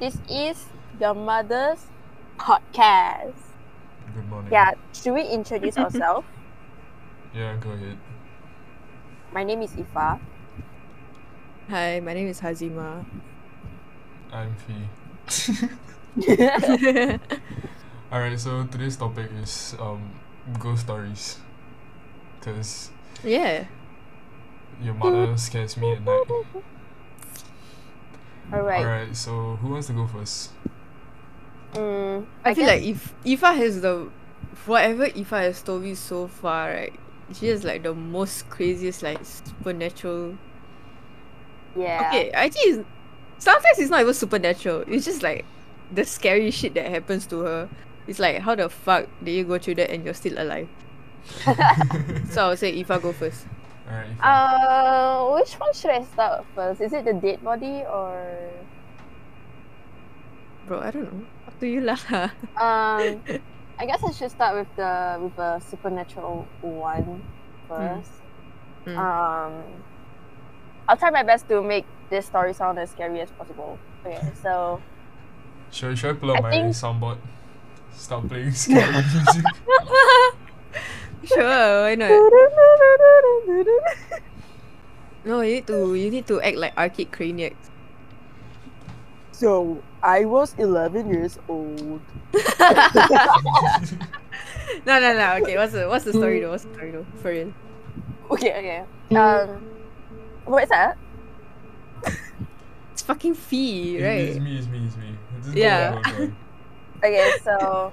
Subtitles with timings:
[0.00, 0.64] This is
[0.98, 1.84] the Mother's
[2.38, 3.36] Podcast.
[4.14, 4.50] Good morning.
[4.50, 6.26] Yeah, should we introduce ourselves?
[7.36, 7.98] Yeah, go ahead.
[9.30, 10.18] My name is Ifa.
[11.68, 13.04] Hi, my name is Hazima.
[14.32, 14.88] I'm Fee.
[18.10, 20.16] Alright, so today's topic is um
[20.58, 21.44] ghost stories.
[22.40, 22.88] Cause
[23.22, 23.68] yeah.
[24.80, 26.24] your mother scares me at night.
[28.52, 28.84] Alright.
[28.84, 30.50] Alright, so who wants to go first?
[31.74, 34.10] Mm, I, feel like if Ifa has the
[34.66, 36.92] whatever Ifa has told me so far, right?
[37.32, 40.36] She has like the most craziest like supernatural.
[41.76, 42.08] yeah.
[42.08, 42.86] Okay, actually, it's-
[43.38, 44.84] sometimes it's not even supernatural.
[44.88, 45.44] It's just like
[45.92, 47.68] the scary shit that happens to her.
[48.08, 50.68] It's like how the fuck did you go through that and you're still alive?
[52.30, 53.46] So I would say Ifa go first.
[53.90, 54.06] Alright.
[54.18, 54.22] Ifan.
[54.22, 56.80] Uh, which one should I start first?
[56.80, 58.22] Is it the dead body or?
[60.66, 61.26] Bro, I don't know.
[61.48, 61.98] Up to you lah.
[62.54, 63.18] Um,
[63.80, 67.22] I guess I should start with the with a supernatural one
[67.66, 68.12] first.
[68.86, 68.96] Mm.
[68.96, 69.52] Um,
[70.88, 73.78] I'll try my best to make this story sound as scary as possible.
[74.06, 74.80] Okay, so
[75.70, 77.18] should, should I pull out I my think- soundboard?
[77.94, 79.44] Start playing scary music.
[81.24, 82.10] sure, why not?
[85.24, 87.68] No, you need to you need to act like Arcade Craniacs.
[89.32, 92.00] So I was 11 years old.
[94.86, 95.36] No, no, no.
[95.42, 96.50] Okay, what's the what's the story though?
[96.50, 97.06] What's the story though?
[97.20, 97.52] For real.
[98.30, 99.16] Okay, okay.
[99.16, 99.66] Um,
[100.44, 100.96] what is that?
[102.92, 105.16] It's fucking fee, It- It's me, it's me, it's me.
[105.42, 105.94] Just go Yeah.
[105.96, 106.36] on, go on, go on.
[107.04, 107.92] Okay, so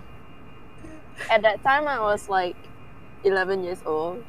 [1.30, 2.56] at that time I was like
[3.23, 4.23] 11 years old,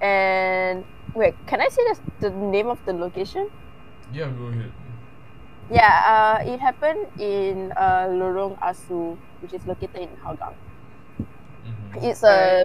[0.00, 1.82] and wait, can I say
[2.20, 3.50] the, the name of the location?
[4.12, 4.72] Yeah, go ahead.
[5.70, 10.54] Yeah, uh, it happened in uh, Lorong Asu, which is located in Hougang.
[11.64, 12.04] Mhm.
[12.04, 12.64] It's a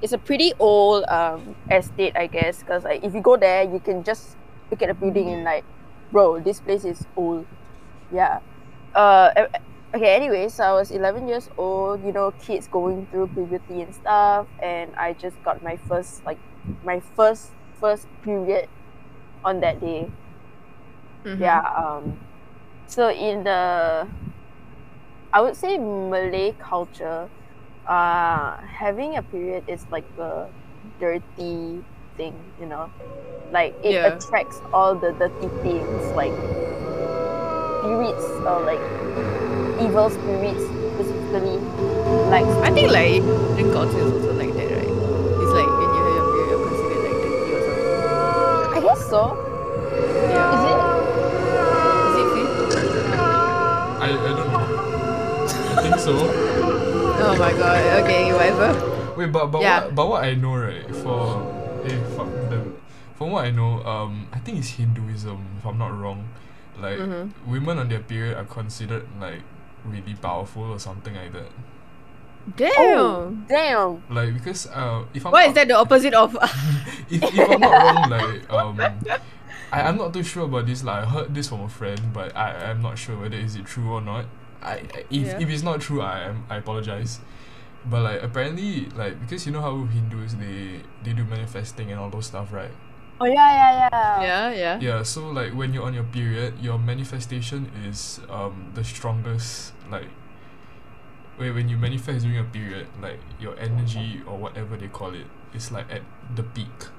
[0.00, 3.80] it's a pretty old um, estate, I guess, because like if you go there, you
[3.80, 4.36] can just
[4.70, 5.64] look at the building and like,
[6.12, 7.46] bro, this place is old.
[8.12, 8.40] Yeah.
[8.94, 9.30] Uh.
[9.94, 10.14] Okay.
[10.14, 12.02] Anyway, so I was 11 years old.
[12.04, 16.40] You know, kids going through puberty and stuff, and I just got my first like
[16.82, 18.68] my first first period
[19.44, 20.12] on that day.
[21.24, 21.40] Mhm.
[21.40, 21.60] Yeah.
[21.76, 22.20] Um.
[22.86, 24.08] So in the,
[25.32, 27.30] I would say Malay culture,
[27.86, 30.50] uh, having a period is like a
[30.98, 31.84] dirty
[32.16, 32.92] thing, you know,
[33.50, 34.06] like it Yeah.
[34.06, 36.36] attracts all the dirty things, like
[37.80, 38.84] spirits or like
[39.80, 40.62] evil spirits
[40.94, 41.58] specifically.
[42.32, 44.88] Like I think like Indian culture is also like that, right?
[44.88, 48.76] It's like when you have your period, you're considered like dirty or something.
[48.76, 49.20] I guess so.
[50.28, 50.54] Yeah.
[50.54, 50.80] Is it?
[52.08, 52.48] Is it fee?
[53.98, 54.64] I, I don't know.
[55.78, 56.14] I think so.
[57.20, 57.78] Oh my god.
[58.04, 59.14] Okay, whatever.
[59.16, 59.84] Wait, but but Yeah.
[59.84, 61.42] what but what I know right for
[61.84, 62.74] eh fuck them.
[63.16, 66.28] From what I know, um, I think it's Hinduism if I'm not wrong.
[66.80, 67.32] Like Mhm.
[67.46, 69.42] women on their period are considered like
[69.90, 71.50] really powerful or something like that.
[72.56, 72.72] Damn.
[72.78, 74.02] Oh, damn.
[74.08, 76.34] Like because uh, if I'm What is not, that the opposite of?
[77.10, 78.80] if, if I'm not wrong, like um,
[79.72, 80.82] I I'm not too sure about this.
[80.82, 83.66] Like I heard this from a friend, but I I'm not sure whether is it
[83.66, 84.26] true or not.
[84.62, 85.38] I I- if Yeah.
[85.38, 87.20] if it's not true, I am I apologize.
[87.84, 92.10] But like apparently, like because you know how Hindus they they do manifesting and all
[92.10, 92.72] those stuff, right?
[93.20, 94.20] Oh yeah, yeah, yeah.
[94.22, 94.78] yeah, yeah.
[94.80, 95.02] Yeah.
[95.02, 99.72] So like when you're on your period, your manifestation is um the strongest.
[99.90, 100.08] Like
[101.36, 105.26] when when you manifest during a period, like your energy or whatever they call it,
[105.54, 106.02] is like at
[106.34, 106.92] the peak.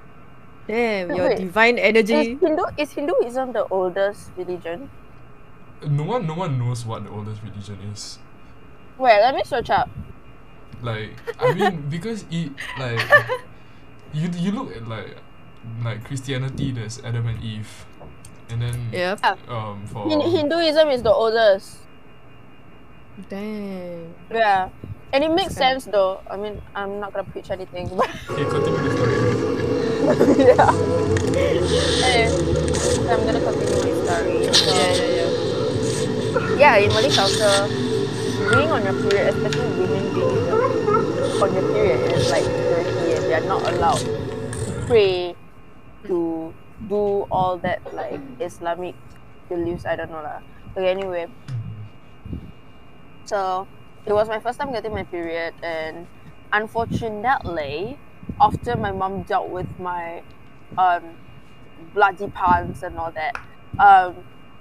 [0.67, 1.37] Damn, your wait.
[1.37, 2.37] divine energy.
[2.37, 4.89] Is Hindu is Hinduism the oldest religion?
[5.85, 8.19] No one no one knows what the oldest religion is.
[8.97, 9.89] Wait, let me search up.
[10.81, 13.01] Like I mean because it like
[14.13, 15.17] you you look at like
[15.83, 17.85] like Christianity there's Adam and Eve
[18.49, 19.15] and then yeah.
[19.47, 21.77] um for Hin- Hinduism is the oldest.
[23.27, 24.13] Damn.
[24.31, 24.69] Yeah.
[25.11, 26.21] And it makes sense though.
[26.29, 30.45] I mean, I'm not gonna preach anything, but Okay, continue the story.
[30.45, 30.69] yeah.
[31.35, 34.53] Anyway, so I'm gonna continue my story.
[34.53, 36.77] So, Yeah, yeah, yeah.
[36.77, 37.67] yeah, in Malay culture,
[38.53, 40.45] being on your period, especially women being
[41.41, 45.35] on your period, is like dirty and they're not allowed to pray,
[46.05, 46.53] to
[46.87, 48.95] do all that like Islamic
[49.49, 49.85] beliefs.
[49.85, 50.39] I don't know lah.
[50.77, 51.25] Okay, anyway,
[53.29, 53.67] so
[54.07, 56.07] it was my first time getting my period, and
[56.51, 57.99] unfortunately,
[58.41, 60.23] after my mom dealt with my
[60.77, 61.03] um
[61.93, 63.35] bloody pants and all that,
[63.77, 64.15] um,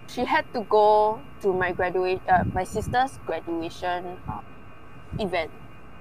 [0.08, 4.40] she had to go to my graduate, uh, my sister's graduation uh,
[5.18, 5.50] event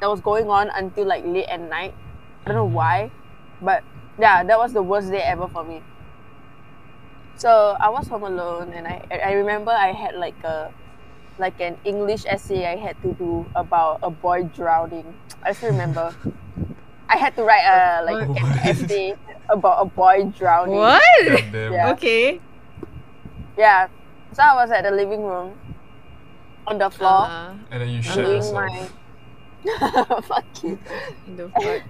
[0.02, 1.94] that was going on until like late at night.
[2.46, 3.12] I don't know why,
[3.62, 3.84] but
[4.20, 5.82] yeah, that was the worst day ever for me.
[7.36, 10.74] So I was home alone, and I I remember I had like a
[11.40, 15.14] like an English essay I had to do about a boy drowning.
[15.44, 16.14] I still remember.
[17.10, 18.42] I had to write a like What?
[18.42, 19.16] an essay
[19.50, 20.76] about a boy drowning.
[20.76, 21.02] What?
[21.54, 21.92] Yeah.
[21.94, 22.40] Okay.
[23.58, 23.88] Yeah.
[24.34, 25.58] So I was at the living room
[26.68, 28.56] on the floor Uh, And then you shit doing yourself.
[28.56, 30.78] my fuck you.
[31.36, 31.82] the fuck?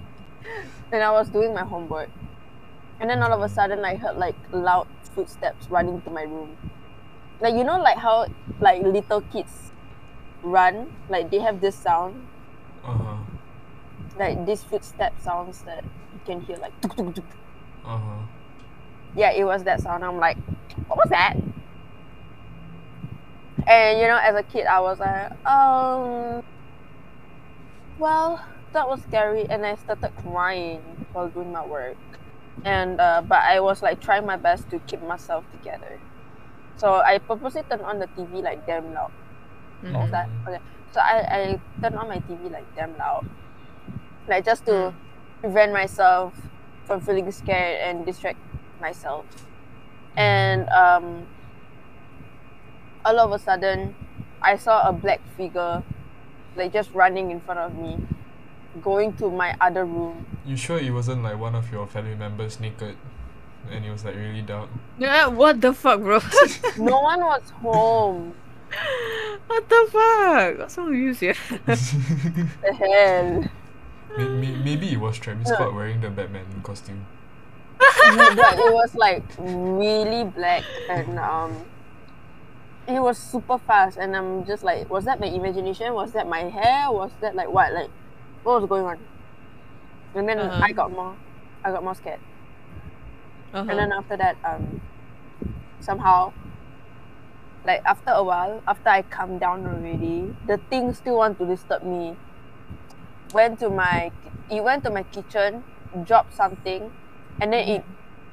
[0.92, 2.10] And I was doing my homework.
[3.00, 6.56] And then all of a sudden I heard like loud footsteps running to my room.
[7.40, 8.28] Like you know like how
[8.60, 9.72] like little kids
[10.44, 12.28] run, like they have this sound,
[12.84, 13.18] Uh-huh.
[14.18, 17.26] like these footstep sounds that you can hear like tuk, tuk, tuk.
[17.86, 18.26] Uh-huh.
[19.16, 20.04] yeah, it was that sound.
[20.04, 20.38] I'm like,
[20.88, 21.36] what was that?
[23.68, 26.42] And you know, as a kid, I was like, um,
[27.98, 28.44] well,
[28.74, 31.98] that was scary, and I started crying while doing my work.
[32.66, 36.02] And uh, but I was like trying my best to keep myself together.
[36.78, 39.12] So I purposely turned on the TV like damn loud.
[39.82, 40.30] What was that?
[40.48, 40.60] Okay.
[40.92, 43.28] So I, I turned on my TV like damn loud.
[44.28, 44.94] Like just to
[45.42, 46.34] prevent myself
[46.86, 48.40] from feeling scared and distract
[48.80, 49.26] myself.
[50.16, 51.28] And um
[53.06, 53.96] all of a sudden
[54.42, 55.84] I saw a black figure
[56.56, 57.98] like just running in front of me,
[58.82, 60.26] going to my other room.
[60.46, 62.98] You sure it wasn't like one of your family members naked?
[63.72, 64.70] And it was like really dark.
[64.98, 66.20] Yeah, what the fuck, bro?
[66.78, 68.34] No one was home.
[69.48, 70.58] what the fuck?
[70.60, 71.36] What's wrong with you, sia?
[71.66, 73.44] The hell.
[74.18, 77.06] May- may- maybe it was Travis Scott wearing the Batman costume.
[77.78, 81.54] but it was like really black and um
[82.88, 86.50] it was super fast and I'm just like was that my imagination was that my
[86.50, 87.92] hair was that like what like
[88.42, 88.98] what was going on
[90.16, 90.64] and then Uh-huh.
[90.64, 91.16] I got more
[91.64, 92.20] I got more scared
[93.54, 93.70] Uh-huh.
[93.70, 94.82] and then after that um
[95.80, 96.34] somehow
[97.66, 101.84] like after a while after I calm down already the thing still want to disturb
[101.84, 102.16] me.
[103.34, 104.12] Went to my
[104.50, 105.64] it went to my kitchen
[106.06, 106.92] dropped something
[107.42, 107.84] and then it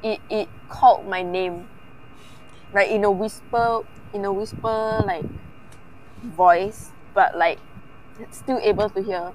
[0.02, 1.66] it it called my name.
[2.72, 3.80] Like in a whisper
[4.12, 5.24] in a whisper like
[6.22, 7.58] voice but like
[8.30, 9.32] still able to hear.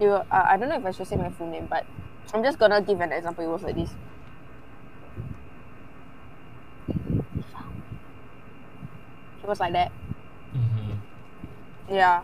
[0.00, 1.86] You uh, I don't know if I should say my full name but
[2.34, 3.90] I'm just gonna give an example it was like this.
[9.42, 9.92] It was like that.
[10.54, 11.94] Mm-hmm.
[11.94, 12.22] yeah.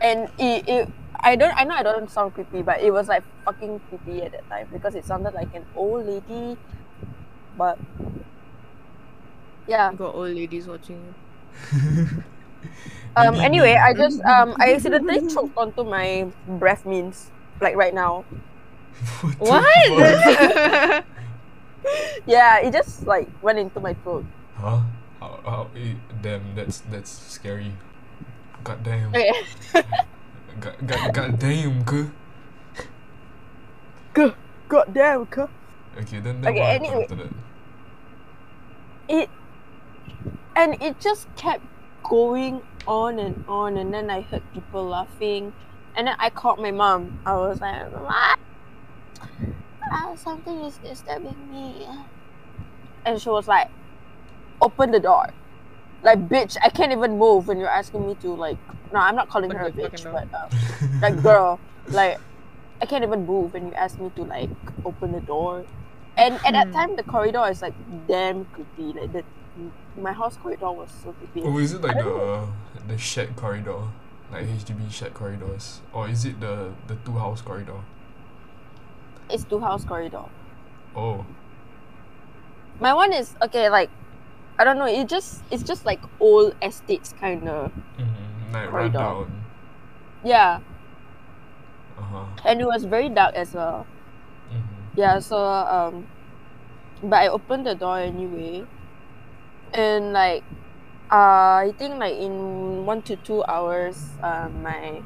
[0.00, 0.88] And it, it
[1.20, 4.32] I don't I know I don't sound creepy but it was like fucking creepy at
[4.32, 6.56] that time because it sounded like an old lady
[7.56, 7.78] but
[9.68, 9.90] yeah.
[9.90, 11.14] You got old ladies watching you.
[13.16, 17.30] um anyway I just um I accidentally choked onto my breath mints
[17.60, 18.24] like right now
[19.38, 19.64] what?
[19.88, 21.04] What?
[22.26, 24.24] yeah it just like went into my throat
[24.54, 24.80] huh?
[25.22, 27.70] How, how, eh, damn, that's that's scary.
[28.64, 29.12] God damn.
[30.58, 32.10] God, God, God damn, ke?
[34.14, 35.46] god damn cuh.
[35.94, 37.02] Okay, then, then Okay, what happened anyway.
[37.04, 37.32] after that?
[39.08, 39.30] it
[40.56, 41.62] and it just kept
[42.02, 45.52] going on and on and then I heard people laughing
[45.94, 47.20] and then I called my mom.
[47.26, 48.36] I was like, Mom,
[49.92, 51.86] ah, something is disturbing me.
[53.04, 53.68] And she was like,
[54.62, 55.26] Open the door.
[56.02, 58.58] Like bitch, I can't even move when you're asking me to like
[58.92, 60.50] no, I'm not calling her a bitch, fucking but um,
[61.02, 62.18] like girl, like
[62.82, 64.52] I can't even move when you ask me to like
[64.84, 65.66] open the door.
[66.16, 66.76] And at that Hmm.
[66.76, 67.74] time the corridor is like
[68.08, 68.94] damn creepy.
[69.00, 69.24] Like the
[69.96, 71.42] my house corridor was so creepy.
[71.42, 72.48] Oh, is it like I don't the
[72.86, 73.92] the shed corridor,
[74.30, 77.84] like HDB shed corridors, or is it the the two house corridor?
[79.30, 80.24] It's two house corridor.
[80.94, 81.24] Oh,
[82.80, 83.90] My one is okay, like
[84.58, 87.70] I don't know, it just it's just like old estates kinda.
[87.98, 88.52] mm-hmm.
[88.52, 88.98] like Corridor.
[88.98, 89.44] rundown.
[90.24, 90.60] Yeah.
[91.98, 92.24] Uh huh.
[92.44, 93.86] And it was very dark as well.
[94.52, 94.98] Mm-hmm.
[95.00, 96.06] Yeah, so um
[97.02, 98.64] but I opened the door anyway.
[99.72, 100.44] And like
[101.10, 105.02] uh I think like in one to two hours, um my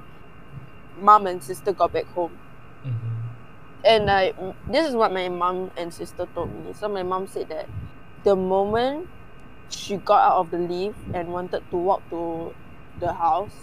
[1.00, 2.38] mom and sister got back home.
[2.86, 3.15] Mm-hmm.
[3.84, 6.72] And like m- this is what my mom and sister told me.
[6.72, 7.68] So my mom said that
[8.24, 9.08] the moment
[9.68, 12.54] she got out of the lift and wanted to walk to
[12.98, 13.54] the house,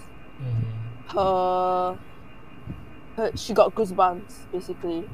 [0.41, 1.17] Mm-hmm.
[1.17, 1.97] her,
[3.15, 5.09] her she got goosebumps basically.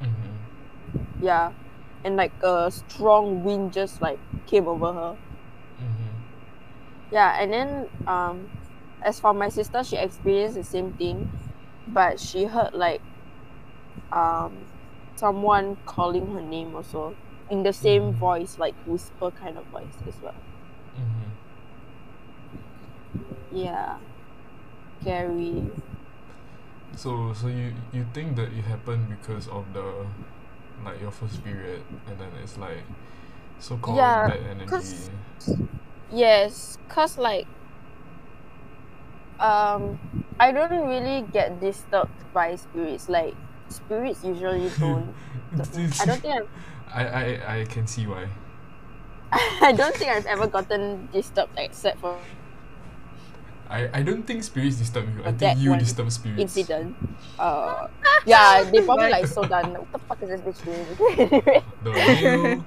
[0.00, 1.24] Mm-hmm.
[1.24, 1.52] Yeah.
[2.04, 5.16] and like a strong wind just like came over her.
[5.80, 6.18] Mm-hmm.
[7.12, 8.50] Yeah, and then um,
[9.02, 11.30] as for my sister, she experienced the same thing,
[11.86, 13.02] but she heard like
[14.12, 14.52] um,
[15.16, 17.14] someone calling her name also
[17.50, 18.18] in the same Mhm.
[18.18, 20.34] voice, like whisper kind of voice as well.
[20.98, 21.30] Mm-hmm.
[23.52, 23.96] Yeah,
[25.00, 25.62] scary.
[26.96, 30.06] So so you you think that it happened because of the
[30.84, 32.82] like your first period and then it's like
[33.58, 34.66] so called Yeah, bad energy.
[34.68, 35.10] 'cause-
[36.12, 37.46] Yes, cause like
[39.40, 39.98] um,
[40.38, 43.08] I don't really get disturbed by spirits.
[43.08, 43.34] Like
[43.72, 45.14] spirits usually don't.
[45.52, 46.48] I don't think I've,
[46.94, 48.28] I, I I can see why.
[49.32, 52.18] I don't think I've ever gotten disturbed except for
[53.70, 55.24] I, I don't think spirits disturb you.
[55.24, 56.42] I think you disturb spirits.
[56.42, 56.94] incident.
[57.38, 57.88] Uh,
[58.26, 59.72] yeah, they probably like so done.
[59.72, 61.96] What the fuck is this bitch doing?
[61.96, 62.62] Anyway.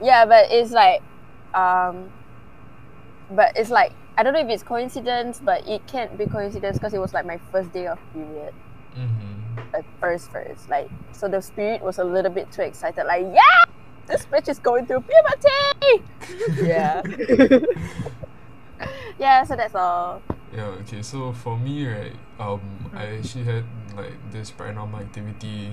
[0.00, 1.02] Yeah, but it's like,
[1.52, 2.08] um,
[3.30, 6.94] but it's like I don't know if it's coincidence, but it can't be coincidence because
[6.94, 8.54] it was like my first day of period,
[8.96, 9.58] mm-hmm.
[9.72, 13.64] like first first, like so the spirit was a little bit too excited, like yeah,
[14.06, 16.04] this bitch is going through puberty.
[16.66, 17.02] yeah.
[19.18, 20.22] yeah, so that's all.
[20.54, 22.60] Yeah, okay, so for me right, um
[22.94, 23.64] I actually had
[23.96, 25.70] like this paranormal activity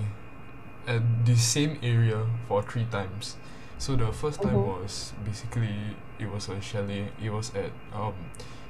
[0.86, 3.36] at the same area for three times.
[3.78, 4.80] So the first time Mhm.
[4.82, 5.74] was basically
[6.18, 7.08] it was a chalet.
[7.22, 8.14] It was at um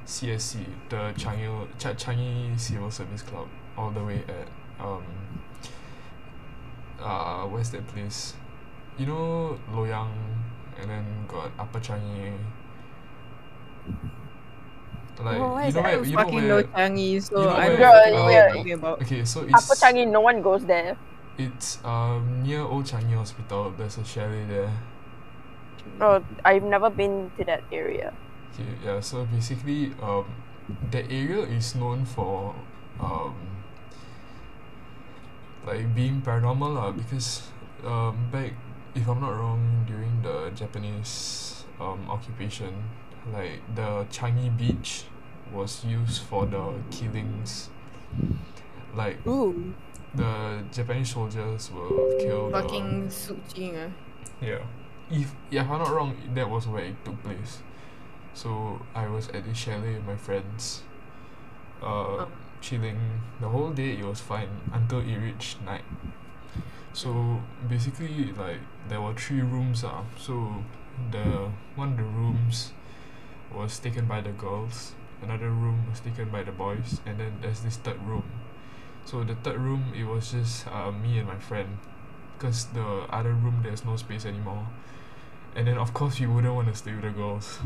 [0.07, 3.49] CSC, the Changi Ch- Changi Civil Service Club,
[3.79, 4.49] all the way at
[4.85, 5.05] um
[7.01, 8.35] uh where's that place?
[8.99, 10.11] You know Loyang
[10.81, 12.35] and then got Upper Changi.
[15.19, 17.41] Like Oh, where you know where I was you know fucking where no Changi, so
[17.41, 19.03] you know I don't know what Yeah, you're talking about.
[19.03, 20.97] Okay, so it's Upper Changi, no one goes there.
[21.39, 23.71] it's um near Old Changi Hospital.
[23.77, 24.73] There's a chalet there.
[26.01, 28.13] Oh, I've never been to that area.
[28.55, 29.01] Okay, yeah.
[29.01, 30.27] So basically, um,
[30.91, 32.55] that area is known for
[33.01, 33.35] um
[35.67, 37.43] like being paranormal lah because
[37.85, 38.53] um back
[38.95, 42.73] if I'm not wrong during the Japanese um occupation
[43.33, 45.05] like the Changi Beach
[45.53, 47.71] was used for the killings
[48.95, 49.75] like Ooh.
[50.15, 53.91] the Japanese soldiers were kill the Fucking Sook Ching ah.
[54.41, 54.63] Yeah.
[55.11, 57.59] If yeah, if I'm not wrong, that was where it took place.
[58.35, 60.83] So I was at the chalet with my friends,
[61.83, 62.29] uh, Oh.
[62.61, 62.99] Chilling
[63.41, 63.93] the whole day.
[63.99, 65.85] It was fine until it reached night.
[66.93, 69.85] So basically, like there were three rooms.
[69.85, 70.65] Ah, so
[71.11, 72.73] the one of the rooms
[73.55, 74.95] was taken by the girls.
[75.23, 78.25] Another room was taken by the boys, and then there's this third room.
[79.05, 81.79] So the third room, it was just uh, me and my friend
[82.39, 84.65] because the other room there's no space anymore
[85.57, 87.59] and then of course you wouldn't want to stay with the girls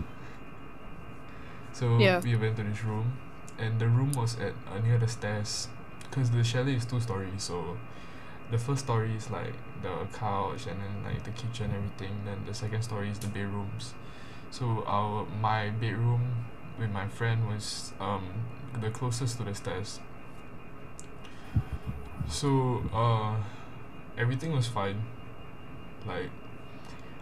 [1.74, 2.20] so Yeah.
[2.20, 3.12] we went to this room
[3.62, 5.68] and the room was at uh, near the stairs
[6.02, 7.78] because the chalet is two stories so
[8.52, 12.52] the first story is like the couch and then like the kitchen everything then the
[12.54, 13.94] second story is the bedrooms.
[14.50, 16.44] So our my bedroom
[16.78, 18.28] with my friend was um
[18.78, 20.00] the closest to the stairs.
[22.28, 23.36] So uh
[24.18, 25.02] everything was fine.
[26.06, 26.30] Like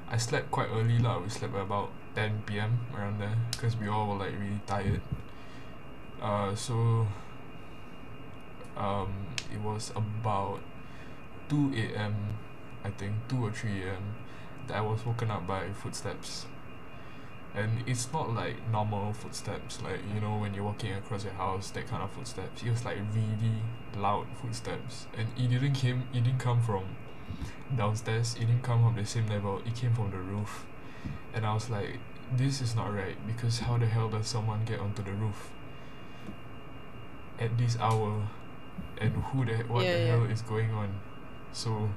[0.09, 1.21] I slept quite early lah.
[1.21, 5.01] We slept about 10 p.m around there because we all were like really tired
[6.21, 7.07] uh so
[8.77, 9.13] um
[9.53, 10.61] it was about
[11.49, 12.15] 2 a.m
[12.85, 14.15] I think 2 or 3 a.m
[14.71, 16.47] that I was woken up by footsteps.
[17.55, 21.71] And it's not like normal footsteps like you know when you're walking across your house
[21.73, 22.63] that kind of footsteps.
[22.63, 23.57] It was like really
[23.97, 25.07] loud footsteps.
[25.19, 26.85] And it didn't came it didn't come from
[27.77, 28.37] downstairs.
[28.37, 29.61] It didn't come from the same level.
[29.67, 30.65] It came from the roof.
[31.35, 31.99] And I was like
[32.37, 35.51] this is not right because how the hell does someone get onto the roof
[37.41, 38.23] at this hour
[39.01, 40.07] and who the what Yeah, the yeah.
[40.17, 40.89] hell is going on
[41.53, 41.89] so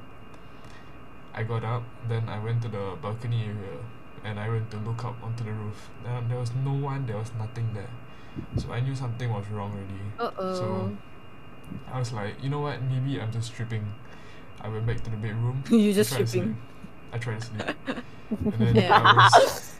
[1.34, 3.80] I got up then I went to the balcony area
[4.24, 7.18] and I went to look up onto the roof and there was no one there
[7.18, 7.90] was nothing there
[8.58, 10.54] so I knew something was wrong already Uh oh.
[10.54, 10.98] so
[11.92, 13.86] I was like you know what maybe I'm just tripping
[14.62, 16.56] I went back to the bedroom you just tripping.
[17.12, 17.62] I tried to sleep
[18.30, 19.02] and then Yeah.
[19.02, 19.76] I was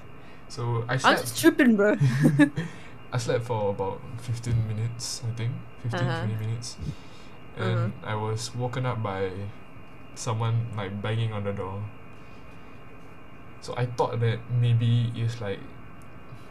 [0.50, 1.96] so I I'm just tripping, bro.
[3.14, 5.54] I slept for about 15 minutes, I think.
[5.84, 6.26] 15, Uh-huh.
[6.26, 6.78] 20 minutes.
[7.56, 9.30] And I was woken up by
[10.16, 11.84] someone like banging on the door.
[13.62, 15.60] So I thought that maybe it's like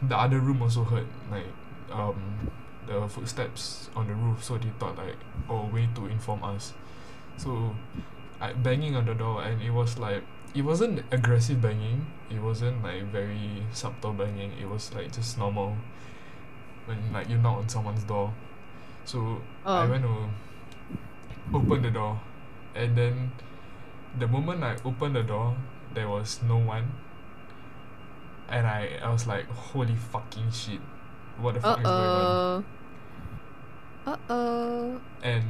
[0.01, 1.47] the other room also heard like
[1.91, 2.49] um
[2.87, 5.15] the footsteps on the roof so they thought like
[5.49, 6.73] oh way to inform us.
[7.37, 7.75] So
[8.41, 10.23] I banging on the door and it was like
[10.55, 12.07] it wasn't aggressive banging.
[12.31, 14.51] It wasn't like very subtle banging.
[14.59, 15.75] It was like just normal.
[16.85, 18.33] When like you knock on someone's door.
[19.05, 19.89] So I Oh.
[19.89, 20.29] went to
[21.53, 22.19] open the door
[22.75, 23.31] and then
[24.17, 25.55] the moment I opened the door
[25.93, 26.91] there was no one.
[28.49, 30.79] And I, I was like, holy fucking shit.
[31.39, 32.65] What the fuck is going on?
[34.05, 35.01] Uh oh.
[35.23, 35.43] And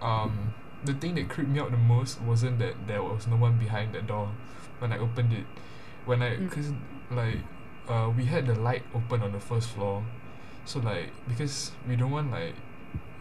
[0.00, 0.54] um,
[0.84, 3.92] the thing that creeped me out the most wasn't that there was no one behind
[3.94, 4.30] the door
[4.78, 5.44] when I opened it.
[6.06, 6.50] When I, Mm.
[6.50, 6.72] cause
[7.10, 7.38] like,
[7.88, 10.04] uh, we had the light open on the first floor,
[10.64, 12.54] so like because we don't want like,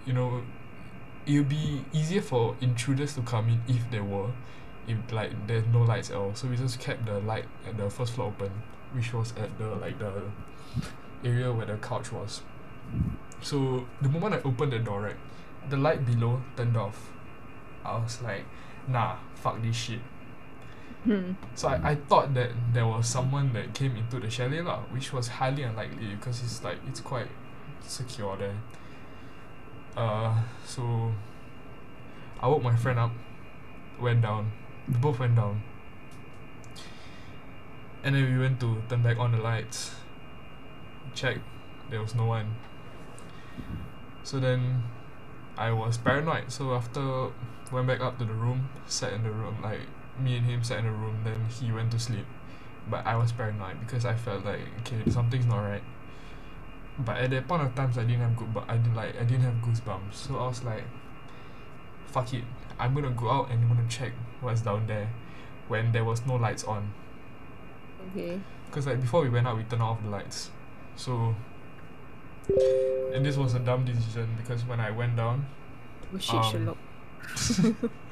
[0.06, 0.42] you know,
[1.26, 4.32] it'll be easier for intruders to come in if there were,
[4.88, 6.34] if like there's no lights at all.
[6.36, 8.52] So we just kept the light at the first floor open,
[8.94, 10.12] which was at the like the
[11.24, 12.42] area where the couch was.
[13.42, 15.16] So the moment I opened the door, right,
[15.70, 17.10] the light below turned off.
[17.84, 18.46] I was like,
[18.88, 20.00] nah, fuck this shit.
[21.04, 21.34] Hmm.
[21.56, 25.12] So I, I thought that there was someone that came into the chalet lah, which
[25.12, 27.28] was highly unlikely because it's like it's quite
[27.82, 28.56] secure there.
[29.98, 31.12] Uh, so
[32.40, 33.12] I woke my friend up,
[34.00, 34.52] went down,
[34.88, 35.64] we both went down,
[38.04, 39.96] and then we went to turn back on the lights.
[41.14, 41.40] Check,
[41.90, 42.56] there was no one.
[44.24, 44.84] So then,
[45.58, 46.52] I was paranoid.
[46.52, 47.30] So after
[47.72, 49.82] went back up to the room, sat in the room like
[50.22, 52.26] me and him sat in a room, then he went to sleep.
[52.90, 55.84] But I was paranoid because I felt like okay, something's not right.
[57.00, 59.24] But at that point of times I didn't have good but I didn't like I
[59.24, 60.14] didn't have goosebumps.
[60.14, 60.84] So I was like
[62.08, 62.44] fuck it.
[62.80, 65.10] I'm gonna go out and I'm gonna check what's down there
[65.68, 66.94] when there was no lights on.
[68.12, 68.40] Okay.
[68.66, 70.50] Because like before we went out we turned off the lights.
[70.96, 71.36] So
[73.14, 75.46] and this was a dumb decision because when I went down
[76.14, 76.78] Oh shit, Um, Sherlock.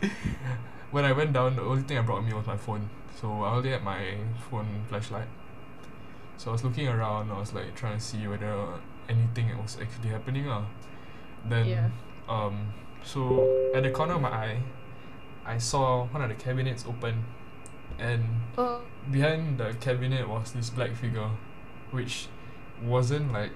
[0.91, 2.89] when I went down, the only thing I brought with me was my phone.
[3.19, 4.17] So I only had my
[4.49, 5.27] phone flashlight.
[6.37, 7.31] So I was looking around.
[7.31, 8.55] I was like trying to see whether
[9.09, 10.47] anything was actually happening.
[10.47, 10.63] Uh.
[11.47, 11.89] Then, Yeah.
[12.27, 12.73] um,
[13.03, 14.61] so at the corner of my eye,
[15.45, 17.23] I saw one of the cabinets open,
[17.97, 18.23] and
[18.57, 18.81] Oh.
[19.11, 21.29] behind the cabinet was this black figure,
[21.91, 22.27] which
[22.83, 23.51] wasn't like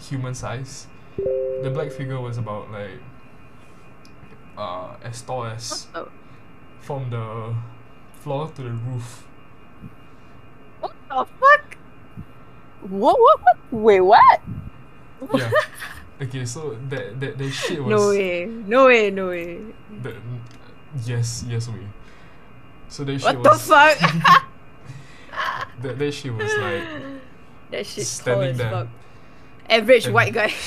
[0.00, 0.86] human size.
[1.16, 3.00] The black figure was about like
[4.56, 6.08] uh as tall as the,
[6.84, 7.54] from the
[8.20, 9.24] floor to the roof.
[10.80, 11.76] what the fuck?
[12.82, 13.16] What?
[13.18, 13.40] What?
[13.40, 13.56] What?
[13.72, 14.40] Wait, what?
[15.34, 15.50] Yeah.
[16.20, 18.44] okay, so that that that shit was No way.
[18.44, 19.10] No way.
[19.10, 19.58] No way.
[20.02, 20.12] the
[21.04, 21.80] yes yes we.
[22.88, 23.96] So that shit What the was fuck?
[25.82, 26.84] that that shit was like
[27.72, 28.70] that shit standing there.
[28.70, 28.88] fuck.
[29.70, 30.52] Average And- white guy.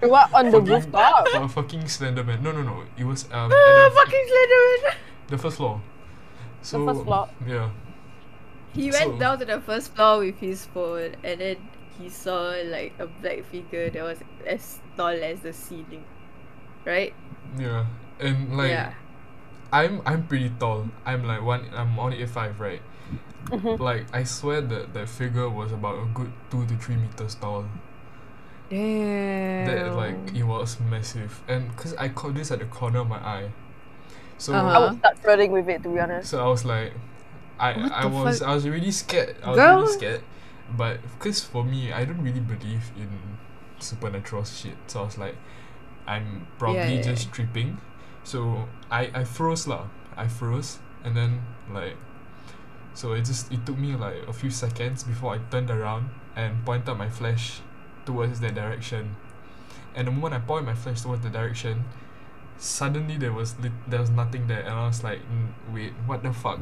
[0.00, 1.26] What on the rooftop?
[1.34, 2.38] a fucking Slenderman.
[2.40, 2.84] No no no.
[2.96, 4.94] It was um the, fucking Slenderman.
[5.28, 5.80] The first floor.
[6.62, 7.28] So first floor.
[7.46, 7.70] yeah.
[8.74, 11.56] He went So- down to the first floor with his phone and then
[11.98, 16.04] he saw like a black figure that was as tall as the ceiling.
[16.84, 17.14] Right?
[17.58, 17.86] Yeah.
[18.20, 18.92] And like yeah.
[19.72, 20.88] I'm I'm pretty tall.
[21.06, 22.82] I'm like one I'm only eight five, right?
[23.46, 23.78] Mhm.
[23.78, 27.64] Like I swear that that figure was about a good two to three meters tall.
[28.70, 29.66] Damn.
[29.66, 31.42] That like it was massive.
[31.48, 33.50] And cause I caught this at the corner of my eye.
[34.38, 34.68] So Uh-huh.
[34.68, 36.30] I would start flirting with it to be honest.
[36.30, 36.92] so I was like
[37.58, 38.48] I What I was fuck?
[38.48, 39.36] I was really scared.
[39.42, 39.80] I was Girl.
[39.82, 40.22] really scared.
[40.76, 43.08] But because for me I don't really believe in
[43.80, 44.76] supernatural shit.
[44.86, 45.36] So I was like
[46.06, 47.78] I'm probably yeah, just tripping.
[48.24, 49.86] So I, I froze lah.
[50.16, 51.96] I froze and then like
[52.94, 56.64] so it just it took me like a few seconds before I turned around and
[56.64, 57.60] pointed my flash
[58.06, 59.16] towards that direction.
[59.94, 61.84] And the moment I pointed my flash towards the direction,
[62.58, 66.22] suddenly there was lit- there was nothing there and I was like, "Mm, wait, what
[66.22, 66.60] the fuck?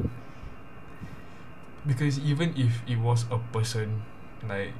[1.85, 4.03] Because even if it was a person,
[4.47, 4.73] like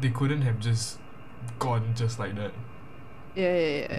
[0.00, 0.98] they couldn't have just
[1.58, 2.52] gone just like that.
[3.34, 3.98] Yeah, yeah, yeah.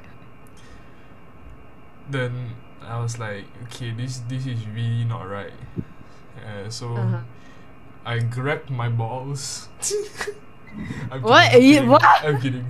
[2.10, 5.54] then I was like, okay, this this is really not right.
[6.42, 7.22] Uh, so Uh-huh.
[8.06, 9.70] I grabbed my balls.
[11.12, 11.52] I'm What?
[11.52, 12.04] kidding, I'm You- kidding, what?
[12.26, 12.68] I'm kidding.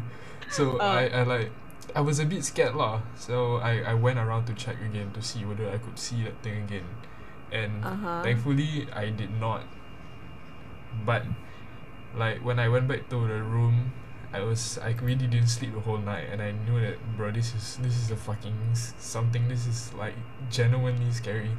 [0.49, 0.83] So Oh.
[0.83, 1.51] I, I like
[1.95, 3.01] I was a bit scared lah.
[3.15, 6.41] So I, I went around to check again to see whether I could see that
[6.43, 6.85] thing again.
[7.51, 8.21] And Uh-huh.
[8.23, 9.63] thankfully I did not.
[11.05, 11.23] But
[12.15, 13.93] like when I went back to the room
[14.33, 17.53] I was I really didn't sleep the whole night and I knew that bro this
[17.55, 18.55] is this is a fucking
[18.99, 20.15] something this is like
[20.51, 21.51] genuinely scary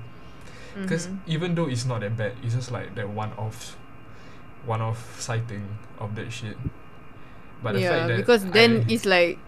[0.82, 1.18] because Mhm.
[1.26, 3.76] even though it's not that bad it's just like that one off
[4.66, 5.66] one off sighting
[5.98, 6.56] of that shit
[7.62, 9.38] but the yeah, fact that because then I, it's like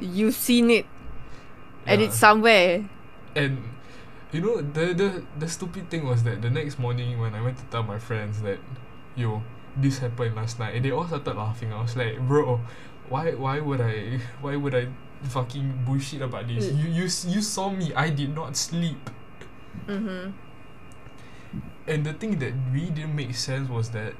[0.00, 0.86] you've seen it
[1.86, 2.84] and yeah, it's somewhere.
[3.34, 3.62] and
[4.32, 7.56] you know the the the stupid thing was that the next morning when I went
[7.58, 8.58] to tell my friends that
[9.16, 9.42] yo
[9.76, 11.72] this happened last night and they all started laughing.
[11.72, 12.60] I was like, bro,
[13.08, 14.88] why why would I why would I
[15.22, 16.66] fucking bullshit about this?
[16.66, 16.78] Mm.
[16.82, 17.94] You you you saw me.
[17.94, 19.10] I did not sleep.
[19.86, 20.30] Mm-hmm.
[21.86, 24.12] And the thing that really didn't make sense was that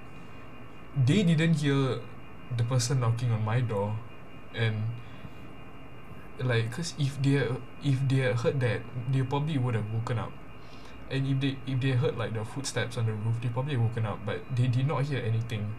[0.96, 2.00] they didn't hear
[2.56, 3.98] the person knocking on my door,
[4.54, 4.82] and
[6.40, 7.46] like, cause if they
[7.82, 10.32] if they had heard that, they probably would have woken up.
[11.10, 14.06] And if they if they heard like the footsteps on the roof, they probably woken
[14.06, 14.20] up.
[14.26, 15.74] But they did not hear anything.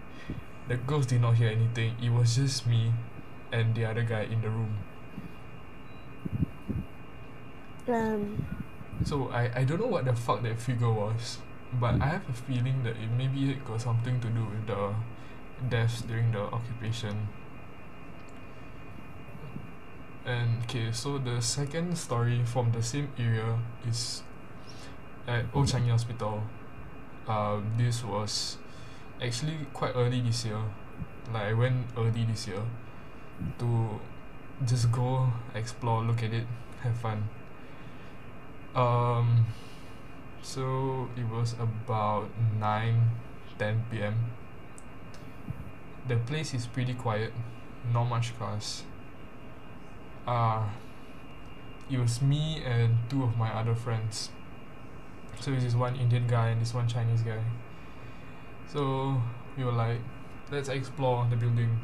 [0.67, 1.95] The girls did not hear anything.
[2.01, 2.93] It was just me,
[3.51, 4.77] and the other guy in the room.
[7.87, 8.45] Um,
[9.03, 11.39] So I, I don't know what the fuck that figure was,
[11.73, 14.93] but I have a feeling that it maybe it got something to do with the
[15.69, 17.27] deaths during the occupation.
[20.25, 24.23] And okay, so the second story from the same area is
[25.27, 26.43] at Old Changi Hospital.
[27.27, 28.57] Uh, this was
[29.21, 30.61] actually quite early this year.
[31.33, 32.61] Like I went early this year
[33.59, 33.99] to
[34.65, 36.45] just go explore, look at it,
[36.81, 37.29] have fun.
[38.75, 39.45] Um,
[40.41, 42.29] so it was about
[42.59, 43.09] 9
[43.59, 44.15] 10 p.m.
[46.07, 47.33] The place is pretty quiet,
[47.93, 48.83] not much cars.
[50.29, 50.61] Uh,
[51.89, 54.29] it was me and two of my other friends.
[55.39, 57.41] So this is one Indian guy and this one Chinese guy.
[58.71, 59.19] So
[59.57, 59.97] we were like,
[60.51, 61.79] let's explore the building.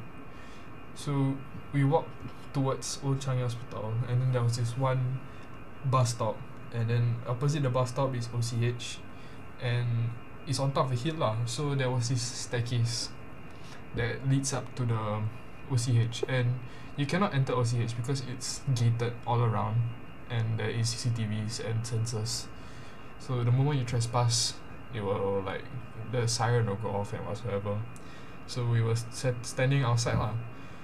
[0.93, 1.33] So
[1.73, 2.11] we walked
[2.53, 5.19] towards Old Changi Hospital and then there was this one
[5.85, 6.37] bus stop
[6.71, 8.99] and then opposite the bus stop is OCH
[9.59, 9.87] and
[10.45, 13.09] it's on top of a hill lah so there was this staircase
[13.95, 15.21] that leads up to the
[15.71, 16.59] OCH and
[16.97, 19.81] you cannot enter OCH because it's gated all around
[20.29, 22.45] and there is CCTVs and sensors.
[23.19, 24.53] So the moment you trespass
[24.93, 25.63] it will like
[26.11, 27.77] the siren will go off and whatsoever.
[28.47, 30.33] So we were sat standing outside lah.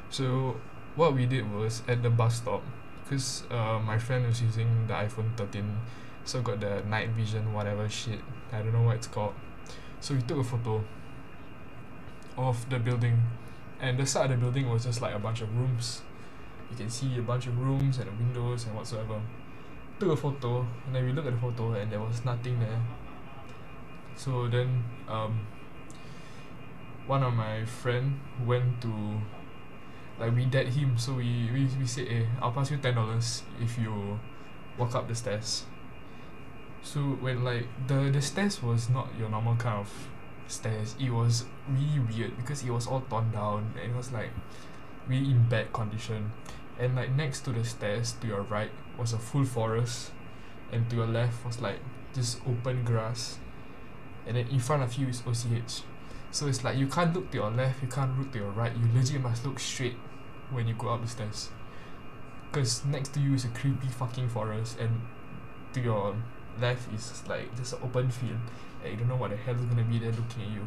[0.09, 0.57] So
[0.95, 2.61] what we did was at the bus stop
[3.03, 5.77] because uh, my friend was using the iPhone 13
[6.23, 8.19] so got the night vision whatever shit.
[8.51, 9.33] I don't know what it's called.
[10.01, 10.83] So we took a photo
[12.37, 13.21] of the building
[13.81, 16.01] and the side of the building was just like a bunch of rooms.
[16.69, 19.19] You can see a bunch of rooms and windows and whatsoever.
[19.99, 22.79] Took a photo and then we looked at the photo and there was nothing there.
[24.15, 25.47] So then um
[27.07, 29.21] one of my friend went to
[30.19, 30.97] like we dared him.
[30.97, 34.19] So we we, we said eh I'll pass you ten dollars if you
[34.77, 35.65] walk up the stairs.
[36.83, 39.89] So when like the the stairs was not your normal kind of
[40.51, 44.29] stairs it was really weird because it was all torn down and it was like
[45.07, 46.31] really in bad condition.
[46.79, 50.11] And like next to the stairs to your right was a full forest
[50.71, 51.79] and to your left was like
[52.13, 53.37] just open grass.
[54.27, 55.83] And then in front of you is OCH
[56.33, 58.71] so it's like you can't look to your left you can't look to your right
[58.73, 59.97] you legit must look straight
[60.49, 61.49] when you go up the stairs.
[62.51, 65.01] Because next to you is a creepy fucking forest and
[65.73, 66.15] to your
[66.59, 68.37] left is like just an open field
[68.83, 70.65] and you don't know what the hell is gonna be there looking at you.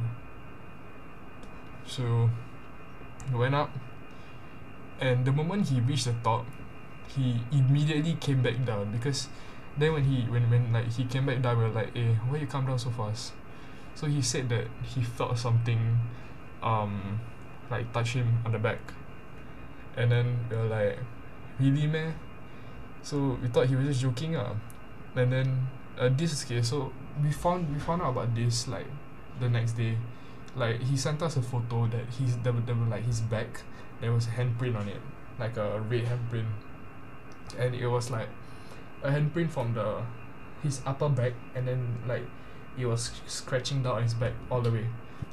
[1.87, 2.31] So
[3.29, 3.71] he went up
[5.01, 6.47] and the moment he reached the top
[7.09, 9.29] he immediately came back down because
[9.77, 12.39] then when he when when like he came back down we were like eh why
[12.39, 13.33] you come down so fast?
[13.95, 16.01] So he said that he felt something
[16.63, 17.21] um
[17.71, 18.81] like touch him on the back.
[19.97, 20.99] And then we were like
[21.61, 22.13] really meh?
[23.03, 24.55] So we thought he was just joking ah
[25.17, 26.63] and then uh, this is okay.
[26.63, 28.87] So we found we found out about this like
[29.41, 29.97] the next day.
[30.57, 33.63] Like he sent us a photo that he's there, there were like his back.
[34.01, 35.01] There was a handprint on it.
[35.39, 36.47] Like a red handprint.
[37.59, 38.29] And it was like
[39.03, 40.03] a handprint from the
[40.63, 41.33] his upper back.
[41.55, 42.25] And then like
[42.79, 44.87] it was scratching down his back all the way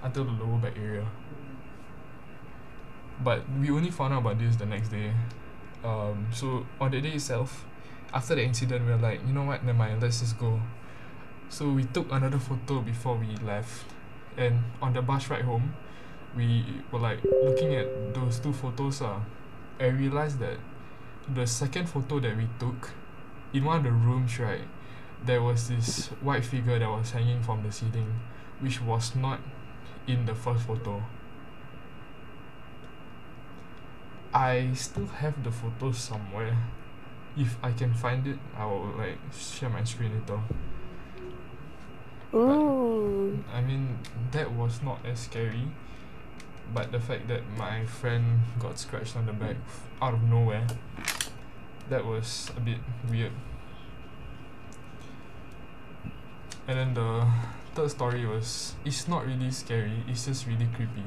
[0.03, 1.05] until the lower back area.
[3.23, 5.13] But we only found out about this the next day.
[5.83, 7.65] Um so on the day itself
[8.13, 10.59] after the incident we were like you know what never mind let's just go.
[11.49, 13.85] So we took another photo before we left.
[14.37, 15.73] And on the bus ride home
[16.35, 19.19] we were like looking at those two photos uh,
[19.79, 20.57] and realized that
[21.33, 22.91] the second photo that we took
[23.53, 24.61] in one of the rooms right
[25.25, 28.19] there was this white figure that was hanging from the ceiling
[28.59, 29.39] which was not
[30.07, 31.03] in the first photo.
[34.33, 36.57] I still have the photo somewhere
[37.37, 40.39] if I can find it I will like share my screen later.
[42.33, 43.43] Ooh.
[43.53, 43.99] I mean
[44.31, 45.67] that was not as scary
[46.73, 49.57] but the fact that my friend got scratched on the back
[50.01, 50.65] out of nowhere
[51.89, 52.77] that was a bit
[53.09, 53.33] weird.
[56.67, 57.27] And then the
[57.75, 61.03] third story was it's not really scary it's just really creepy.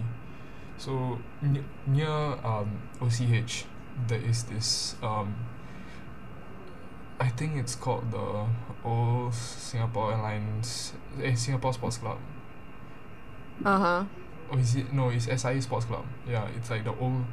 [0.77, 3.65] So n- near um O_C_H
[4.09, 5.35] there is this um
[7.21, 8.47] I think it's called the
[8.85, 12.19] old Singapore Airlines eh Singapore Sports Club.
[13.65, 14.05] Uh huh.
[14.51, 14.93] or is it?
[14.93, 16.05] No it's S_I_A Sports Club.
[16.29, 17.25] Yeah it's like the old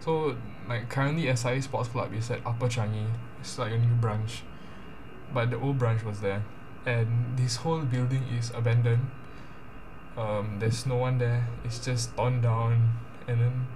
[0.00, 0.36] so
[0.68, 3.06] like currently S_I_A Sports Club is at Upper Changi.
[3.40, 4.42] It's like a new branch.
[5.32, 6.42] But the old branch was there.
[6.86, 9.10] And this whole building is abandoned.
[10.16, 11.48] Um there's no one there.
[11.64, 12.98] It's just torn down.
[13.26, 13.66] And then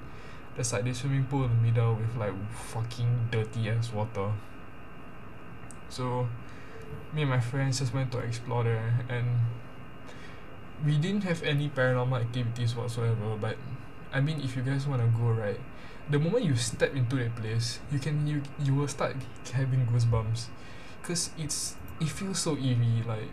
[0.55, 4.31] there's like this swimming pool in the middle with like fucking dirty ass water
[5.88, 6.29] so
[7.12, 9.27] me and my friends just went to explore there and
[10.85, 13.57] we didn't have any paranormal activities whatsoever but
[14.12, 15.61] I mean if you guys want to go right
[16.11, 19.16] the moment you step into that place you can you you will start
[19.53, 20.46] having goosebumps.
[21.03, 23.31] Cause it's it feels so eerie like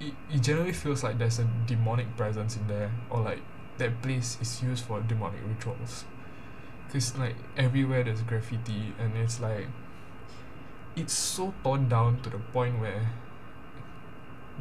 [0.00, 3.40] it, it generally feels like there's a demonic presence in there or like
[3.78, 6.04] that place is used for demonic rituals.
[6.92, 9.66] Cause like everywhere there's graffiti and it's like
[10.96, 13.10] it's so torn down to the point where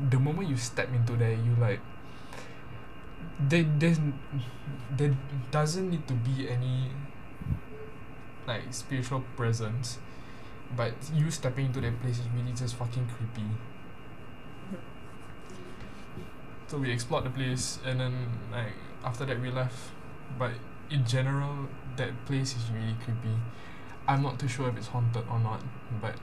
[0.09, 1.79] the moment you step into there you like
[3.39, 3.65] there
[4.97, 5.15] there
[5.51, 6.89] doesn't need to be any
[8.47, 9.99] like spiritual presence
[10.75, 13.47] but you stepping into that place is really just fucking creepy.
[16.67, 18.73] So we explored the place and then like
[19.05, 19.77] after that we left
[20.39, 20.51] but
[20.89, 21.67] in general
[21.97, 23.37] that place is really creepy
[24.07, 25.61] I'm not too sure if it's haunted or not
[26.01, 26.15] but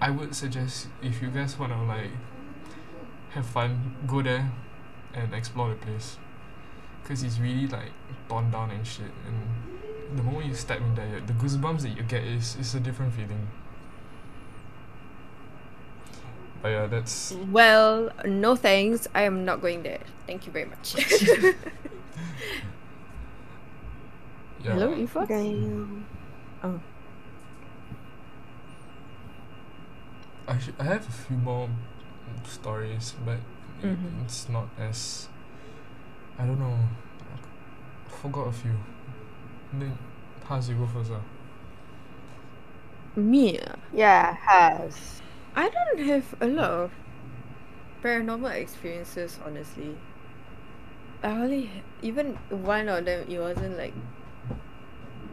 [0.00, 2.10] I would suggest if you guys wanna like
[3.30, 4.50] have fun go there
[5.14, 6.16] and explore the place
[7.04, 7.92] cause it's really like
[8.28, 12.02] torn down and shit and the moment you step in there the goosebumps that you
[12.02, 13.48] get is is a different feeling
[16.60, 19.08] but yeah that's Well, no thanks.
[19.14, 19.98] I am not going there.
[20.28, 20.94] Thank you very much.
[24.64, 25.26] yeah Hello, Ifa?
[25.28, 26.06] Damn.
[30.48, 31.68] I, sh- I have a few more
[32.44, 33.38] stories but
[33.82, 34.24] i- Mhm.
[34.24, 35.28] it's not as
[36.38, 36.78] I don't know
[38.06, 38.74] I forgot a few
[39.74, 39.96] then
[40.44, 41.22] Hans you go first ah
[43.16, 45.22] Me, ah, Yeah, has.
[45.56, 46.92] I don't have a lot of
[48.02, 49.96] paranormal experiences, honestly.
[51.22, 51.70] I only
[52.02, 53.26] even one of them.
[53.28, 53.94] It wasn't like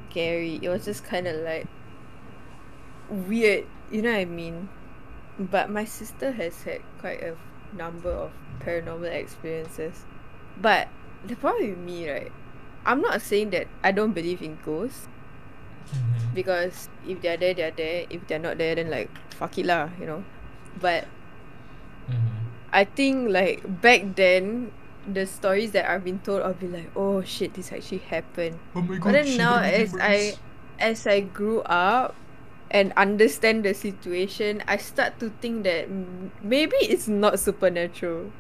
[0.10, 0.60] scary.
[0.62, 1.68] It was just kind of like
[3.10, 3.66] weird.
[3.92, 4.70] You know what I mean?
[5.40, 7.36] But my sister has had quite a
[7.74, 10.06] number of paranormal experiences.
[10.60, 10.90] But
[11.26, 12.32] the problem with me, right?
[12.86, 15.08] I'm not saying that I don't believe in ghosts
[15.90, 16.34] Mhm.
[16.34, 18.06] because if they're there, they're there.
[18.10, 20.24] If they're not there, then like fuck it lah, you know.
[20.80, 21.08] But
[22.08, 22.52] Mhm.
[22.72, 24.72] I think like back then,
[25.14, 28.60] the stories that I've been told, I'll be like, oh shit, this actually happened.
[28.76, 30.36] Oh my god But then now, as I
[30.80, 32.16] as I grew up
[32.72, 38.32] and understand the situation, I start to think that mm, maybe it's not supernatural.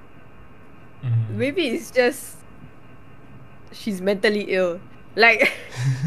[1.04, 1.30] Mhm.
[1.38, 2.38] Maybe it's just
[3.72, 4.80] she's mentally ill.
[5.16, 5.52] Like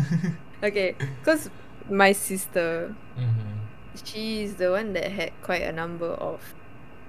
[0.62, 0.94] okay,
[1.24, 1.50] cause
[1.90, 3.66] my sister, Mhm.
[4.04, 6.54] she's the one that had quite a number of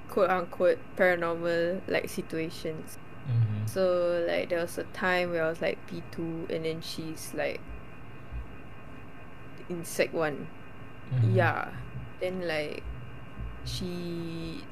[0.09, 2.97] quote unquote paranormal like situations.
[3.29, 3.67] Mhm.
[3.69, 7.33] So like there was a time where I was like P two and then she's
[7.33, 7.59] like
[9.69, 10.47] in sec one.
[11.13, 11.35] Mhm.
[11.35, 11.69] Yeah.
[12.19, 12.83] Then like
[13.65, 14.63] she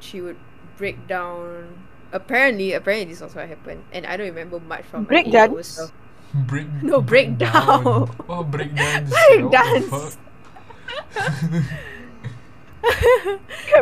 [0.00, 0.36] she would
[0.76, 5.26] break down apparently apparently this also happened and I don't remember much from my Break
[5.26, 5.66] A-level dance?
[5.66, 5.92] stuff.
[6.34, 8.10] Break No, breakdown.
[8.28, 9.10] Oh break dance.
[9.10, 9.86] Break What dance.
[9.88, 10.12] fuck?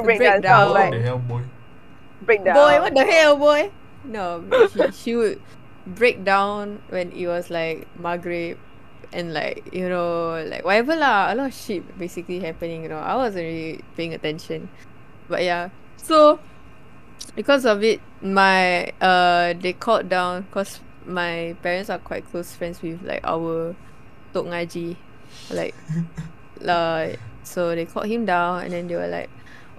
[0.03, 0.41] break Break down.
[0.41, 0.71] down.
[0.75, 1.43] What Like, the hell boy?
[2.23, 2.55] Break down.
[2.55, 3.71] Boy, what the hell, boy?
[4.05, 5.41] No, she, she would
[5.87, 8.59] break down when it was like Maghrib
[9.13, 11.33] and like, you know, like whatever lah.
[11.33, 12.99] A lot of shit basically happening, you know.
[12.99, 14.69] I wasn't really paying attention.
[15.29, 15.71] But yeah.
[15.97, 16.41] So
[17.35, 22.83] because of it, my uh they called down because my parents are quite close friends
[22.83, 23.75] with like our
[24.33, 24.97] Tok Ngaji.
[25.51, 25.75] Like
[26.61, 29.31] like so they called him down and then they were like,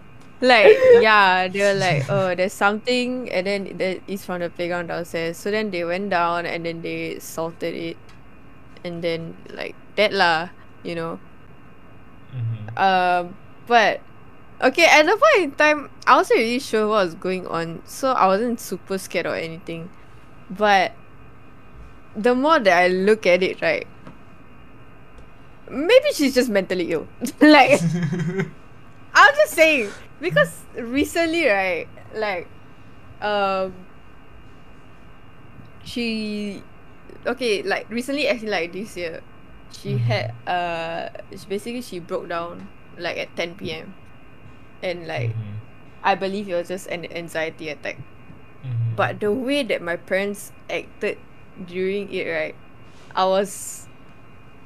[0.40, 4.88] like yeah, they were like, Oh, there's something and then that is from the playground
[4.88, 5.36] downstairs.
[5.36, 7.96] So then they went down and then they salted it
[8.84, 10.48] and then like that lah,
[10.82, 11.20] you know.
[12.32, 12.78] Mhm.
[12.78, 14.00] Um, but
[14.62, 18.12] okay, at the point in time, I wasn't really sure what was going on, so
[18.12, 19.90] I wasn't super scared or anything.
[20.48, 20.92] But
[22.16, 23.86] the more that I look at it, right,
[25.70, 27.06] maybe she's just mentally ill.
[27.40, 27.80] like,
[29.14, 32.48] I'm just saying because recently, right, like,
[33.22, 33.74] um,
[35.84, 36.62] she,
[37.26, 39.20] okay, like recently, actually, like this year,
[39.72, 40.04] she Mhm.
[40.06, 43.94] had uh, she- basically she broke down like at 10 p.m.
[44.82, 45.56] and like Mhm.
[46.02, 47.98] I believe it was just an anxiety attack.
[48.64, 48.96] Mhm.
[48.96, 51.18] But the way that my parents acted
[51.66, 52.56] during it, right,
[53.14, 53.86] I was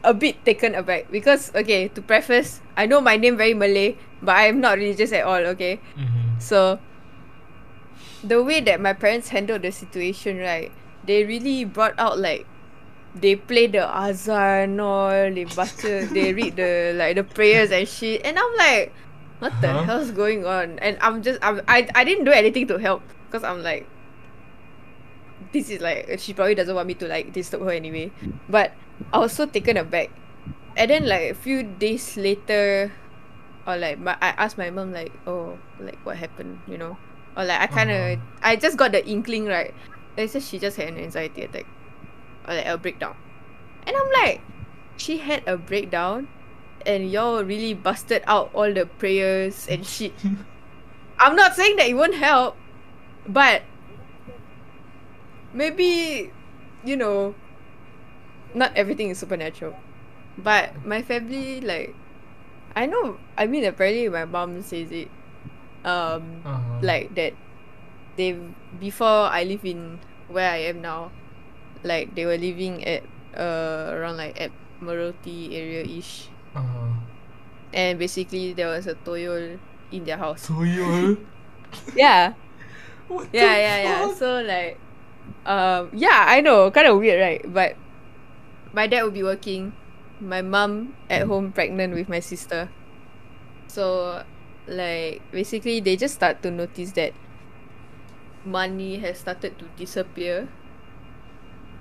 [0.04, 4.36] a bit taken aback because okay, to preface, I know my name very Malay, but
[4.36, 5.42] I am not religious at all.
[5.56, 6.38] Okay, Mhm.
[6.38, 6.78] so
[8.22, 10.72] the way that my parents handled the situation, right,
[11.04, 12.46] they really brought out like
[13.14, 18.24] they play the azan all, they baca, they read the like the prayers and shit,
[18.24, 18.92] and I'm like,
[19.38, 19.82] what the Huh?
[19.84, 20.78] hell's going on?
[20.80, 23.86] And I'm just I'm, I I didn't do anything to help because I'm like,
[25.54, 28.10] this is like she probably doesn't want me to like disturb her anyway,
[28.50, 28.74] but
[29.14, 30.10] I was so taken aback,
[30.76, 32.90] and then like a few days later,
[33.66, 36.98] or like my I asked my mom like, oh like what happened, you know,
[37.38, 38.42] or like I kind of Uh-huh.
[38.42, 39.72] I just got the inkling right.
[40.18, 41.66] They said she just had an anxiety attack,
[42.46, 43.14] or like a breakdown,
[43.86, 44.42] and I'm like,
[44.98, 46.26] she had a breakdown,
[46.84, 50.12] and y'all really busted out all the prayers and shit.
[51.18, 52.58] I'm not saying that it won't help,
[53.26, 53.62] but
[55.54, 56.30] maybe,
[56.84, 57.34] you know,
[58.54, 59.74] not everything is supernatural.
[60.38, 61.94] But my family, like,
[62.76, 65.08] I know, I mean, apparently my mom says it,
[65.84, 66.80] um, Uh-huh.
[66.82, 67.34] like that
[68.16, 68.36] they
[68.80, 71.10] before I live in where I am now,
[71.84, 73.02] like they were living at
[73.36, 76.90] uh around like Admiralty area ish, Uh-huh.
[77.72, 79.58] and basically there was a toyol
[79.92, 80.48] in their house.
[80.48, 81.16] Toyol.
[81.96, 82.34] Yeah,
[83.08, 84.14] What yeah, yeah, yeah.
[84.14, 84.78] So like,
[85.46, 87.42] um, yeah, I know, kind of weird, right?
[87.46, 87.76] But
[88.72, 89.72] my dad would be working,
[90.20, 92.70] my mom at home pregnant with my sister.
[93.68, 94.22] So,
[94.66, 97.12] like, basically, they just start to notice that
[98.44, 100.48] money has started to disappear,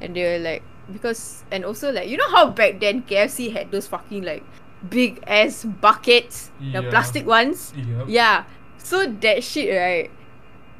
[0.01, 3.71] and they were like, because and also like you know how back then KFC had
[3.71, 4.43] those fucking like
[4.89, 7.73] big ass buckets, the plastic ones.
[7.75, 8.05] Yep.
[8.07, 8.43] Yeah.
[8.77, 10.11] So that shit, right?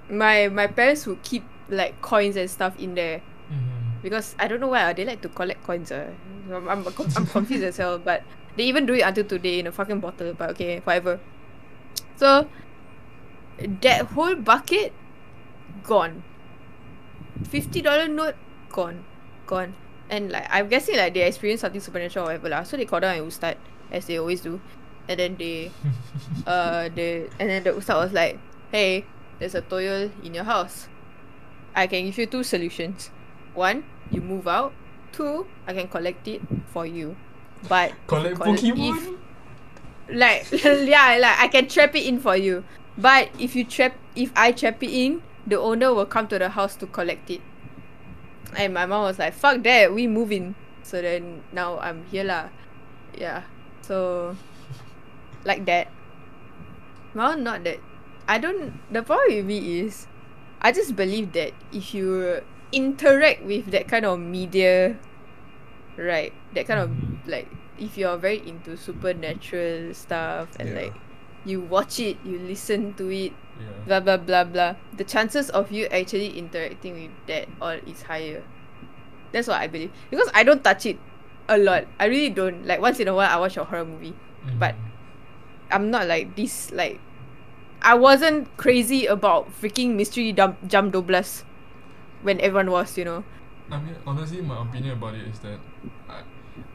[0.09, 3.21] My my parents would keep like coins and stuff in there
[3.51, 4.01] Mhm.
[4.01, 5.91] because I don't know why uh, they like to collect coins.
[5.91, 6.11] Uh.
[6.51, 6.83] I'm, I'm,
[7.15, 8.23] I'm confused as hell, but
[8.57, 10.33] they even do it until today in a fucking bottle.
[10.33, 11.19] But okay, whatever.
[12.17, 12.47] So
[13.81, 14.91] that whole bucket
[15.83, 16.23] gone.
[17.49, 18.35] Fifty dollar note
[18.69, 19.03] gone,
[19.47, 19.75] gone.
[20.09, 22.63] And like I'm guessing like they experienced something supernatural or whatever lah.
[22.63, 23.57] So they called down an ustad
[23.91, 24.59] as they always do,
[25.07, 25.71] and then they
[26.47, 28.37] uh the and then the ustad was like,
[28.71, 29.05] hey,
[29.39, 30.87] there's a toyol in your house.
[31.75, 33.09] I can give you two solutions.
[33.53, 34.73] One, you move out.
[35.11, 37.15] Two, I can collect it for you.
[37.69, 38.97] But Collect collect- Pokemon.
[38.97, 39.19] if-
[40.09, 42.63] like yeah, like I can trap it in for you.
[42.97, 46.49] But if you trap if I trap it in, the owner will come to the
[46.49, 47.41] house to collect it.
[48.57, 50.53] And my mom was like, fuck that, we moving.
[50.83, 52.49] So then now I'm here lah.
[53.17, 53.43] Yeah.
[53.81, 54.35] So
[55.45, 55.87] like that.
[57.15, 57.79] Well not that
[58.27, 60.07] I don't the problem with me is
[60.63, 64.97] I just believe that if you interact with that kind of media
[65.97, 66.89] right, that kind of
[67.27, 67.47] like
[67.77, 70.75] if you're very into supernatural stuff and Yeah.
[70.87, 70.93] like
[71.45, 73.67] you watch it, you listen to it, Yeah.
[73.85, 74.75] blah blah blah blah.
[74.95, 78.41] The chances of you actually interacting with that all is higher.
[79.31, 79.91] That's what I believe.
[80.09, 80.97] Because I don't touch it
[81.49, 81.85] a lot.
[81.99, 82.65] I really don't.
[82.65, 84.15] Like once in a while I watch a horror movie.
[84.59, 84.91] but- Mhm.
[85.71, 86.99] I'm not like this like
[87.83, 91.43] I wasn't crazy about freaking mystery jump jump doblas
[92.23, 93.23] when everyone was, you know.
[93.71, 95.59] I mean, honestly, my opinion about it is that,
[96.09, 96.21] I,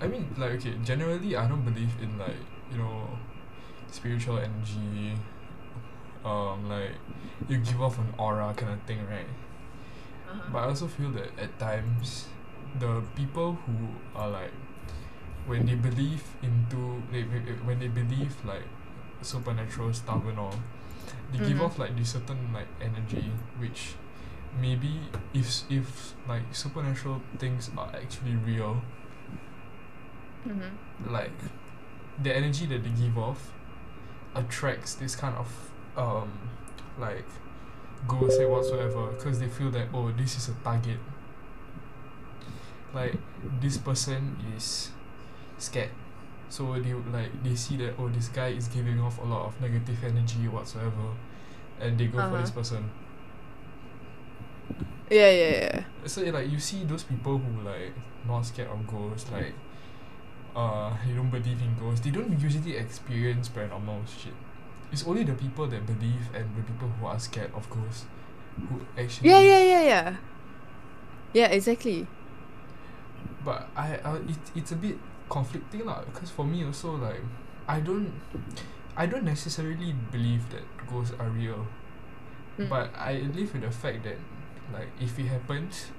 [0.05, 2.37] I mean, like, okay, generally, I don't believe in like,
[2.73, 3.09] you know,
[3.91, 5.15] spiritual energy,
[6.25, 6.93] um, like,
[7.49, 9.27] you give off an aura kind of thing, right?
[10.53, 12.27] But I also feel that at times,
[12.79, 13.75] the people who
[14.19, 14.53] are like,
[15.47, 17.23] when they believe into, they-
[17.69, 18.65] when they believe like
[19.23, 20.55] supernatural stuff and all,
[21.33, 21.65] they give Mhm.
[21.65, 23.95] off like this certain like energy, which
[24.61, 25.01] maybe
[25.35, 28.83] if if like supernatural things are actually real,
[30.47, 31.13] Mm-hmm.
[31.13, 31.33] like
[32.23, 33.53] the energy that they give off
[34.35, 35.49] attracts this kind of
[35.97, 36.31] um
[36.99, 37.25] like
[38.07, 40.99] ghosts and whatsoever because they feel that oh this is a target
[42.95, 43.15] like
[43.61, 44.91] this person is
[45.59, 45.91] scared
[46.49, 49.47] so they would, like they see that oh this guy is giving off a lot
[49.47, 51.13] of negative energy whatsoever
[51.81, 52.61] and they go for this Uh-huh.
[52.61, 52.91] person
[55.11, 55.85] Yeah, yeah, yeah.
[56.07, 57.93] So like you see those people who like
[58.27, 59.55] not scared of ghosts, like
[60.55, 62.05] uh they don't believe in ghosts.
[62.05, 64.35] They don't usually experience paranormal shit.
[64.93, 68.05] It's only the people that believe and the people who are scared of ghosts
[68.69, 69.31] who actually.
[69.31, 70.17] Yeah, yeah, yeah, yeah.
[71.33, 72.07] Yeah, exactly.
[73.45, 77.21] But I, I it, it's a bit conflicting lah because for me also like
[77.67, 78.13] I don't
[78.97, 81.67] I don't necessarily believe that ghosts are real.
[82.59, 82.69] Mm.
[82.69, 84.19] But I live with the fact that
[84.73, 85.93] like if it happens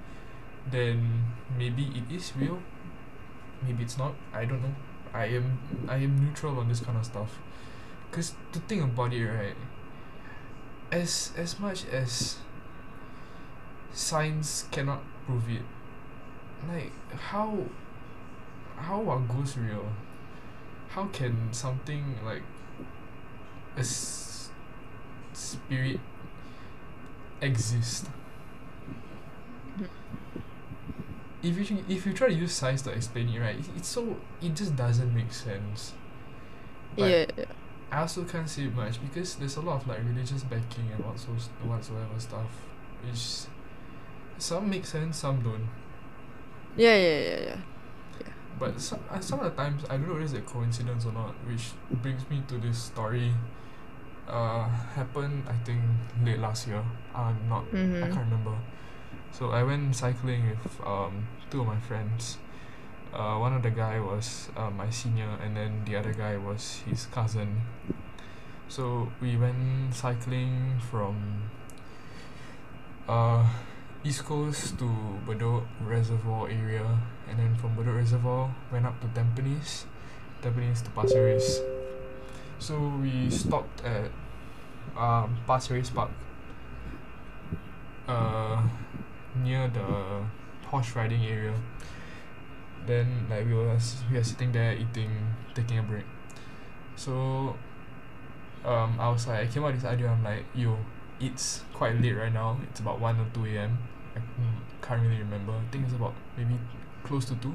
[0.70, 1.24] then
[1.56, 2.60] maybe it is real.
[3.62, 4.14] Maybe it's not.
[4.32, 4.74] I don't know.
[5.14, 5.58] I am
[5.88, 7.38] I am neutral on this kind of stuff.
[8.10, 9.56] Cause to think about it right
[10.92, 12.38] as as much as
[13.92, 15.62] science cannot prove it
[16.68, 16.92] like
[17.30, 17.58] how
[18.80, 19.86] how are ghosts real
[20.90, 22.42] how can something like
[23.76, 24.50] a s-
[25.32, 26.00] spirit
[27.40, 28.06] exist
[31.42, 34.16] if you if you try to use science to explain it right it, it's so
[34.42, 35.94] it just doesn't make sense
[36.96, 37.44] yeah, yeah.
[37.92, 41.32] I also can't say much because there's a lot of like religious backing and whatso-
[41.64, 42.50] whatsoever stuff
[43.04, 43.46] which
[44.38, 45.68] some make sense some don't
[46.76, 47.56] Yeah, yeah, yeah, yeah.
[48.58, 51.12] But some uh, some of the times I don't know whether it's a coincidence or
[51.12, 51.72] not, which
[52.02, 53.32] brings me to this story.
[54.28, 55.80] Uh, happened I think
[56.24, 56.84] late last year.
[57.14, 58.12] Uh, not I Mm-hmm.
[58.12, 58.56] can't remember.
[59.32, 62.38] So I went cycling with um two of my friends.
[63.12, 66.82] Uh, one of the guy was uh, my senior, and then the other guy was
[66.86, 67.62] his cousin.
[68.68, 71.50] So we went cycling from
[73.08, 73.44] uh
[74.04, 74.88] East Coast to
[75.26, 76.86] Bedok Reservoir area,
[77.30, 79.84] and then from Bedok Reservoir went up to Tampines,
[80.42, 81.60] Tampines to Pasir Ris.
[82.58, 84.10] So we stopped at
[84.98, 86.10] um, Pasir Ris Park,
[88.08, 88.62] uh,
[89.42, 90.26] near the
[90.68, 91.54] horse riding area.
[92.86, 93.78] Then like we were
[94.10, 95.10] we were sitting there eating,
[95.54, 96.04] taking a break.
[96.96, 97.56] So
[98.64, 100.08] um, I was like, I came up with this idea.
[100.08, 100.76] I'm like, yo,
[101.20, 102.58] it's quite late right now.
[102.68, 103.78] It's about one or two a.m.
[104.16, 104.20] I
[104.82, 105.52] can't really remember.
[105.52, 106.58] I think it's about maybe
[107.10, 107.52] close to two.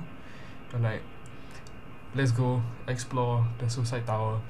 [0.73, 1.01] And like,
[2.13, 4.41] let's go explore the suicide tower.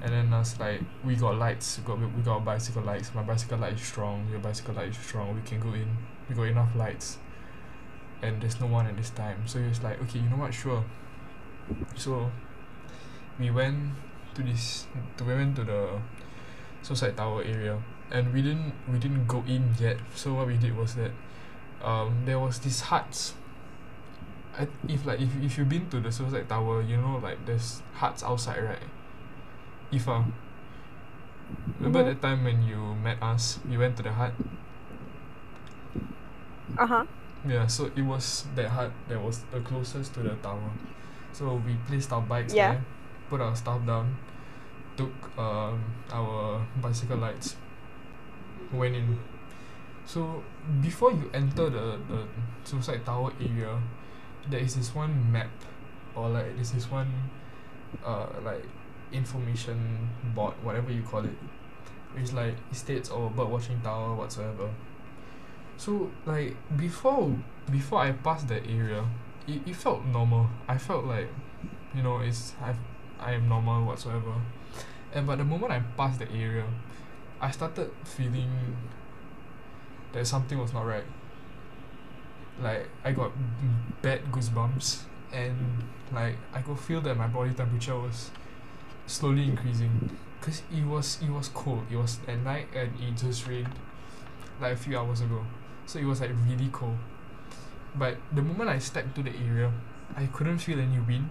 [0.00, 1.78] And then was like, we got lights.
[1.78, 3.12] We got we got bicycle lights.
[3.14, 4.28] My bicycle light is strong.
[4.30, 5.34] Your bicycle light is strong.
[5.34, 5.88] We can go in.
[6.28, 7.18] We got enough lights.
[8.22, 9.42] And there's no one at this time.
[9.46, 10.54] So he was like, okay, you know what?
[10.54, 10.84] Sure.
[11.96, 12.30] So
[13.40, 13.90] we went
[14.34, 14.86] to this.
[15.16, 15.98] To, we went to the
[16.82, 20.76] suicide tower area and we didn't we didn't go in yet so what we did
[20.76, 21.10] was that
[21.82, 23.34] um there was these huts
[24.58, 27.82] I, if like if, if you've been to the suicide tower you know like there's
[27.94, 28.82] huts outside right
[29.92, 30.24] Ifa
[31.78, 32.06] remember Mhm.
[32.06, 34.32] that time when you met us you went to the hut
[36.78, 37.04] Uh huh.
[37.46, 40.70] yeah so it was that hut that was the closest to the tower
[41.32, 42.72] so we placed our bikes Yeah.
[42.72, 42.84] there
[43.30, 44.16] put our stuff down
[44.96, 47.56] took um, our bicycle lights
[48.72, 49.18] went in
[50.06, 50.42] so
[50.80, 52.24] before you enter the, the
[52.64, 53.78] suicide tower area
[54.48, 55.50] there is this one map
[56.14, 57.12] or like this is one
[58.04, 58.64] uh like
[59.12, 61.36] information board whatever you call it
[62.16, 64.70] which like states or bird watching tower whatsoever.
[65.76, 67.36] So like before
[67.70, 69.04] before I passed that area
[69.46, 70.48] it, it felt normal.
[70.66, 71.28] I felt like
[71.94, 72.78] you know it's I've
[73.20, 74.34] I am normal whatsoever.
[75.12, 76.64] And but the moment I passed the area
[77.40, 78.50] I started feeling
[80.12, 81.04] that something was not right.
[82.62, 83.32] Like I got
[84.02, 85.02] bad goosebumps
[85.32, 88.30] and like I could feel that my body temperature was
[89.06, 90.16] slowly increasing.
[90.40, 91.84] Because it was it was cold.
[91.90, 93.68] It was at night and it just rained
[94.60, 95.44] like a few hours ago.
[95.86, 96.96] So it was like really cold.
[97.94, 99.72] But the moment I stepped to the area
[100.16, 101.28] I couldn't feel any wind.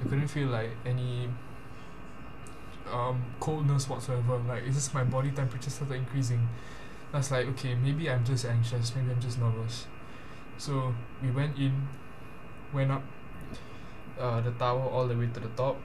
[0.00, 1.28] I couldn't feel like any
[2.92, 4.38] um coldness whatsoever.
[4.38, 6.48] Like it's just my body temperature started increasing
[7.12, 9.86] I was like okay maybe I'm just anxious maybe I'm just nervous.
[10.58, 11.88] So we went in
[12.72, 13.02] went up
[14.18, 15.76] uh, the tower all the way to the top.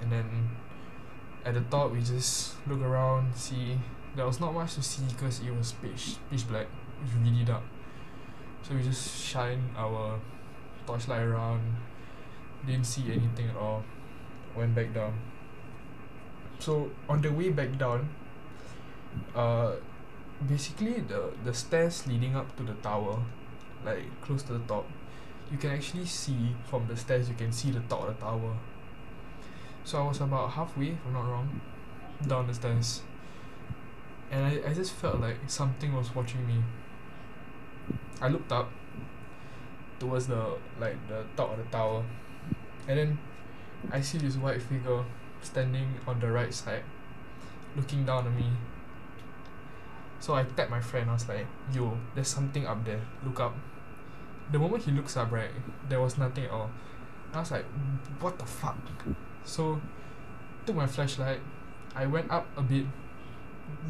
[0.00, 0.48] And then
[1.44, 3.78] at the top we just look around see
[4.16, 7.44] there was not much to see because it was pitch pitch black it was really
[7.44, 7.62] dark
[8.62, 10.18] so we just shine our
[10.86, 11.62] torchlight around
[12.66, 13.84] didn't see anything at all
[14.54, 15.14] went back down.
[16.58, 18.08] So on the way back down
[19.34, 19.72] uh
[20.46, 23.18] basically the the stairs leading up to the tower
[23.84, 24.86] like close to the top
[25.50, 28.56] you can actually see from the stairs you can see the top of the tower
[29.84, 31.60] so I was about halfway if I'm not wrong
[32.26, 33.02] down the stairs
[34.30, 36.62] and I, I just felt like something was watching me.
[38.20, 38.70] I looked up
[39.98, 42.04] towards the like the top of the tower
[42.86, 43.18] and then
[43.90, 45.04] I see this white figure
[45.40, 46.82] standing on the right side
[47.76, 48.50] looking down at me.
[50.20, 53.54] So I tapped my friend, I was like, yo, there's something up there, look up.
[54.50, 55.50] The moment he looks up, right,
[55.88, 56.70] there was nothing at all.
[57.32, 57.64] I was like,
[58.20, 58.76] what the fuck?
[59.44, 59.80] So
[60.66, 61.40] took my flashlight,
[61.94, 62.86] I went up a bit.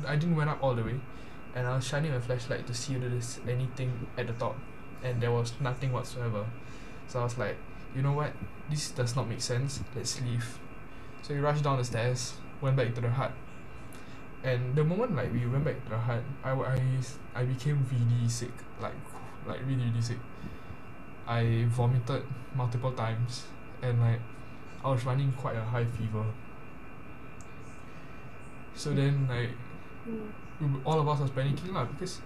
[0.07, 1.01] I didn't went up all the way,
[1.55, 4.57] and I was shining my flashlight to see whether there's anything at the top,
[5.03, 6.45] and there was nothing whatsoever.
[7.07, 7.57] So I was like,
[7.95, 8.33] you know what?
[8.68, 9.81] This does not make sense.
[9.97, 10.59] Let's leave.
[11.22, 13.33] So we rushed down the stairs, went back to the hut,
[14.45, 16.80] and the moment like we went back to the hut, I, I,
[17.34, 18.95] I became really sick, like
[19.47, 20.18] like really really sick.
[21.26, 22.22] I vomited
[22.55, 23.45] multiple times,
[23.82, 24.20] and like
[24.84, 26.24] I was running quite a high fever.
[28.74, 29.51] So then like
[30.09, 30.30] Mm.
[30.61, 32.20] we- all of us was panicking lah because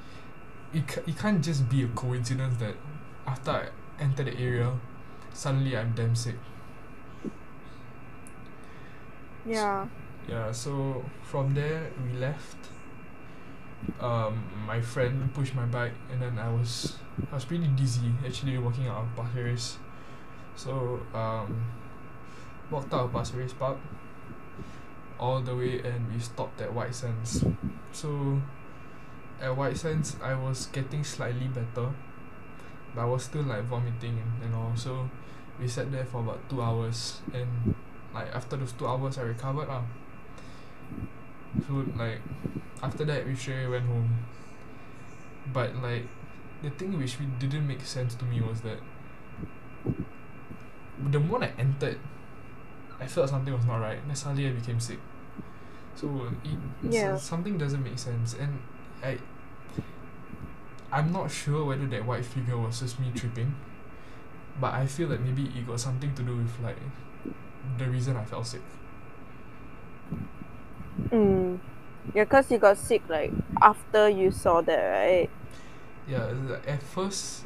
[0.73, 2.77] it, ca- it can't just be a coincidence that
[3.27, 4.71] after I enter the area,
[5.33, 6.37] suddenly I'm damn sick.
[9.45, 9.87] Yeah.
[10.29, 12.57] Yeah, so from there we left.
[14.01, 16.97] Um, my friend pushed my bike, and then I was
[17.31, 19.79] I was pretty dizzy actually walking out of Pasir Ris.
[20.55, 21.67] So um,
[22.71, 23.79] walked out of Pasir Ris Park
[25.19, 27.45] all the way, and we stopped at White Sands.
[27.93, 28.41] So
[29.41, 31.91] at White Sands, I was getting slightly better,
[32.95, 34.73] but I was still like vomiting and, all.
[34.77, 35.11] So
[35.61, 37.75] we sat there for about two hours, and
[38.15, 39.83] like after those two hours, I recovered lah.
[41.67, 42.21] So like
[42.83, 44.19] after that, we straight away went home.
[45.53, 46.07] But like
[46.63, 48.79] the thing which we didn't make sense to me was that
[51.11, 51.99] the moment I entered,
[53.01, 53.99] I felt something was not right.
[54.07, 54.99] Then suddenly I became sick.
[55.95, 56.59] So it
[56.91, 57.17] Yeah.
[57.17, 58.59] so something doesn't make sense, and
[59.03, 59.19] I
[60.93, 63.55] I'm not sure whether that white figure was just me tripping,
[64.61, 66.77] but I feel like maybe it got something to do with like
[67.79, 68.63] the reason I felt sick.
[71.11, 71.59] Mm.
[72.15, 75.31] Yeah, cause you got sick like after you saw that, right?
[76.07, 77.45] Yeah, like, at first,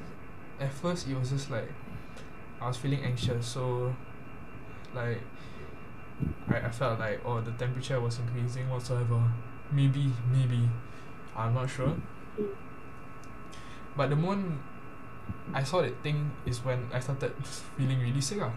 [0.59, 1.71] at first it was just like
[2.61, 3.95] I was feeling anxious, so
[4.95, 5.21] like
[6.49, 9.23] I, I felt like oh the temperature was increasing whatsoever.
[9.71, 10.69] Maybe maybe
[11.37, 11.95] I'm not sure.
[13.97, 14.61] But the moment
[15.53, 17.33] I saw that thing is when I started
[17.77, 18.53] feeling really sick ah.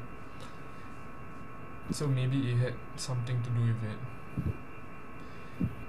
[1.91, 3.99] So maybe it had something to do with it.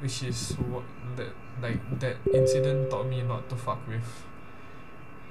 [0.01, 0.85] Which is what
[1.17, 4.25] that like that incident taught me not to fuck with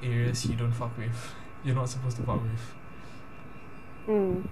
[0.04, 1.34] areas you don't fuck with.
[1.64, 2.66] You're not supposed to fuck with.
[4.08, 4.48] Mm.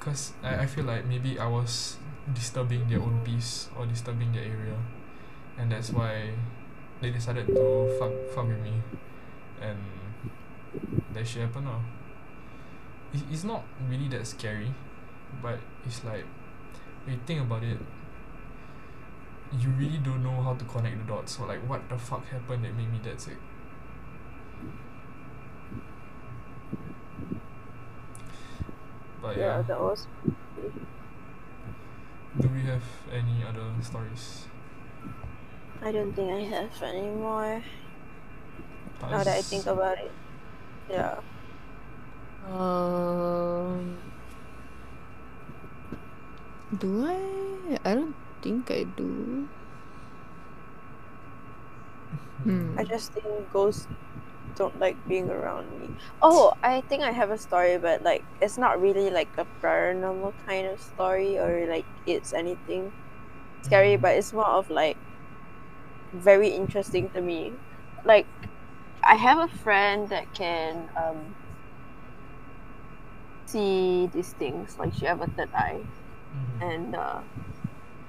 [0.00, 1.98] Cause I, I feel like maybe I was
[2.32, 4.76] disturbing their own peace or disturbing their area.
[5.58, 6.30] And that's why
[7.00, 8.72] they decided to fuck fuck with me.
[9.60, 9.78] And
[11.12, 11.82] that shit happened now.
[13.12, 14.72] It, it's not really that scary,
[15.42, 16.24] but it's like
[17.04, 17.78] when you think about it,
[19.60, 21.36] you really don't know how to connect the dots.
[21.36, 23.36] So like what the fuck happened that made me that sick?
[29.20, 30.06] But Yeah, yeah, that was.
[32.40, 32.82] do we have
[33.12, 34.46] any other stories?
[35.82, 37.62] I don't think I have anymore.
[39.02, 40.10] Now that I think about it.
[40.88, 41.18] Yeah.
[42.50, 43.96] Um,
[46.78, 47.78] do I?
[47.84, 49.48] I don't think I do.
[52.44, 52.78] Hmm.
[52.78, 53.88] I just think ghosts
[54.56, 55.94] don't like being around me.
[56.22, 60.34] Oh, I think I have a story, but like it's not really like a paranormal
[60.46, 62.94] kind of story or like it's anything
[63.64, 64.02] scary, Mhm.
[64.02, 64.98] but it's more of like
[66.12, 67.58] very interesting to me.
[68.04, 68.28] Like
[69.04, 71.36] I have a friend that can um
[73.46, 75.86] see these things, like she have a third eye
[76.32, 76.60] Mhm.
[76.60, 77.24] and uh,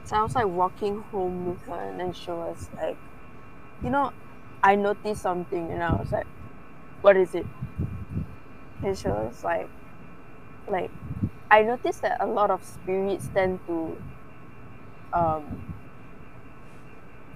[0.05, 2.97] so I was like walking home with her, and then she was like,
[3.83, 4.11] you know,
[4.61, 6.27] I noticed something, and I was like,
[7.01, 7.45] what is it?
[8.83, 9.69] And she was like,
[10.67, 10.91] like,
[11.51, 14.01] I noticed that a lot of spirits tend to
[15.13, 15.73] um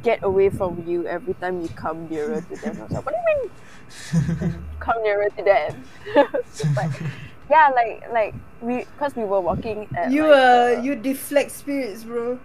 [0.03, 2.77] get away from you every time you come nearer to them.
[2.79, 5.83] I was like, what do you mean come nearer to them?
[6.35, 6.91] It's like,
[7.49, 11.51] yeah, like like we, cause we were walking at You like, uh, uh, you deflect
[11.51, 12.39] spirits, bro.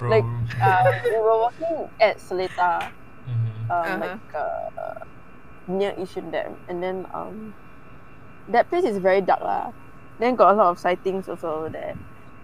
[0.00, 0.10] Bro.
[0.10, 0.24] like,
[0.64, 2.90] uh, we were walking at Seletar,
[3.28, 3.70] Mhm.
[3.70, 3.98] um, Uh-huh.
[4.00, 5.04] like uh,
[5.68, 7.54] near Yishun Dam, and then um,
[8.48, 9.72] that place is very dark lah.
[10.18, 11.94] Then got a lot of sightings also over there.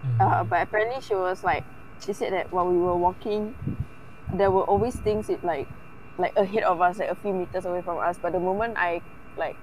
[0.05, 0.21] Mhm.
[0.21, 1.65] Uh, but apparently she was like,
[1.99, 3.53] she said that while we were walking,
[4.33, 5.67] there were always things it like
[6.17, 8.17] like ahead of us, like a few meters away from us.
[8.21, 9.01] But the moment I
[9.37, 9.57] like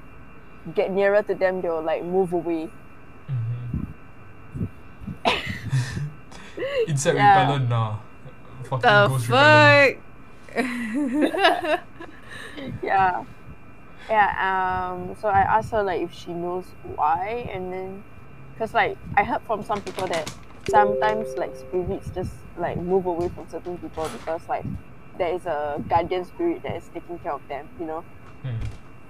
[0.75, 2.71] get nearer to them, they'll like move away.
[6.89, 7.41] Insect Yeah.
[7.41, 7.97] repellent nah.
[8.65, 9.99] Fucking The ghost repellent.
[9.99, 11.81] fuck?
[12.83, 13.25] yeah
[14.09, 14.31] yeah
[14.93, 18.03] um so i asked her like if she knows why and then
[18.53, 20.31] because like i heard from some people that
[20.69, 24.65] sometimes like spirits just like move away from certain people because like
[25.19, 28.05] there is a guardian spirit that is taking care of them you know
[28.45, 28.51] Hmm.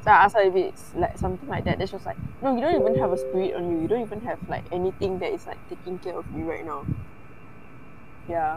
[0.04, 2.54] so i asked her if it's like something like that then she was like no
[2.54, 5.32] you don't even have a spirit on you you don't even have like anything that
[5.32, 6.86] is like taking care of you right now
[8.28, 8.56] yeah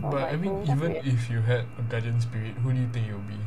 [0.00, 2.72] So But like, I mean, "Hmm, even weird." if you had a guardian spirit, who
[2.72, 3.40] do you think it would be?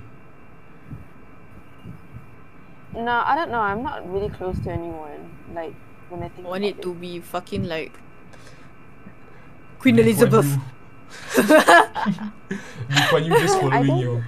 [2.94, 5.74] no i don't know i'm not really close to anyone like
[6.10, 7.94] when i think I Want about it to be fucking like
[9.80, 10.46] Queen Lee Elizabeth.
[10.46, 10.62] Yew.
[12.92, 14.24] Lee Kuan Yew just following don't- you.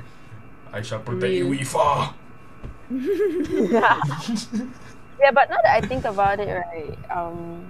[0.73, 1.61] I shall protect you, Real.
[1.61, 2.13] Ifa.
[2.89, 3.99] yeah.
[5.21, 7.69] yeah, but now that I think about it, right, um,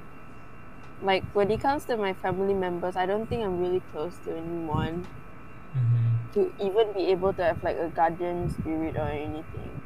[1.03, 4.35] like when it comes to my family members, I don't think I'm really close to
[4.35, 5.05] anyone
[5.73, 6.33] Mm-hmm.
[6.33, 9.81] to even be able to have like a guardian spirit or anything.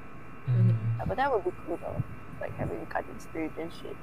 [0.49, 1.07] Mm-hmm.
[1.07, 2.03] But that would be cool though,
[2.41, 3.95] like having a guardian spirit and shit.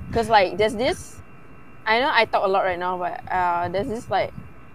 [0.12, 1.20] Cause like there's this,
[1.84, 4.32] I know I talk a lot right now, but uh, there's this like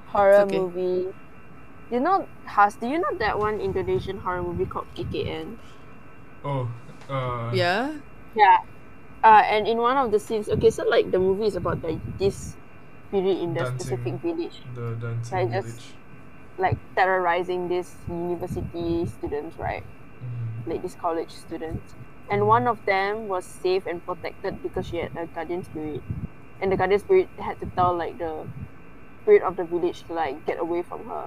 [0.07, 0.59] horror okay.
[0.59, 1.07] movie.
[1.89, 5.57] You know, Has, do you know that one Indonesian horror movie called KKN?
[6.45, 6.69] Oh,
[7.09, 7.97] uh, yeah.
[8.35, 8.57] Yeah.
[9.23, 11.99] Uh, and in one of the scenes, okay, so like the movie is about like
[12.19, 12.55] this
[13.07, 13.79] spirit in the Dancing.
[13.79, 15.93] specific village, the dancing Like just- village.
[16.57, 19.83] like terrorizing these university students, right?
[19.83, 20.67] Mhm.
[20.73, 21.95] Like these college students.
[22.29, 26.01] And one of them was safe and protected because she had a guardian spirit.
[26.61, 28.45] And the guardian spirit had to tell like the
[29.21, 31.25] spirit of the village to like get away from her.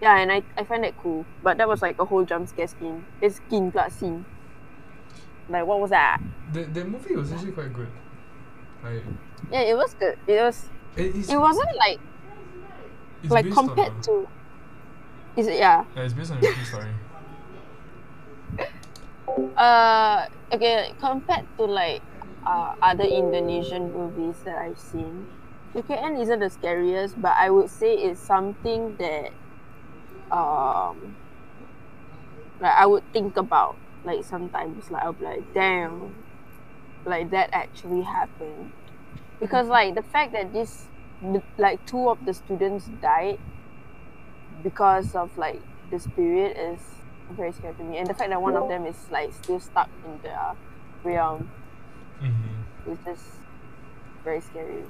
[0.00, 1.24] Yeah, and I, I find that cool.
[1.42, 3.04] But that was like a whole jump scare scene.
[3.20, 4.24] It's skin blood scene.
[5.48, 6.18] Like what was that?
[6.52, 7.88] The the movie was actually quite good.
[8.82, 9.02] Like
[9.50, 10.16] Yeah, it was good.
[10.26, 11.28] It was it is.
[11.28, 12.00] it wasn't like
[13.22, 14.28] it's like based compared to
[15.36, 16.88] is it yeah Yeah, it's based on a true story.
[19.56, 22.04] uh okay compared to like
[22.46, 25.28] uh, other indonesian movies that i've seen
[25.74, 29.32] KKN isn't the scariest but i would say it's something that
[30.30, 31.16] um
[32.60, 36.14] like i would think about like sometimes like i'll be like damn
[37.04, 38.72] like that actually happened
[39.40, 40.86] because like the fact that this
[41.56, 43.38] like two of the students died
[44.62, 46.80] because of like the spirit is
[47.30, 49.88] very scary to me and the fact that one of them is like still stuck
[50.04, 50.34] in the
[51.08, 51.50] realm
[52.22, 52.90] Mm-hmm.
[52.90, 53.24] is just
[54.24, 54.82] very scary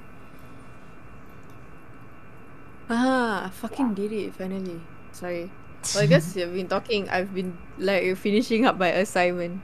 [2.89, 4.81] Ah, I fucking did it finally.
[5.13, 5.51] Sorry.
[5.95, 7.09] Well, I guess you've been talking.
[7.09, 9.61] I've been like finishing up my assignment.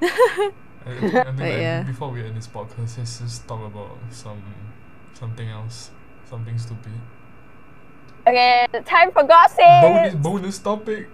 [0.00, 1.82] I, I think, I think But like, yeah.
[1.82, 4.40] before we end this podcast, let's just talk about some
[5.14, 5.90] something else,
[6.28, 6.92] something stupid.
[8.28, 11.08] okay time for gossip Bonus bonus topic.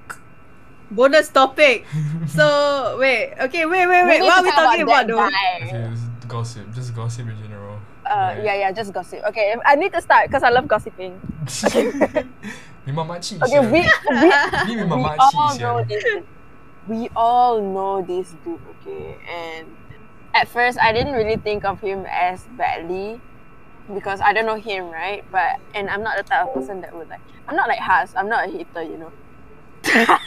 [0.91, 1.87] Bonus topic.
[2.29, 4.21] So wait, okay, wait, wait, wait.
[4.21, 5.27] What are we talk talking about, that though?
[5.27, 7.79] Okay, it's gossip, just gossip in general.
[8.05, 11.17] uh Like- yeah yeah just gossip okay i need to start because i love gossiping
[11.49, 12.29] memang
[12.93, 13.71] makcik okay sia.
[13.73, 14.29] we we,
[14.69, 16.05] Ni we all know this
[16.89, 19.65] we all know this dude okay and
[20.37, 23.21] at first i didn't really think of him as badly
[23.93, 26.93] because i don't know him right but and i'm not the type of person that
[26.95, 28.15] would like i'm not like Has.
[28.17, 29.13] i'm not a hater you know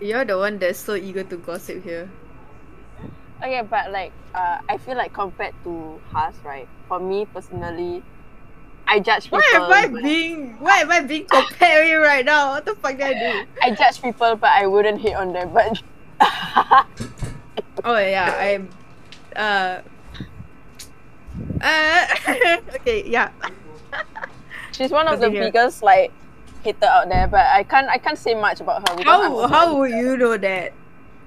[0.00, 2.10] You're the one that's so eager to gossip here.
[3.40, 8.02] okay but like uh, i feel like compared to Has, right for me personally
[8.88, 10.52] i judge people Why am I being?
[10.58, 12.50] Why am I being comparing right now?
[12.50, 13.48] What the fuck did I do?
[13.62, 15.52] I judge people, but I wouldn't hate on them.
[15.52, 15.82] But
[17.84, 18.68] Oh yeah, I'm.
[19.34, 19.80] Uh.
[21.60, 22.06] Uh.
[22.76, 23.30] okay, yeah.
[24.72, 25.44] she's one of the here.
[25.44, 26.12] biggest like
[26.64, 27.28] hater out there.
[27.28, 29.04] But I can't I can't say much about her.
[29.04, 30.72] How how would you know that?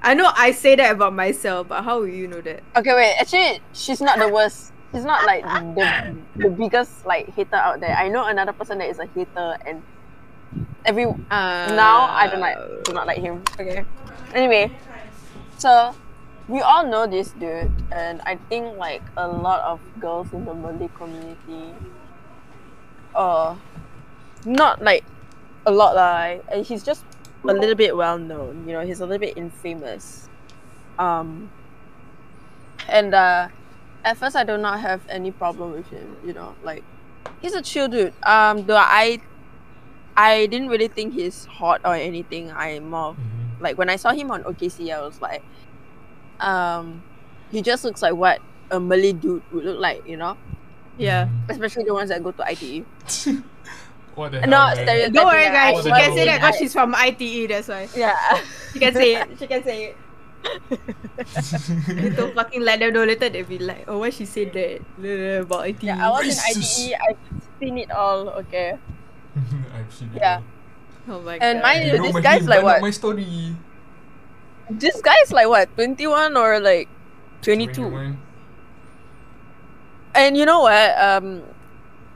[0.02, 2.62] I know I say that about myself, but how will you know that?
[2.76, 3.16] Okay, wait.
[3.20, 4.74] Actually, she's not the worst.
[4.92, 7.96] She's not like the the biggest like hater out there.
[7.96, 9.84] I know another person that is a hater, and
[10.86, 13.44] every Uh, now I don't like do not like him.
[13.60, 13.86] Okay.
[14.34, 14.72] Anyway,
[15.58, 15.94] so
[16.48, 20.54] we all know this dude, and I think like a lot of girls in the
[20.54, 21.74] Malay community,
[23.14, 23.54] uh,
[24.46, 25.06] not like
[25.66, 26.42] a lot lah.
[26.50, 27.06] and He's just
[27.44, 28.66] a little bit well known.
[28.66, 30.28] You know, he's a little bit infamous.
[30.98, 31.50] Um,
[32.90, 33.48] and uh,
[34.10, 36.18] at first I do not have any problem with him.
[36.26, 36.84] You know, like
[37.42, 38.14] he's a chill dude.
[38.24, 39.20] Um, though I
[40.18, 42.52] I didn't really think he's hot or anything.
[42.52, 43.62] I more Mhm.
[43.62, 45.44] like when I saw him on OKC, I was like,
[46.40, 47.04] um,
[47.52, 48.42] he just looks like what
[48.72, 50.38] a Malay dude would look like, you know,
[50.98, 51.26] Yeah.
[51.26, 51.50] Mhm.
[51.50, 52.86] especially the ones that go to ITE.
[54.16, 54.50] what the hell?
[54.50, 55.14] No, man?
[55.14, 55.84] Don't worry, guys.
[55.84, 56.16] She can hell?
[56.16, 57.48] say that because she's from ITE.
[57.48, 58.16] That's why Yeah.
[58.74, 59.28] she can say it.
[59.40, 59.98] She can say it.
[62.16, 63.30] Don't fucking let them know later.
[63.30, 66.32] They'll be like, "Oh, why she said that Blah, about ITE?" yeah, I was in
[66.32, 66.88] Racist.
[66.88, 66.96] ITE.
[67.10, 67.18] I've
[67.60, 68.30] seen it all.
[68.46, 68.78] Okay.
[69.76, 70.40] I've seen it Yeah.
[71.08, 71.16] all.
[71.18, 71.64] Oh my And god.
[71.64, 72.82] mine- You this my guy's like what?
[72.82, 73.56] My story.
[74.70, 76.88] This guy's like what, twenty one or like
[77.42, 77.90] twenty two?
[77.90, 78.18] 21.
[80.16, 80.94] And you know what?
[80.98, 81.44] Um,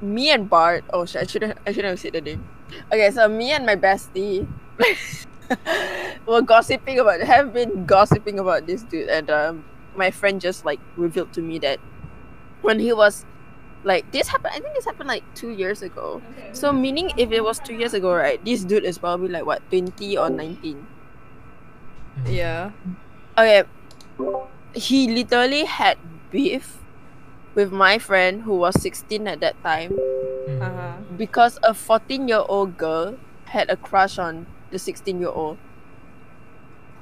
[0.02, 0.84] me and Bart.
[0.94, 1.24] Oh shit!
[1.24, 1.58] I shouldn't.
[1.66, 2.44] I shouldn't have said the name.
[2.92, 4.48] Okay, so me and my bestie
[6.26, 7.22] were gossiping about.
[7.22, 11.60] Have been gossiping about this dude, and um, my friend just like revealed to me
[11.60, 11.80] that
[12.62, 13.26] when he was
[13.84, 14.54] like this happened.
[14.56, 16.22] I think this happened like two years ago.
[16.54, 18.44] So meaning, if it was two years ago, right?
[18.44, 20.88] This dude is probably like what twenty or nineteen.
[22.28, 22.72] yeah.
[23.38, 23.64] Okay,
[24.74, 25.98] he literally had
[26.30, 26.78] beef
[27.56, 29.98] with my friend who was 16 at that time.
[30.44, 30.98] Uh-huh.
[31.16, 35.58] because a 14 year old girl had a crush on the 16 year old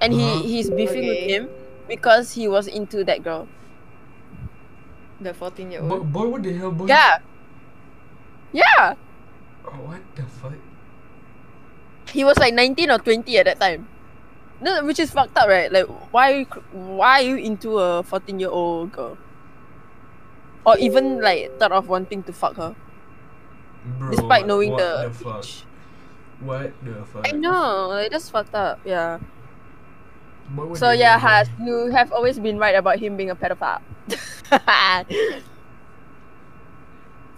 [0.04, 0.44] and Uh-huh.
[0.44, 1.48] he he's beefing with him
[1.88, 3.48] because he was into that girl
[5.22, 6.12] The 14 year old.
[6.12, 6.86] boy, what the hell, boy?
[6.92, 7.20] yeah
[8.52, 8.96] yeah
[9.64, 10.54] Oh, what the fuck?
[12.12, 13.88] he was like 19 or 20 at that time
[14.62, 18.04] no, which is fucked up right like why are you, why are you into a
[18.04, 19.18] 14 year old girl
[20.66, 22.76] or even like thought of wanting to fuck her
[23.98, 25.38] Bro, despite what- knowing what the, the fuck?
[25.46, 25.66] age.
[26.42, 27.28] What the fuck?
[27.28, 28.80] I know, like that's fucked up.
[28.84, 29.20] Yeah.
[30.76, 33.80] So yeah, hell, Has, you have always been right about him being a pedophile.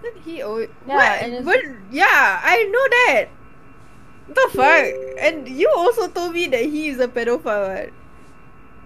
[0.01, 0.69] Did he always?
[0.87, 1.45] Yeah, What?
[1.45, 3.29] But yeah, I know that.
[4.27, 4.85] The fuck?
[5.19, 7.91] And you also told me that he is a pedophile.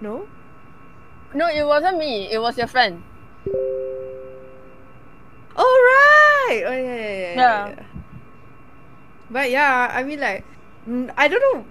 [0.01, 0.27] No.
[1.33, 2.29] no, it wasn't me.
[2.31, 3.01] It was your friend.
[5.55, 6.63] Oh right.
[6.67, 7.33] Oh yeah, yeah, yeah.
[7.33, 7.83] yeah, Yeah.
[9.29, 10.43] But yeah, I mean like,
[11.17, 11.65] I don't know.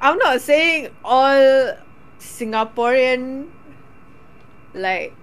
[0.00, 1.76] I'm not saying all
[2.18, 3.48] Singaporean
[4.74, 5.14] like.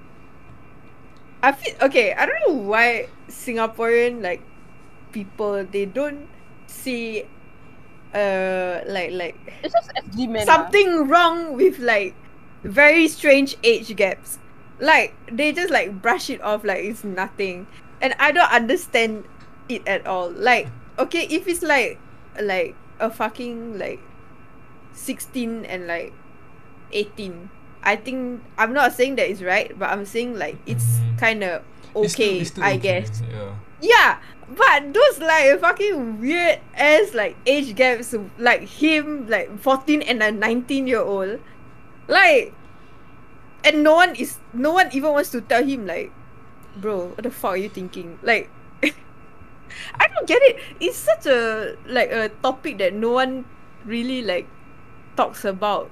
[1.42, 2.14] I feel okay.
[2.14, 4.42] I don't know why Singaporean like
[5.12, 6.28] people they don't
[6.68, 7.24] see
[8.14, 10.46] uh like like It's just men.
[10.50, 10.54] ah.
[10.54, 12.16] something wrong with like
[12.64, 14.40] very strange age gaps.
[14.80, 17.68] Like they just like brush it off like it's nothing.
[18.02, 19.26] And I don't understand
[19.70, 20.30] it at all.
[20.32, 20.70] Like,
[21.00, 22.00] okay, if it's like
[22.42, 24.00] like a fucking like
[24.94, 26.14] sixteen and like
[26.92, 27.50] eighteen.
[27.84, 31.20] I think I'm not saying that it's right, but I'm saying like it's Mhm.
[31.20, 31.64] kinda
[31.96, 33.22] It's still- okay, it's still I okay, guess.
[33.32, 33.54] Yeah.
[33.80, 34.18] Yeah,
[34.50, 40.32] but those like fucking weird ass like age gaps, like him like fourteen and a
[40.32, 41.40] nineteen year old,
[42.10, 42.54] like,
[43.64, 46.12] and no one is no one even wants to tell him like,
[46.76, 48.18] bro, what the fuck are you thinking?
[48.24, 48.50] Like,
[50.00, 50.56] I don't get it.
[50.80, 53.46] It's such a like a topic that no one
[53.86, 54.48] really like
[55.16, 55.90] talks about,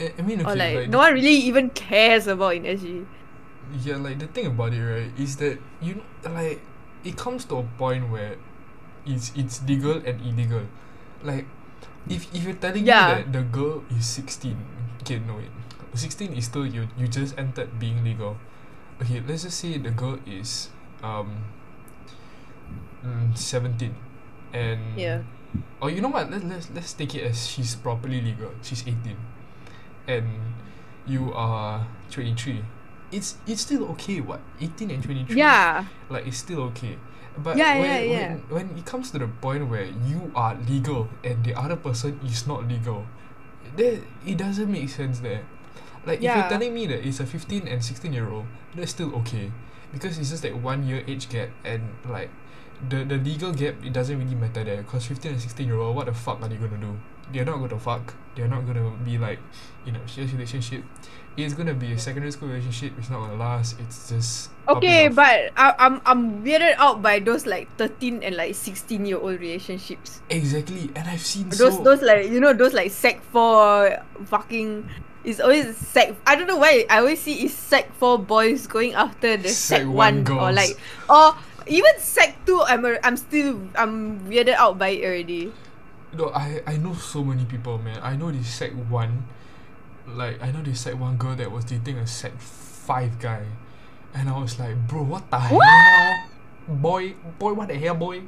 [0.00, 3.06] I, I mean, okay, or like, like, no one really even cares about in SG.
[3.82, 6.60] yeah, like the thing about it, right, is that you know, like
[7.04, 8.36] it comes to a point where
[9.06, 10.62] it's it's legal and illegal.
[11.22, 11.46] Like,
[12.08, 13.06] if if you're telling Yeah.
[13.06, 14.56] me that the girl is sixteen,
[15.02, 15.50] okay, no wait,
[15.94, 18.36] sixteen is still you you just entered being legal.
[19.02, 20.70] Okay, let's just say the girl is
[21.02, 21.44] um
[23.04, 23.94] mm, seventeen,
[24.52, 25.22] and Yeah.
[25.80, 26.30] Oh, you know what?
[26.30, 28.50] Let let's let's take it as she's properly legal.
[28.62, 29.16] She's eighteen,
[30.08, 30.26] and
[31.06, 32.64] you are twenty three.
[33.12, 34.20] It's it's still okay.
[34.20, 35.38] What eighteen and twenty three?
[35.38, 35.84] Yeah.
[36.10, 36.98] like it's still okay.
[37.38, 38.28] But Yeah, when, yeah, yeah.
[38.50, 42.18] when when it comes to the point where you are legal and the other person
[42.24, 43.06] is not legal,
[43.76, 45.42] that it doesn't make sense there.
[46.06, 49.14] Like if you're telling me that it's a fifteen and sixteen year old, that's still
[49.22, 49.50] okay,
[49.92, 52.30] because it's just like one year age gap and like
[52.88, 55.96] the the legal gap it doesn't really matter there because fifteen and sixteen year old
[55.96, 56.96] what the fuck are they gonna do?
[57.32, 58.14] They're not gonna fuck.
[58.36, 59.38] They're not gonna be like
[59.86, 60.84] in a serious relationship.
[61.36, 62.92] It's gonna be a secondary school relationship.
[62.98, 63.80] It's not gonna last.
[63.80, 68.54] It's just Okay, but I, I'm I'm weirded out by those like thirteen and like
[68.54, 70.20] sixteen year old relationships.
[70.30, 74.88] Exactly, and I've seen Those so those like you know those like sec four fucking.
[75.24, 76.14] It's always sec.
[76.26, 79.80] I don't know why I always see is sec four boys going after the Sec
[79.80, 80.76] sec, one one, or like
[81.08, 81.34] or
[81.66, 82.62] even sec two.
[82.62, 85.52] I'm a, I'm still I'm weirded out by it already.
[86.12, 87.98] No, I I know so many people, man.
[88.02, 89.26] I know this sec one,
[90.06, 93.42] like I know this sec one girl that was dating a sec five guy,
[94.14, 95.60] and I was like, bro, what the hell,
[96.68, 98.22] boy, boy, what the hell, boy?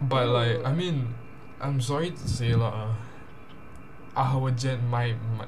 [0.00, 1.14] But like I mean,
[1.60, 2.72] I'm sorry to say lah.
[2.72, 2.94] Uh,
[4.16, 5.46] our gen my my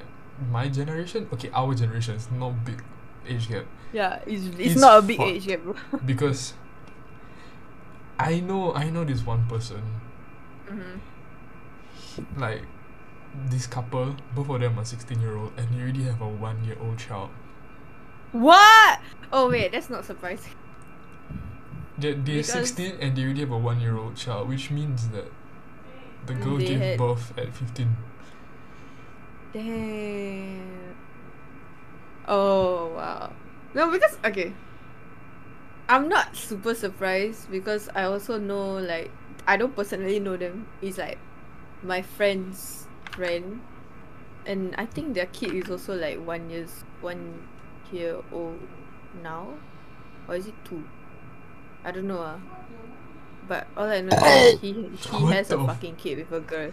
[0.49, 2.81] my generation okay our generation is not big
[3.27, 5.75] age gap Yeah, it's, it's, It's not a big age gap, bro.
[6.05, 6.53] because
[8.19, 9.81] I know I know this one person
[10.69, 10.99] Mhm.
[12.37, 12.61] like
[13.49, 16.63] this couple both of them are 16 year old and they already have a one
[16.63, 17.29] year old child
[18.31, 18.99] What?
[19.31, 20.53] Oh wait, that's not surprising.
[21.97, 25.09] they, they're Because- 16 and they already have a one year old child which means
[25.09, 25.31] that
[26.25, 27.97] the girl gave birth at 15
[29.53, 30.95] Damn.
[32.27, 33.31] Oh wow.
[33.73, 34.53] No, because okay.
[35.89, 39.11] I'm not super surprised because I also know like
[39.47, 40.67] I don't personally know them.
[40.81, 41.17] It's like
[41.83, 43.61] my friend's friend,
[44.45, 47.43] and I think their kid is also like one years one
[47.91, 48.59] year old
[49.21, 49.53] now,
[50.27, 50.83] or is it two?
[51.83, 52.39] I don't know ah.
[53.47, 56.71] But all I know is he he has a fucking kid with a girl.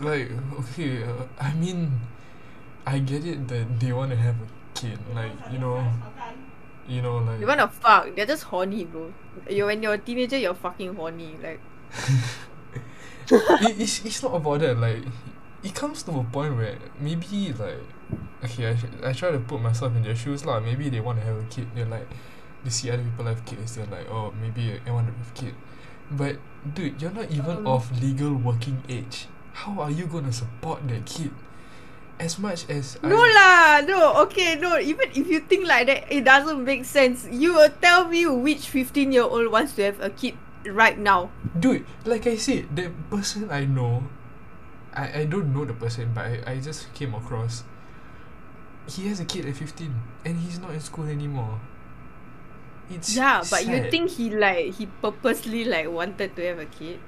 [0.00, 1.92] like okay uh, I mean
[2.86, 5.84] I get it that they want to have a kid like you know
[6.88, 8.14] you know like You wanna fuck?
[8.16, 9.12] They're just horny, bro.
[9.48, 11.38] You when you're a teenager, you're fucking horny.
[11.42, 11.60] Like
[13.30, 15.02] it, it's, it's not about that like
[15.62, 17.78] it comes to a point where maybe like
[18.44, 21.24] okay I, I try to put myself in their shoes lah maybe they want to
[21.24, 22.08] have a kid they're like
[22.64, 25.34] they see other people have kids they're like oh maybe I want to have a
[25.34, 25.54] kid
[26.10, 26.36] but
[26.74, 27.66] dude you're not even Um.
[27.66, 31.30] of legal working age how are you gonna support that kid
[32.22, 34.22] as much as no I, lah, no.
[34.30, 34.78] Okay, no.
[34.78, 37.26] Even if you think like that, it doesn't make sense.
[37.26, 40.38] You will tell me which fifteen year old wants to have a kid
[40.70, 41.30] right now.
[41.58, 44.06] dude like I said the person I know
[44.94, 47.64] I, I don't know the person but I, I just came across
[48.86, 49.94] he has a kid at 15
[50.24, 51.60] and he's not in school anymore
[52.90, 56.98] it's Yeah, but you think he like he purposely like wanted to have a kid?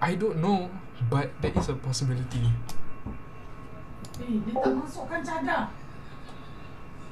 [0.00, 0.70] I don't know
[1.08, 2.52] but there is a possibility
[4.20, 5.62] Eh, dia tak masukkan cadar.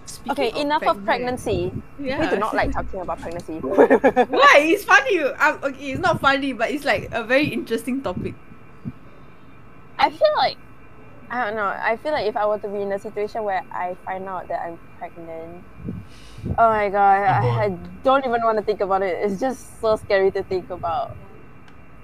[0.09, 1.68] Speaking Okay, enough of pregnancy.
[2.00, 2.16] Yeah.
[2.16, 3.61] We do not like talking about pregnancy.
[4.32, 4.64] Why?
[4.64, 5.20] It's funny.
[5.20, 8.32] Um, okay, it's not funny, but it's like a very interesting topic.
[9.98, 10.56] I feel like
[11.30, 11.68] I don't know.
[11.68, 14.48] I feel like if I were to be in a situation where I find out
[14.48, 15.62] that I'm pregnant,
[16.56, 17.68] oh my god, I, I
[18.02, 19.18] don't even want to think about it.
[19.20, 21.16] It's just so scary to think about.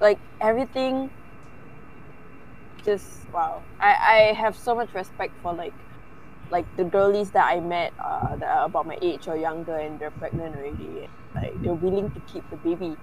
[0.01, 1.09] Like everything,
[2.85, 3.63] just wow.
[3.81, 5.75] I I have so much respect for like,
[6.51, 9.99] like the girlies that I met uh, that are about my age or younger and
[9.99, 11.09] they're pregnant already.
[11.35, 12.97] Like they're willing to keep the baby,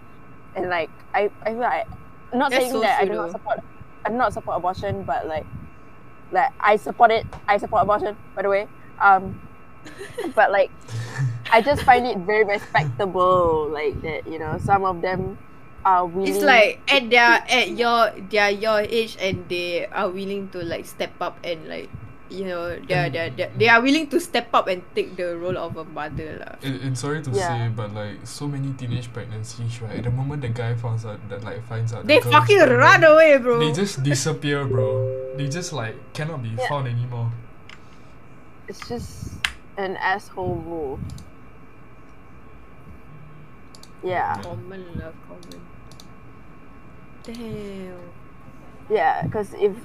[0.56, 1.88] and like I I feel like
[2.32, 3.60] I'm not That's saying so that I do not support
[4.06, 5.46] I do not support abortion, but like,
[6.32, 7.26] like I support it.
[7.48, 8.68] I support abortion, by the way.
[9.00, 9.42] Um,
[10.36, 10.72] but like,
[11.52, 13.70] I just find it very respectable.
[13.70, 15.38] Like that, you know, some of them
[15.86, 16.30] are willing.
[16.34, 20.86] It's like at their at your their your age and they are willing to like
[20.86, 21.90] step up and like
[22.32, 25.58] you know they're they're, they're they are willing to step up and take the role
[25.58, 26.56] of a mother lah.
[26.64, 27.68] and, and sorry to Yeah.
[27.68, 31.20] say but like so many teenage pregnancies right at the moment the guy finds out
[31.28, 33.60] that like finds out They girl is fucking pregnant, run away, bro.
[33.60, 35.04] they just disappear bro
[35.36, 36.72] they just like cannot be Yeah.
[36.72, 37.36] found anymore
[38.72, 39.36] it's just
[39.76, 41.04] an asshole move.
[44.04, 45.62] Yeah, common lah, common.
[47.24, 48.00] Damn.
[48.90, 49.24] yeah.
[49.24, 49.76] Because if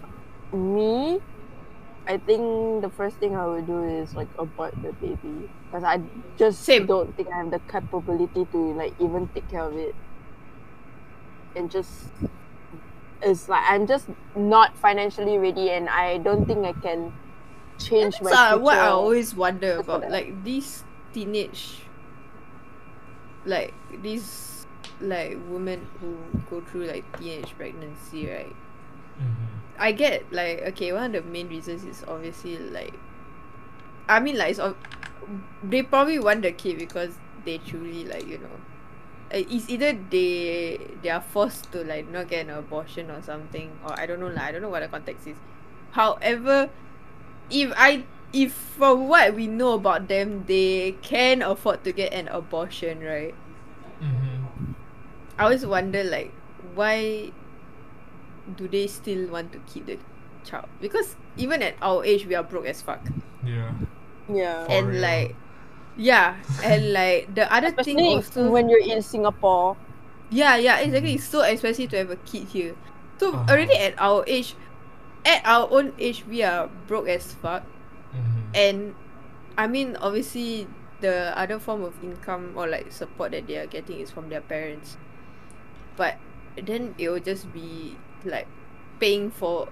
[0.52, 1.20] me,
[2.06, 5.50] I think the first thing I would do is like abort the baby.
[5.66, 6.00] Because I
[6.38, 6.86] just Same.
[6.86, 9.94] don't think I have the capability to like even take care of it.
[11.54, 12.08] And just
[13.22, 14.06] it's like I'm just
[14.36, 17.12] not financially ready, and I don't think I can
[17.78, 18.62] change my That's uh, future.
[18.62, 20.10] what I always wonder about.
[20.10, 20.84] Like these
[21.14, 21.80] teenage,
[23.44, 23.72] like
[24.02, 24.24] these
[25.00, 26.16] like women who
[26.50, 28.56] go through like teenage pregnancy, right?
[29.20, 29.44] mm-hmm.
[29.78, 32.94] I get like okay, one of the main reasons is obviously like,
[34.08, 34.60] I mean like it's
[35.62, 38.56] they probably want the kid because they truly like you know,
[39.32, 43.70] uh, it's either they they are forced to like not get an abortion or something
[43.84, 45.36] or I don't know lah I don't know what the context is.
[45.92, 46.70] However,
[47.50, 52.28] if I if from what we know about them, they can afford to get an
[52.28, 53.34] abortion, right?
[54.02, 54.35] Mm-hmm.
[55.38, 56.32] I always wonder like
[56.74, 57.32] why
[58.56, 59.98] do they still want to keep the
[60.44, 60.68] child?
[60.80, 63.12] Because even at our age we are broke as fuck.
[63.42, 63.72] yeah
[64.28, 64.66] yeah.
[64.66, 65.00] For and real.
[65.00, 65.36] like
[65.96, 69.76] yeah, and like the other thing Especially also when you're in Singapore.
[70.30, 71.14] Yeah, yeah, exactly.
[71.14, 72.76] It's so expensive to have a kid here.
[73.18, 73.46] So Uh-huh.
[73.48, 74.56] already at our age
[75.24, 77.64] at our own age we are broke as fuck.
[78.14, 78.52] mm-hmm.
[78.54, 78.94] And
[79.58, 80.68] I mean obviously
[81.00, 84.40] the other form of income or like support that they are getting is from their
[84.42, 84.96] parents.
[85.96, 86.16] But
[86.60, 88.46] then it will just be like
[89.00, 89.68] paying for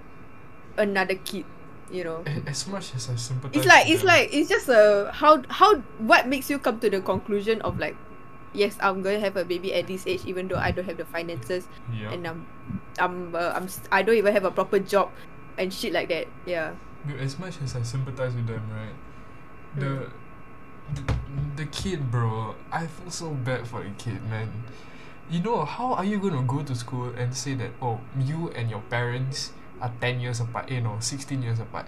[0.77, 1.45] another kid.
[1.91, 2.23] You know.
[2.25, 3.55] A- As much as I sympathize.
[3.57, 6.89] It's like it's them, like it's just a how how what makes you come to
[6.89, 7.95] the conclusion of like
[8.53, 11.05] yes I'm gonna have a baby at this age even though I don't have the
[11.05, 12.09] finances yeah.
[12.11, 12.47] and I'm
[12.97, 15.11] I'm uh, I'm I don't even have a proper job
[15.57, 16.25] and shit like that.
[16.45, 16.73] Yeah.
[17.07, 18.95] Dude, as much as I sympathize with them, right?
[19.77, 20.09] The, Mm.
[20.95, 21.13] the
[21.57, 22.55] the kid, bro.
[22.71, 24.49] I feel so bad for the kid, man.
[25.29, 28.69] You know how are you gonna go to school and say that oh you and
[28.69, 29.51] your parents
[29.81, 30.69] are ten years apart?
[30.69, 31.87] You know, sixteen years apart.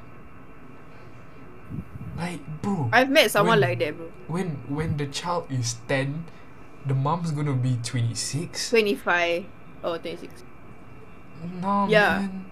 [2.18, 4.10] Like, bro, I've met someone When- like that, bro.
[4.28, 6.26] when when the child is ten,
[6.86, 8.70] the mom's gonna be twenty six.
[8.72, 9.46] 25
[9.84, 10.44] or 26.
[11.62, 12.26] No, Yeah.
[12.26, 12.46] man.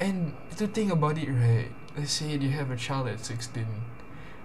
[0.00, 1.72] And to think about it, right?
[1.96, 3.88] Let's say you have a child at sixteen.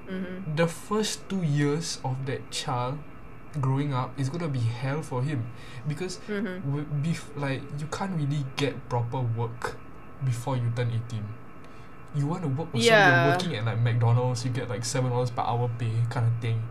[0.08, 0.56] Mm-hmm.
[0.56, 3.00] the first two years of that child
[3.62, 5.46] growing up is gonna be hell for him
[5.88, 6.70] because Mm-hmm.
[6.70, 9.78] w- bef- like you can't really get proper work
[10.26, 11.24] before you turn 18
[12.16, 13.26] you want to work or Yeah.
[13.26, 16.34] you're working at like mcdonald's you get like seven dollars per hour pay kind of
[16.42, 16.62] thing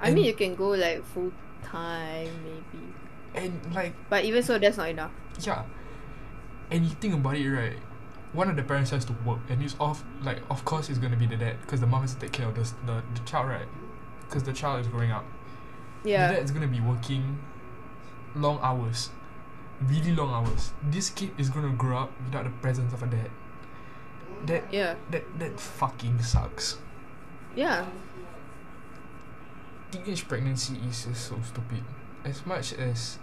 [0.00, 2.84] I mean, you can go like full time, maybe.
[3.34, 5.10] and like But even so, that's not enough.
[5.40, 5.62] yeah
[6.70, 7.78] and you think about it right
[8.32, 11.16] one of the parents has to work and it's off like of course it's gonna
[11.16, 13.48] be the dad because the mom has to take care of the, the, the child
[13.48, 13.68] right
[14.28, 15.24] because the child is growing up
[16.06, 16.32] Yeah.
[16.32, 17.38] Dad's gonna be working
[18.34, 19.10] long hours,
[19.82, 20.72] really long hours.
[20.82, 23.30] This kid is gonna grow up without the presence of a dad.
[24.46, 24.94] That Yeah.
[25.10, 26.78] that that fucking sucks.
[27.54, 27.86] Yeah.
[29.90, 31.82] Teenage pregnancy is just so stupid.
[32.24, 33.18] As much as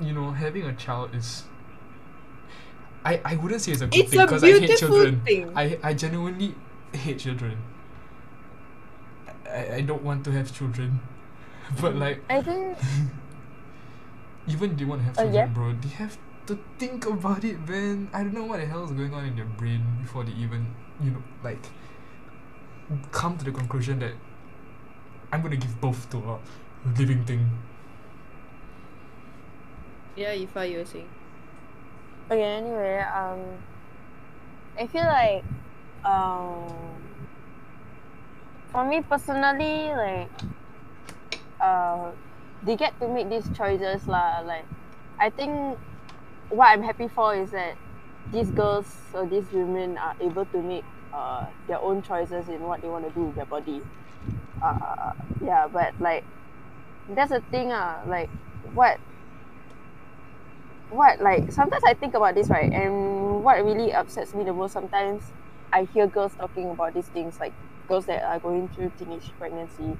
[0.00, 1.44] you know, having a child is.
[3.04, 5.20] I, I wouldn't say it's a good It's thing because I hate children.
[5.24, 5.52] thing.
[5.54, 6.54] I, I genuinely
[6.92, 7.58] hate children.
[9.54, 11.00] I, I don't want to have children.
[11.80, 12.78] But like I think
[14.46, 15.48] even if they want to have Oh, children, yeah?
[15.54, 18.08] bro, they have to think about it, man.
[18.12, 20.66] I don't know what the hell is going on in their brain before they even,
[21.02, 21.64] you know, like,
[23.12, 24.12] come to the conclusion that
[25.32, 26.38] I'm gonna give birth to a
[26.98, 27.50] living thing.
[30.16, 31.10] Yeah, if I you were saying.
[32.30, 32.42] okay.
[32.42, 33.64] Anyway, um,
[34.78, 35.44] I feel like
[36.04, 37.13] um,
[38.74, 40.28] for me personally, like
[41.60, 42.10] uh,
[42.64, 44.42] they get to make these choices lah.
[44.42, 44.66] Like,
[45.20, 45.78] I think
[46.50, 47.78] what I'm happy for is that
[48.32, 50.82] these girls or these women are able to make
[51.14, 53.80] uh their own choices in what they want to do with their body.
[54.60, 56.24] Uh, yeah, but like
[57.14, 58.02] that's the thing ah.
[58.08, 58.28] Like,
[58.74, 58.98] what
[60.90, 64.72] what like sometimes I think about this right and what really upsets me the most
[64.72, 65.22] sometimes
[65.72, 67.54] I hear girls talking about these things like
[67.88, 69.98] girls that are going through teenage pregnancy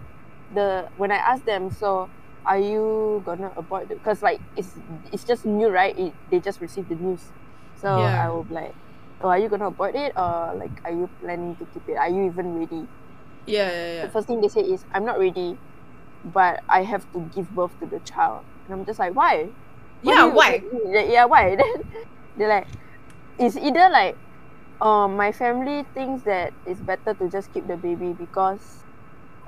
[0.51, 2.11] the when I ask them so
[2.45, 4.79] are you gonna abort because like it's
[5.13, 7.33] it's just new right it, they just received the news
[7.75, 8.25] so Yeah.
[8.25, 8.77] I will be like
[9.21, 12.11] oh are you gonna abort it or like are you planning to keep it are
[12.11, 12.89] you even ready
[13.47, 14.03] Yeah, yeah, yeah.
[14.03, 15.59] the first thing they say is I'm not ready
[16.25, 19.55] but I have to give birth to the child and I'm just like why
[20.03, 20.61] Yeah, you- why?
[20.87, 21.57] Yeah, why?
[21.57, 21.73] Then
[22.37, 22.69] they're like,
[23.39, 24.19] it's either like,
[24.81, 28.85] um, my family thinks that it's better to just keep the baby because,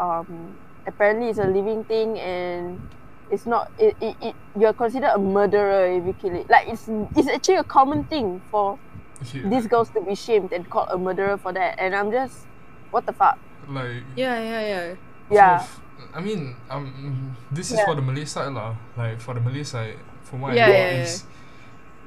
[0.01, 2.81] um, apparently it's a living thing and
[3.31, 6.47] it's not it, it, it you're considered a murderer if you kill it.
[6.49, 8.79] Like it's it's actually a common thing for
[9.23, 11.75] Okay, these girls to be shamed and called a murderer for that.
[11.79, 12.47] And I'm just,
[12.91, 13.37] what the fuck?
[13.69, 14.95] like Yeah, yeah, yeah.
[15.31, 15.57] Yeah.
[15.59, 15.81] So f-
[16.15, 17.85] I mean, um, this is Yeah.
[17.85, 18.77] for the Malay side lah.
[18.97, 21.25] Like for the Malay side, from what Yeah, I know yeah, is,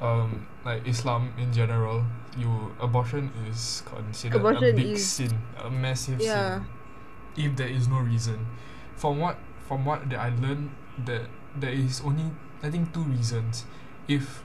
[0.02, 2.04] um, like Islam in general,
[2.38, 6.60] you abortion is considered Abortion a big is- sin, a massive Yeah.
[6.60, 6.68] sin.
[7.38, 8.48] If there is no reason,
[8.96, 9.38] from what
[9.68, 10.72] from what that I learned,
[11.06, 12.32] that there is only
[12.64, 13.66] I think two reasons.
[14.08, 14.44] If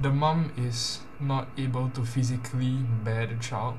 [0.00, 3.78] the mom is not able to physically bear the child,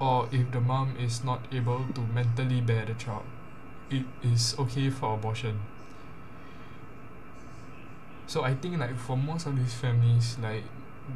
[0.00, 3.24] or if the mom is not able to mentally bear the child,
[3.90, 5.60] it is okay for abortion.
[8.26, 10.64] So I think like for most of these families, like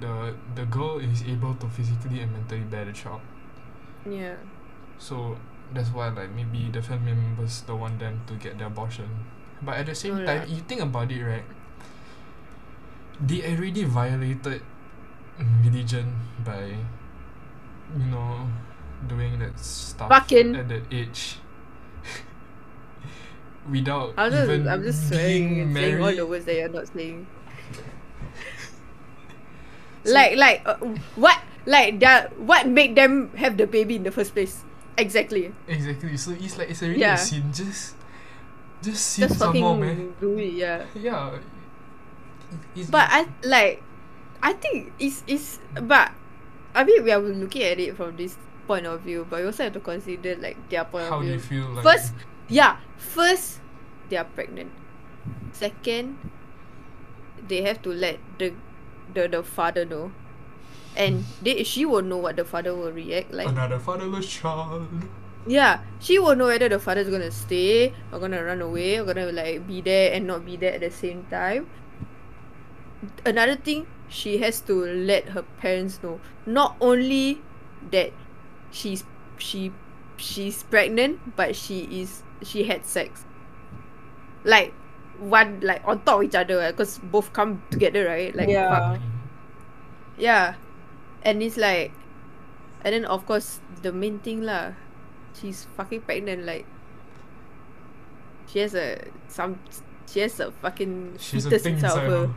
[0.01, 3.21] the the girl is able to physically and mentally bear the child.
[4.09, 4.37] Yeah.
[4.99, 5.39] So
[5.73, 9.09] that's why like maybe the family members don't want them to get the abortion.
[9.63, 10.49] But at the same time, Alright.
[10.49, 11.45] you think about it, right?
[13.21, 14.61] They already violated
[15.65, 16.13] religion
[16.45, 16.77] by,
[17.97, 18.49] you know,
[19.09, 20.57] doing that stuff Fucking.
[20.57, 21.39] at that age.
[23.71, 26.87] Without I'm just, even I'm just swearing and saying all the words that you're not
[26.93, 27.27] saying.
[30.05, 30.77] like, like, uh,
[31.17, 32.39] what, like that?
[32.39, 34.63] What made them have the baby in the first place?
[34.97, 35.53] Exactly.
[35.69, 36.17] Exactly.
[36.17, 37.15] So it's like it's already Yeah.
[37.15, 37.53] a sin.
[37.53, 37.95] Just
[38.83, 40.15] Just see Just some more, man.
[40.21, 40.85] do it, yeah.
[40.95, 41.39] Yeah.
[42.77, 43.83] It's, But I like,
[44.43, 46.13] I think it's it's but,
[46.75, 48.37] I mean we are looking at it from this
[48.69, 51.27] point of view, but you also have to consider like their point how of do
[51.27, 51.35] view.
[51.35, 52.13] you feel like First,
[52.49, 53.61] yeah, first
[54.09, 54.73] they are pregnant.
[55.53, 56.19] Second,
[57.49, 58.53] they have to let the
[59.15, 60.13] the, the father know.
[60.97, 63.49] And they she will know what the father will react like.
[63.49, 64.89] another fatherless child?
[65.47, 69.31] Yeah, she will know whether the father's gonna stay or gonna run away or gonna
[69.31, 71.69] like be there and not be there at the same time.
[73.25, 77.43] Another thing, she has to let her parents know not only
[77.93, 78.13] that
[78.73, 79.05] she's
[79.39, 79.73] she
[80.17, 83.25] she's pregnant, but she is she had sex.
[84.47, 84.73] Like
[85.19, 88.69] one like on top of each other because both come together right like Yeah.
[88.95, 89.01] fuck.
[90.21, 90.55] yeah
[91.25, 91.91] and it's like
[92.85, 94.73] and then of course the main thing lah
[95.33, 96.67] she's fucking pregnant like
[98.47, 99.57] she has a some
[100.07, 102.35] she has a fucking She's a fetus thing inside of inside her her.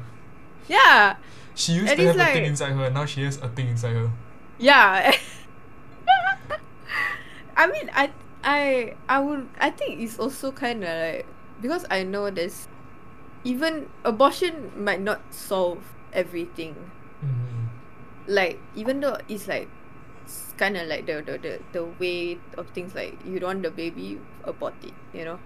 [0.71, 1.15] yeah
[1.59, 3.49] She used And to have it's a thing like- inside her, now she has a
[3.51, 4.07] thing inside her.
[4.57, 5.11] yeah
[7.59, 8.07] I mean I
[8.43, 11.25] I I would I think it's also kind of like
[11.61, 12.67] because I know there's
[13.43, 15.79] even abortion might not solve
[16.13, 16.75] everything
[17.23, 17.67] Mhm.
[18.27, 19.67] like even though it's like
[20.23, 23.63] it's kind of like the, the the the way of things like you don't want
[23.63, 25.39] the baby abort it you know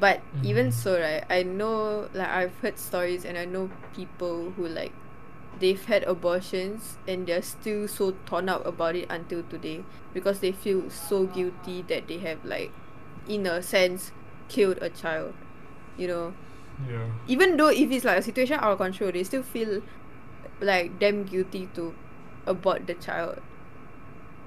[0.00, 0.72] but even Mhm.
[0.72, 4.92] so right i know like i've heard stories and i know people who like
[5.60, 9.84] they've had abortions and they're still so torn out about it until today
[10.14, 12.72] because they feel so guilty that they have like
[13.28, 14.10] in a sense
[14.48, 15.34] killed a child
[15.96, 16.32] you know
[16.88, 17.04] Yeah.
[17.28, 19.82] even though if it's like a situation out of control, they still feel
[20.64, 21.92] like damn guilty to
[22.48, 23.36] abort the child.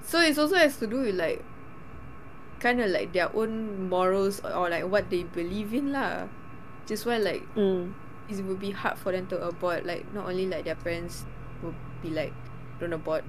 [0.02, 1.44] So it's also has to do with like
[2.58, 6.26] kind of like their own morals or, or like what they believe in lah.
[6.90, 7.94] Just why like Mm.
[8.28, 9.84] It would be hard for them to abort.
[9.86, 11.24] Like not only like their parents
[11.62, 12.32] will be like
[12.80, 13.24] don't abort,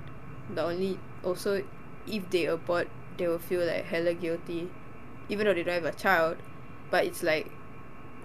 [0.50, 1.64] but only also
[2.08, 2.88] if they abort,
[3.18, 4.70] they will feel like hella guilty,
[5.30, 6.38] even though they don't have a child.
[6.92, 7.52] But it's like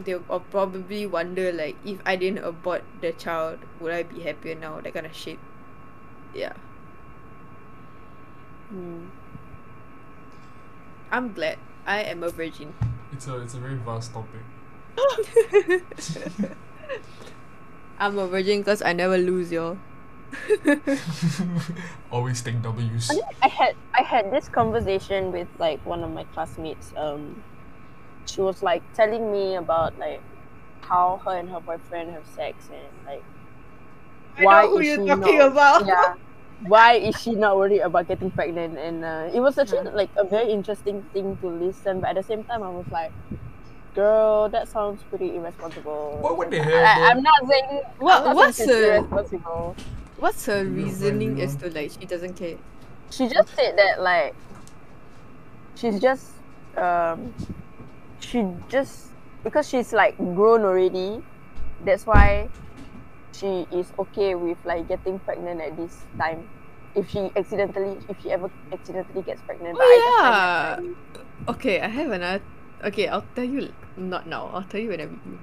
[0.04, 4.80] they'll probably wonder like if I didn't abort the child, would I be happier now?
[4.80, 5.38] That kind of shit.
[6.34, 6.52] Yeah,
[8.72, 9.08] Mm.
[11.10, 12.72] I'm glad I am a virgin.
[13.12, 14.46] It's a it's a very vast topic.
[17.98, 19.78] I'm a virgin because I never lose y'all.
[22.11, 23.11] Always take W's.
[23.11, 26.92] I think I had I had this conversation with like one of my classmates.
[26.96, 27.44] Um,
[28.26, 30.24] she was like telling me about like
[30.82, 33.26] how her and her boyfriend have sex and like
[34.36, 35.84] I why know who is you're she talking not, about.
[35.84, 36.14] Yeah.
[36.61, 38.78] Why is she not worried about getting pregnant?
[38.78, 39.92] And uh, it was actually Huh.
[39.92, 43.12] like a very interesting thing to listen, but at the same time, I was like,
[43.95, 47.05] "Girl, that sounds pretty irresponsible." What would the hell, I, bro?
[47.09, 48.97] I'm not saying What- not what's her?
[48.97, 49.76] irresponsible.
[50.18, 52.57] What's her reasoning you as to like she doesn't care?
[53.11, 54.34] she just said that like
[55.74, 56.30] she's just
[56.76, 57.34] um
[58.20, 59.09] she just
[59.43, 61.18] because she's like grown already
[61.84, 62.47] that's why
[63.32, 66.47] she is okay with like getting pregnant at this time
[66.95, 71.80] if she accidentally if she ever accidentally gets pregnant but I just Oh, like, Okay,
[71.80, 72.45] I have another.
[72.85, 73.72] Okay, I'll tell you.
[73.97, 74.51] Not now.
[74.52, 75.39] I'll tell you when I meet you.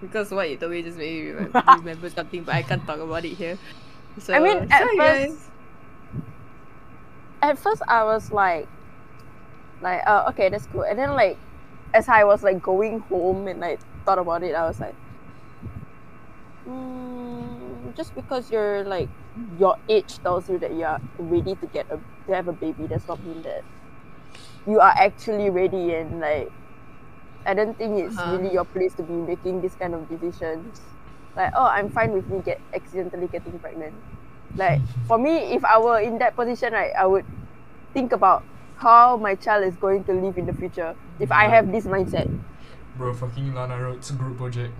[0.00, 2.98] because what you told me just made me remember, remember something, but I can't talk
[2.98, 3.58] about it here.
[4.20, 5.50] So, I mean, at first- guys.
[7.42, 8.68] at first I was like
[9.82, 11.36] like oh okay that's cool and then like
[11.92, 14.94] as I was like going home and like thought about it I was like
[16.66, 19.08] mm, just because you're like
[19.58, 22.86] your age tells you that you are ready to get a to have a baby
[22.86, 23.62] does not mean that
[24.66, 26.52] you are actually ready and like
[27.46, 28.24] I don't think it's Uh-huh.
[28.24, 30.80] really your place to be making this kind of decisions
[31.36, 33.94] like oh I'm fine with me get accidentally getting pregnant
[34.56, 37.26] like for me if I were in that position right I would
[37.94, 38.46] think about
[38.76, 42.28] how my child is going to live in the future if I have this mindset
[42.96, 44.72] Bro, fucking Lana Rhoades group project.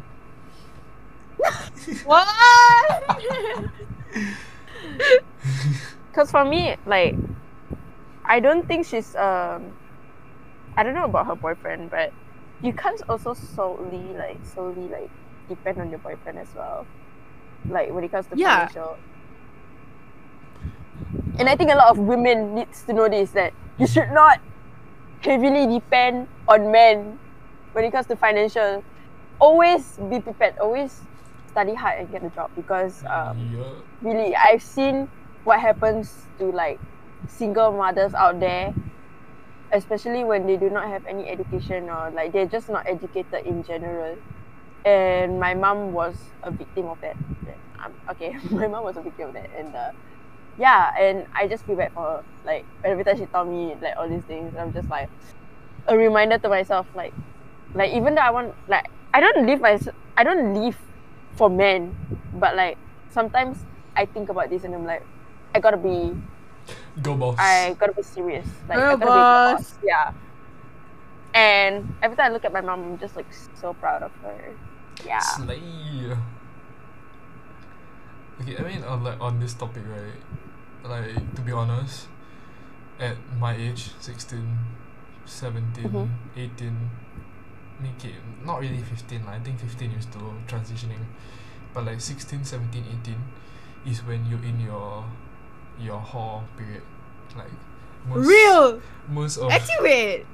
[2.04, 2.26] What?
[6.12, 7.18] because for me like
[8.24, 9.76] I don't think she's um
[10.76, 12.12] I don't know about her boyfriend but
[12.62, 15.10] you can't also solely like solely like
[15.48, 16.88] depend on your boyfriend as well
[17.68, 18.38] like when it comes to Yeah.
[18.38, 18.98] financial
[21.38, 24.38] and I think a lot of women needs to know this that you should not
[25.20, 27.20] heavily depend on men
[27.72, 28.84] when it comes to financial
[29.40, 31.08] always be prepared always
[31.48, 33.80] study hard and get a job because um yeah.
[34.02, 35.08] really I've seen
[35.44, 36.80] what happens to like
[37.28, 38.74] single mothers out there
[39.74, 43.62] especially when they do not have any education or like they're just not educated in
[43.64, 44.16] general.
[44.84, 47.16] And my mom was a victim of that.
[47.84, 49.90] Um, okay, my mom was a victim of that, and uh,
[50.58, 52.24] yeah, and I just feel bad for her.
[52.46, 55.08] Like every time she told me like all these things, I'm just like
[55.88, 57.12] a reminder to myself, like,
[57.74, 59.78] like even though I want, like, I don't live my,
[60.16, 60.78] I don't live
[61.36, 61.96] for men,
[62.34, 62.78] but like
[63.10, 63.58] sometimes
[63.96, 65.02] I think about this and I'm like,
[65.54, 66.12] I gotta be,
[67.02, 67.36] Go boss.
[67.38, 68.46] I gotta be serious.
[68.68, 69.60] Like, I gotta be a boss.
[69.60, 69.78] boss.
[69.82, 70.12] Yeah.
[71.34, 73.26] And every time I look at my mom, I'm just like
[73.58, 74.54] so proud of her.
[75.04, 75.18] Yeah.
[75.18, 75.58] Slay.
[78.40, 80.18] Okay, I mean on like on this topic, right?
[80.86, 82.06] Like to be honest,
[83.00, 84.58] at my age, 16,
[85.24, 86.08] 17, Mhm.
[86.36, 86.90] 18,
[87.80, 88.14] make it
[88.44, 89.32] not really 15 lah.
[89.32, 91.02] I think 15 is still transitioning.
[91.74, 93.18] But like 16, 17, 18
[93.86, 95.02] is when you're in your
[95.80, 96.82] your whole period.
[97.36, 97.50] Like
[98.08, 98.80] most Real.
[99.08, 100.26] most of Actually, wait.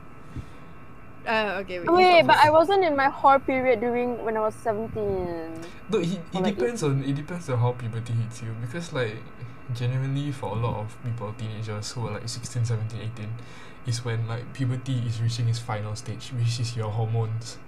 [1.26, 1.90] Uh, okay, wait.
[1.90, 2.36] Wait, but.
[2.36, 5.52] I wasn't in my whole period during when I was 17.
[5.90, 9.16] No, it, it like depends on it depends on how puberty hits you because like
[9.74, 13.28] genuinely for a lot of people teenagers who are like 16 17 18
[13.86, 17.58] is when like puberty is reaching its final stage which is your hormones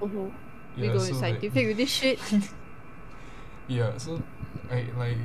[0.00, 0.28] hmm
[0.76, 2.18] we yeah, go so, like- scientific with this shit.
[3.68, 4.22] yeah so
[4.70, 5.18] I like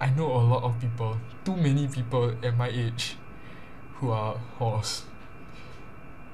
[0.00, 3.16] I know a lot of people too many people at my age
[3.96, 5.04] who are horse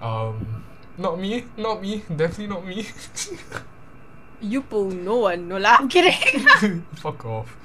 [0.01, 0.65] um
[0.99, 2.87] not me not me definitely not me
[4.43, 5.79] You pull no one, no lah.
[5.79, 6.83] I'm kidding.
[6.99, 7.57] fuck off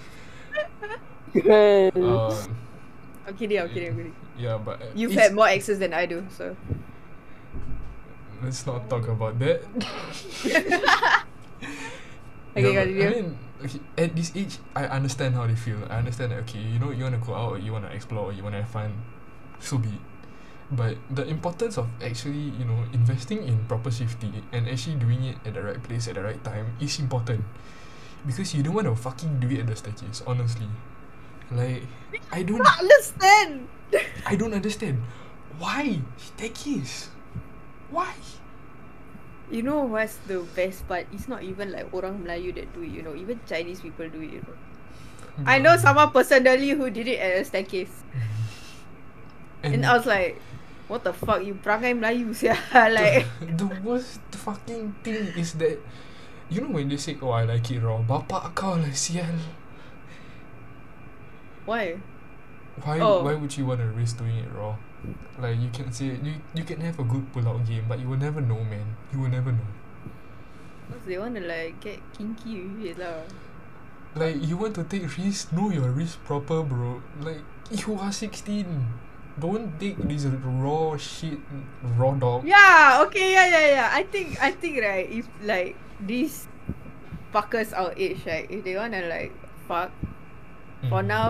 [1.33, 1.91] Girl.
[1.97, 2.57] um
[3.27, 3.59] I'm kidding.
[3.59, 3.89] I'm kidding.
[3.89, 4.15] I'm kidding.
[4.37, 6.55] yeah but uh, You've had more exes than I do, so.
[8.43, 9.65] Let's not talk about that.
[12.57, 13.05] Okay, Yeah, but continue.
[13.05, 13.46] I mean, okay,
[13.97, 15.79] at this age, I understand how they feel.
[15.89, 17.91] I understand that, okay, you know, you want to go out, or you want to
[17.91, 18.93] explore, or you want to have fun,
[19.59, 20.05] so be it.
[20.69, 25.37] But the importance of actually, you know, investing in proper safety and actually doing it
[25.45, 27.43] at the right place at the right time is important.
[28.25, 30.67] Because you don't want to fucking do it at the staircase, honestly.
[31.51, 31.83] Like,
[32.31, 33.69] I don't, understand.
[34.25, 35.01] I don't understand.
[35.57, 37.09] Why staircase?
[37.89, 38.11] Why?
[39.49, 41.07] You know what's the best part?
[41.15, 43.15] It's not even like orang Melayu that do it, you know.
[43.15, 44.57] Even Chinese people do it, you know.
[45.45, 47.93] I know someone personally who did it at a staircase.
[49.63, 50.41] And I was like,
[50.87, 52.55] what the fuck, you perangai Melayu sia.
[52.73, 55.79] like, the, the worst fucking thing is that
[56.49, 59.35] you know when they say oh I like it raw bapak kau lah sial
[61.67, 61.99] why?
[62.79, 63.19] why Oh.
[63.23, 64.79] why would you want to risk doing it raw
[65.39, 68.07] like you can say you you can have a good pull out game but you
[68.09, 69.69] will never know man you will never know
[70.87, 73.21] Because they want to like get kinky with it lah.
[74.17, 78.65] like you want to take risk know your risk proper bro like you are 16
[79.37, 81.37] don't take this raw shit
[81.99, 83.89] raw dog Yeah, okay, yeah, yeah, yeah.
[83.93, 86.49] I think, I think, right, if like these
[87.29, 89.29] fuckers our age, right, if they wanna like
[89.69, 89.93] fuck,
[90.89, 91.13] for Mm.
[91.13, 91.29] now,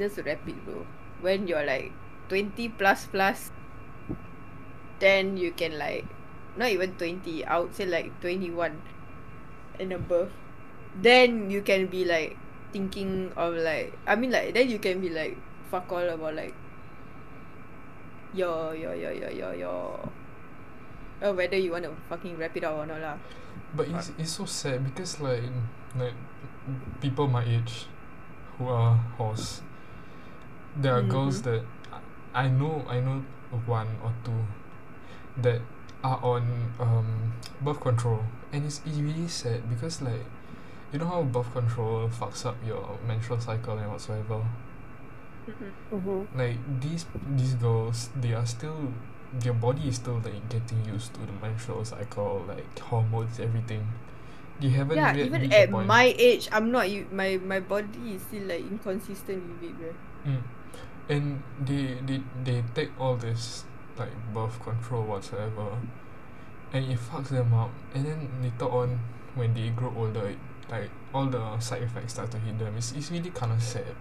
[0.00, 0.86] just wrap it, bro.
[1.20, 1.92] When you're like
[2.32, 3.52] 20 plus plus,
[5.04, 6.08] then you can like,
[6.56, 8.80] not even 20, I would say like 21
[9.78, 10.32] and above.
[10.96, 12.36] Then you can be like
[12.72, 15.36] thinking of like, I mean like, then you can be like,
[15.70, 16.54] fuck all about like,
[18.32, 20.08] your, your, your, your, your, your,
[21.22, 23.16] uh, whether you want to fucking wrap it up or not lah.
[23.76, 25.44] But it's, it's so sad because like
[25.96, 26.12] like
[27.00, 27.86] people my age
[28.56, 29.60] who are horse,
[30.76, 31.44] there are girls Mhm.
[31.44, 31.62] that
[32.34, 33.24] I I know I know
[33.66, 34.44] one or two
[35.42, 35.60] that
[36.04, 38.20] are on um birth control
[38.52, 40.24] and it's, it's really sad because like
[40.92, 44.44] you know how birth control fucks up your menstrual cycle and whatsoever
[45.90, 47.06] hmm like these
[47.36, 48.92] these girls they are still
[49.40, 53.86] their body is still like getting used to the menstrual cycle like hormones everything
[54.60, 56.90] they haven't yeah, yet even reached the at my age, I'm not.
[56.90, 59.94] You, my my body is still like inconsistent with it, bro.
[60.26, 60.42] mm.
[61.12, 63.64] And they, they they take all this
[63.98, 65.78] like birth control whatsoever
[66.72, 68.98] and it fucks them up and then later on
[69.34, 70.34] when they grow older
[70.70, 73.94] like all the side effects start to hit them it's, it's really kind of sad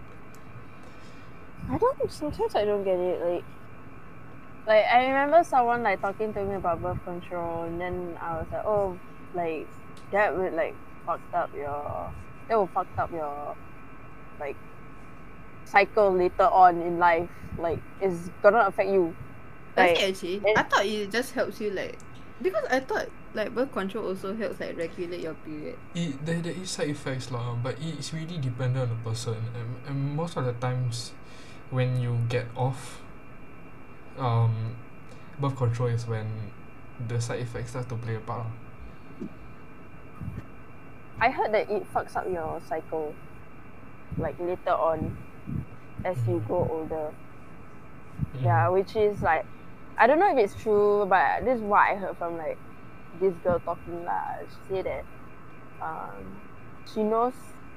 [1.70, 2.12] I don't.
[2.12, 3.22] Sometimes I don't get it.
[3.22, 3.44] Like,
[4.68, 8.48] like I remember someone like talking to me about birth control, and then I was
[8.52, 8.98] like, oh,
[9.34, 9.68] like
[10.12, 10.76] that would like
[11.06, 12.12] fucked up your.
[12.48, 13.56] That will fucked up your,
[14.40, 14.58] like,
[15.72, 17.30] cycle later on in life.
[17.58, 19.16] Like, it's gonna affect you.
[19.76, 20.40] Does Like, it actually?
[20.40, 21.98] then- I thought it just helps you like
[22.42, 25.78] because I thought like birth control also helps like regulate your period.
[25.96, 29.70] it there, there is side effects lah, but it's really dependent on the person and,
[29.88, 31.14] and most of the times
[31.70, 33.00] when you get off
[34.20, 34.76] um,
[35.40, 36.28] birth control is when
[37.08, 38.48] the side effects start to play a part.
[41.20, 43.14] I heard that it fucks up your cycle,
[44.18, 45.16] like later on,
[46.06, 47.14] as you grow older.
[48.42, 49.46] Yeah, which is like,
[49.98, 52.58] I don't know if it's true, but this is what I heard from like
[53.20, 54.40] this girl talking lah.
[54.48, 55.06] She said that
[55.82, 56.42] um,
[56.94, 57.34] she knows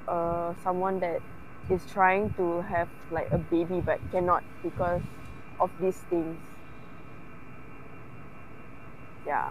[0.07, 1.21] uh someone that
[1.69, 5.01] is trying to have like a baby but cannot because
[5.59, 6.37] of these things.
[9.25, 9.49] Yeah.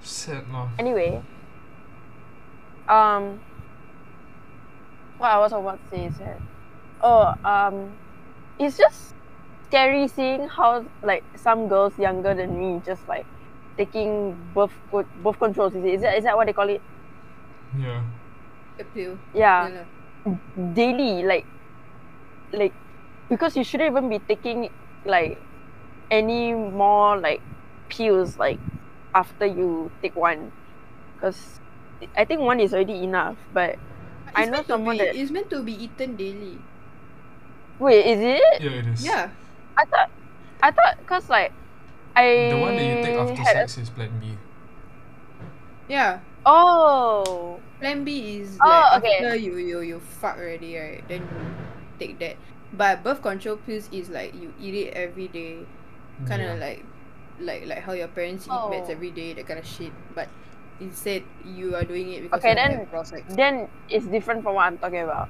[0.00, 0.68] Sad lah.
[0.78, 1.20] Anyway,
[2.88, 3.40] um,
[5.18, 6.40] what I was about to say is that,
[7.00, 8.00] oh, um,
[8.58, 9.16] it's just
[9.64, 13.26] scary seeing how like some girls younger than me just like
[13.78, 15.74] taking birth co- birth controls.
[15.74, 15.94] Is it?
[15.94, 16.82] Is that is that what they call it?
[17.78, 18.04] Yeah.
[18.78, 19.18] The pill.
[19.32, 19.86] Yeah, Yeah lah.
[20.74, 21.46] daily like,
[22.52, 22.74] like,
[23.28, 24.70] because you shouldn't even be taking
[25.04, 25.38] like
[26.10, 27.44] any more like
[27.90, 28.60] pills like
[29.14, 30.52] after you take one,
[31.16, 31.60] because
[32.16, 33.38] I think one is already enough.
[33.52, 33.78] But
[34.34, 36.68] I know meant to someone be, that- It's meant to be eaten daily.
[37.78, 38.62] Wait, is it?
[38.62, 39.04] Yeah, it is.
[39.04, 39.30] Yeah.
[39.76, 40.10] I thought,
[40.62, 41.52] I thought, cause like,
[42.16, 44.36] I The one that you take after had a- sex is Plan B.
[45.88, 46.20] Yeah.
[46.44, 49.14] oh, Plan B is Oh, like okay.
[49.24, 51.46] after you you you fuck already right, then you
[51.98, 52.36] take that.
[52.72, 55.60] But birth control pills is like you eat it every day,
[56.26, 56.64] kind of Yeah.
[56.66, 56.84] like,
[57.38, 58.92] like like how your parents eat meds Oh.
[58.96, 59.92] every day, that kind of shit.
[60.14, 60.28] But
[60.80, 63.22] instead you are doing it because Okay, you then- have raw sex.
[63.36, 65.28] then it's different from what I'm talking about.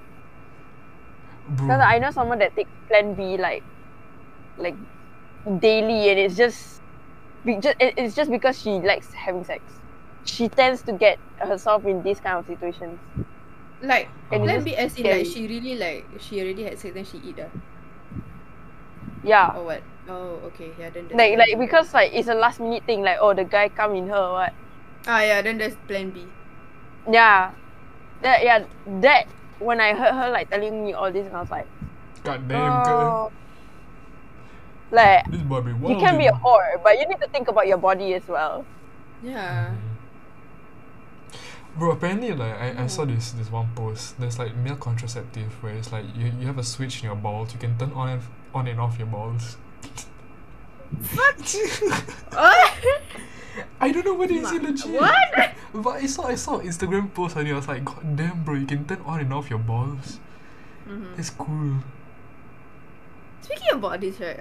[1.50, 3.62] Because I know someone that takes Plan B like,
[4.58, 4.76] like,
[5.60, 6.82] daily, and it's just,
[7.44, 9.62] be- ju- it- it's just because she likes having sex.
[10.24, 12.98] She tends to get herself in these kind of situations.
[13.82, 15.18] Like And Plan B as in scary.
[15.24, 17.50] like she really like she already had sex then she eat ah
[19.22, 19.82] Yeah, or what?
[20.08, 23.02] Oh okay yeah then like like because like it's a last minute thing.
[23.02, 24.52] Like oh the guy come in her or what?
[25.06, 26.26] ah yeah then there's Plan B.
[27.10, 27.52] Yeah,
[28.22, 28.64] that yeah
[29.02, 29.26] that
[29.58, 31.66] when I heard her like telling me all this, and I was like,
[32.24, 33.32] God damn, girl.
[34.90, 36.00] like This boy be you wild.
[36.00, 38.64] can be a whore, but you need to think about your body as well.
[39.22, 39.74] Yeah.
[41.78, 43.14] Bro, apparently like I, I saw mm.
[43.14, 44.18] this this one post.
[44.18, 47.52] There's like male contraceptive where it's like you, you have a switch in your balls.
[47.52, 48.22] You can turn on and
[48.54, 49.56] on and off your balls.
[53.80, 55.00] I don't know whether it's Ma- legit.
[55.00, 55.52] what?
[55.74, 58.54] But I saw I saw an Instagram post and I was like, God damn, bro,
[58.54, 60.20] you can turn on and off your balls.
[60.88, 61.16] Mhm.
[61.16, 61.82] That's cool.
[63.42, 64.40] Speaking about this, right?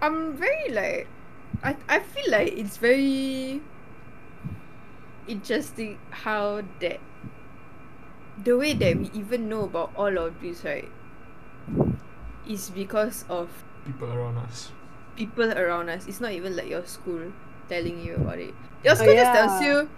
[0.00, 1.08] I'm very like,
[1.64, 3.60] I I feel like it's very
[5.28, 7.00] interesting how that
[8.44, 10.88] the way that we even know about all of this, right,
[12.48, 13.48] is because of
[13.84, 14.70] People around us.
[15.16, 16.06] people around us.
[16.06, 17.32] It's not even like your school
[17.70, 18.54] telling you about it.
[18.84, 19.88] Your Oh, school just tells you,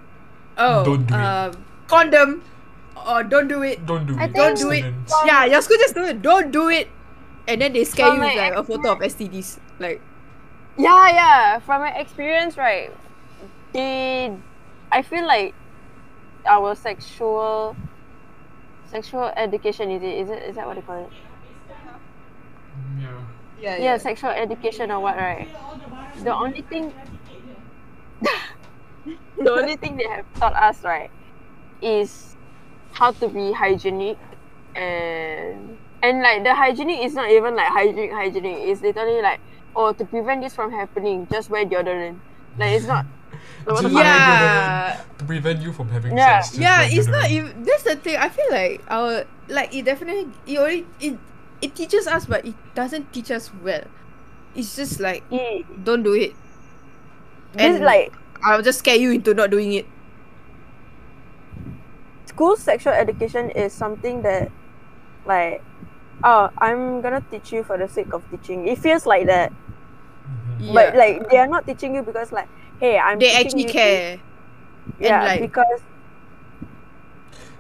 [0.59, 1.20] oh, Don't do it.
[1.20, 2.43] um, condom,
[3.07, 3.85] or don't do it.
[3.86, 4.35] Don't do I it.
[4.35, 4.85] Don't do it.
[4.85, 5.15] students.
[5.27, 6.23] Yeah, your school just do it.
[6.23, 6.89] Don't do it.
[7.49, 9.59] And then they scare From you with my like a photo of STDs.
[9.78, 10.01] Like,
[10.78, 11.59] Yeah, yeah.
[11.61, 12.90] From my experience, right,
[13.73, 14.32] they,
[14.90, 15.55] I feel like
[16.47, 17.77] our sexual,
[18.85, 21.11] sexual education is it is it is that what they call it?
[22.99, 23.20] Yeah.
[23.61, 25.49] yeah, Yeah, sexual education or what, right?
[26.23, 26.93] The only thing,
[29.39, 31.11] the only thing they have taught us, right,
[31.81, 32.37] is
[32.93, 34.19] how to be hygienic
[34.74, 38.59] and and like the hygienic is not even like hygienic hygienic.
[38.69, 39.41] It's literally like
[39.77, 42.19] oh to prevent this from happening, just wear deodorant.
[42.59, 43.07] Like it's not.
[43.65, 43.95] what the Just fuck?
[43.95, 45.01] wear Yeah.
[45.19, 46.41] To prevent you from having Yeah.
[46.41, 46.49] sex.
[46.57, 47.31] just yeah, it's not deodorant.
[47.31, 47.65] even.
[47.65, 48.16] That's the thing.
[48.16, 51.19] I feel like our like it definitely it already it
[51.62, 53.85] it teaches us, but it doesn't teach us well.
[54.55, 56.35] It's just like It- don't do it.
[57.55, 58.12] This And- like
[58.44, 59.86] I'll just scare you into not doing it.
[62.27, 64.51] school sexual education is something that
[65.27, 65.60] like
[66.24, 69.52] oh i'm gonna teach you for the sake of teaching it feels like that
[70.56, 70.73] Mhm.
[70.73, 72.48] but like they are not teaching you because like
[72.81, 74.16] hey i'm They teaching actually you care.
[74.16, 75.09] this.
[75.10, 75.81] yeah like- because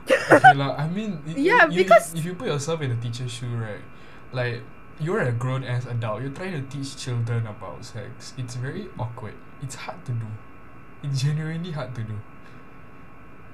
[0.08, 0.74] okay, lah.
[0.78, 3.84] I mean, i- Yeah, you- because- if you put yourself in a teacher's shoe, right?
[4.32, 4.62] Like
[4.98, 6.22] you're a grown ass adult.
[6.22, 8.32] You're trying to teach children about sex.
[8.38, 9.34] It's very awkward.
[9.62, 10.26] It's hard to do.
[11.02, 12.18] It's genuinely hard to do.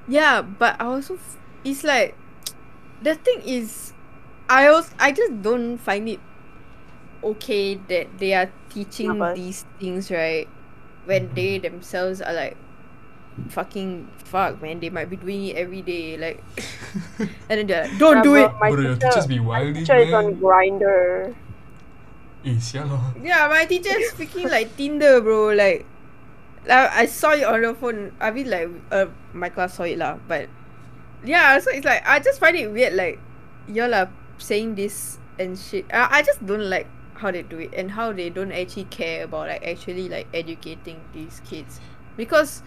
[0.07, 2.17] Yeah, but I also f- it's like
[3.03, 3.93] the thing is
[4.49, 6.25] I also I just don't find it
[7.23, 9.35] okay that they are teaching Kenapa?
[9.35, 10.51] these things right
[11.05, 12.59] when they themselves are like
[13.51, 16.45] fucking fuck man they might be doing it every day like
[17.49, 19.41] and then they're like don't Yeah, do bro, it my Bro, your teacher, teachers be
[19.53, 21.37] my wilding, teacher is on grinder
[22.45, 23.13] Eh, lah.
[23.15, 25.53] Yeah, my teacher is speaking like Tinder, bro.
[25.53, 25.91] Like,
[26.69, 28.13] like I saw it on the phone.
[28.21, 30.19] I mean, like, uh, my class saw it lah.
[30.29, 30.49] But
[31.25, 32.93] yeah, so it's like I just find it weird.
[32.95, 33.19] Like,
[33.67, 35.87] y'all are saying this and shit.
[35.93, 36.87] I, I just don't like
[37.19, 41.01] how they do it and how they don't actually care about like actually like educating
[41.13, 41.81] these kids
[42.17, 42.63] because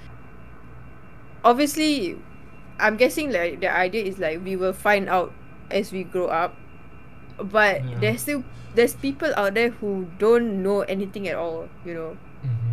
[1.44, 2.20] obviously
[2.80, 5.32] I'm guessing like the idea is like we will find out
[5.70, 6.56] as we grow up
[7.40, 7.98] but Yeah.
[8.00, 8.44] there's still
[8.76, 12.71] there's people out there who don't know anything at all you know Mm-hmm.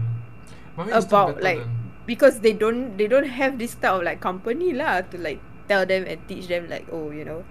[0.79, 1.61] About, like,
[2.07, 5.85] because they don't they don't have this type of like company lah to like tell
[5.85, 7.45] them and teach them like oh you know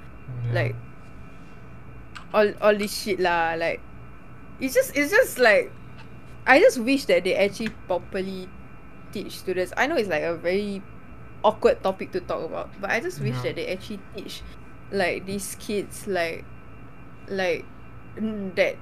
[0.48, 0.54] yeah.
[0.54, 0.76] like
[2.34, 3.80] all all this shit lah like
[4.60, 5.72] it's just it's just like
[6.48, 8.48] I just wish that they actually properly
[9.12, 9.74] teach students.
[9.76, 10.82] I know it's like a very
[11.44, 13.52] awkward topic to talk about, but I just wish Yeah.
[13.52, 14.42] that they actually teach
[14.90, 16.46] like these kids like
[17.28, 17.66] like
[18.56, 18.80] that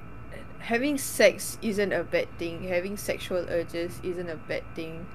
[0.60, 2.64] having sex isn't a bad thing.
[2.68, 5.06] Having sexual urges isn't a bad thing.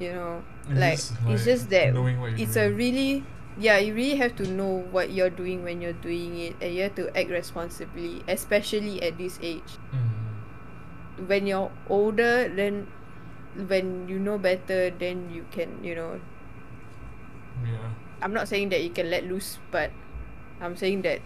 [0.00, 3.22] You know, It's like, just, it's just that knowing what you're it's a really
[3.58, 6.82] yeah you really have to know what you're doing when you're doing it and you
[6.88, 11.28] have to act responsibly especially at this age Mm.
[11.28, 12.86] when you're older then
[13.68, 16.16] when you know better then you can you know
[17.66, 17.92] Yeah.
[18.22, 19.90] i'm not saying that you can let loose but
[20.62, 21.20] i'm saying that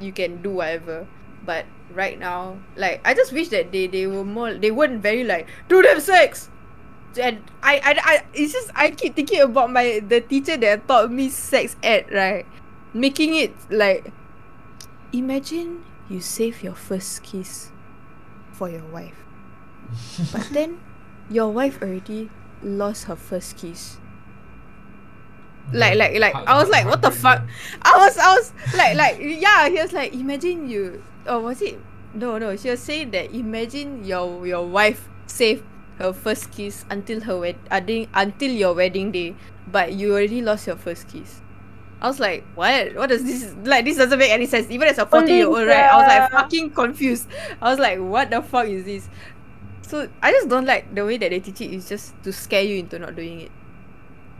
[0.00, 1.06] you can do whatever
[1.46, 1.64] but
[1.94, 5.46] right now like i just wish that they they were more they weren't very like
[5.68, 6.50] do them sex.
[7.16, 11.10] And I, I i it's just i keep thinking about my the teacher that taught
[11.10, 12.44] me sex ed right?
[12.92, 14.12] Making it like
[15.14, 17.72] imagine you save your first kiss
[18.52, 19.16] for your wife.
[20.32, 20.76] But then
[21.30, 22.28] your wife already
[22.62, 23.96] lost her first kiss.
[25.72, 27.40] Like like like I was like, what the fuck?
[27.80, 31.78] I was I was like like yeah, he was like, imagine you or was it
[32.14, 35.64] no no, she was saying that imagine your your wife saved
[35.98, 37.80] her first kiss until her wed uh,
[38.14, 39.34] until your wedding day,
[39.66, 41.40] but you already lost your first kiss.
[42.00, 42.94] I was like, what?
[42.94, 43.84] What does this like?
[43.86, 44.68] This doesn't make any sense.
[44.70, 45.88] Even as a forty-year-old, right?
[45.88, 47.26] I was like fucking confused.
[47.60, 49.08] I was like, what the fuck is this?
[49.80, 51.72] So I just don't like the way that they teach it.
[51.72, 53.52] Is just to scare you into not doing it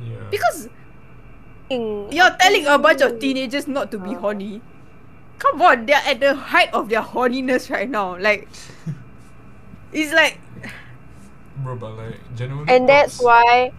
[0.04, 0.20] Yeah.
[0.30, 0.68] because
[1.70, 4.20] you're telling a bunch of teenagers not to be Oh.
[4.20, 4.60] horny.
[5.38, 8.16] Come on, they're at the height of their horniness right now.
[8.18, 8.48] Like,
[9.92, 10.40] it's like,
[11.62, 12.72] Bro, but like genuinely.
[12.72, 13.72] And that's why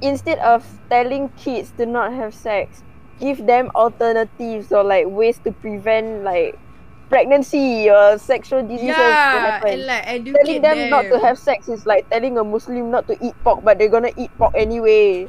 [0.00, 2.82] instead of telling kids to not have sex,
[3.18, 6.58] give them alternatives or like ways to prevent like
[7.08, 9.70] pregnancy or sexual diseases to yeah, happen.
[9.70, 13.06] and like educate telling them, not to have sex is like telling a Muslim not
[13.08, 15.28] to eat pork, but they're gonna eat pork anyway.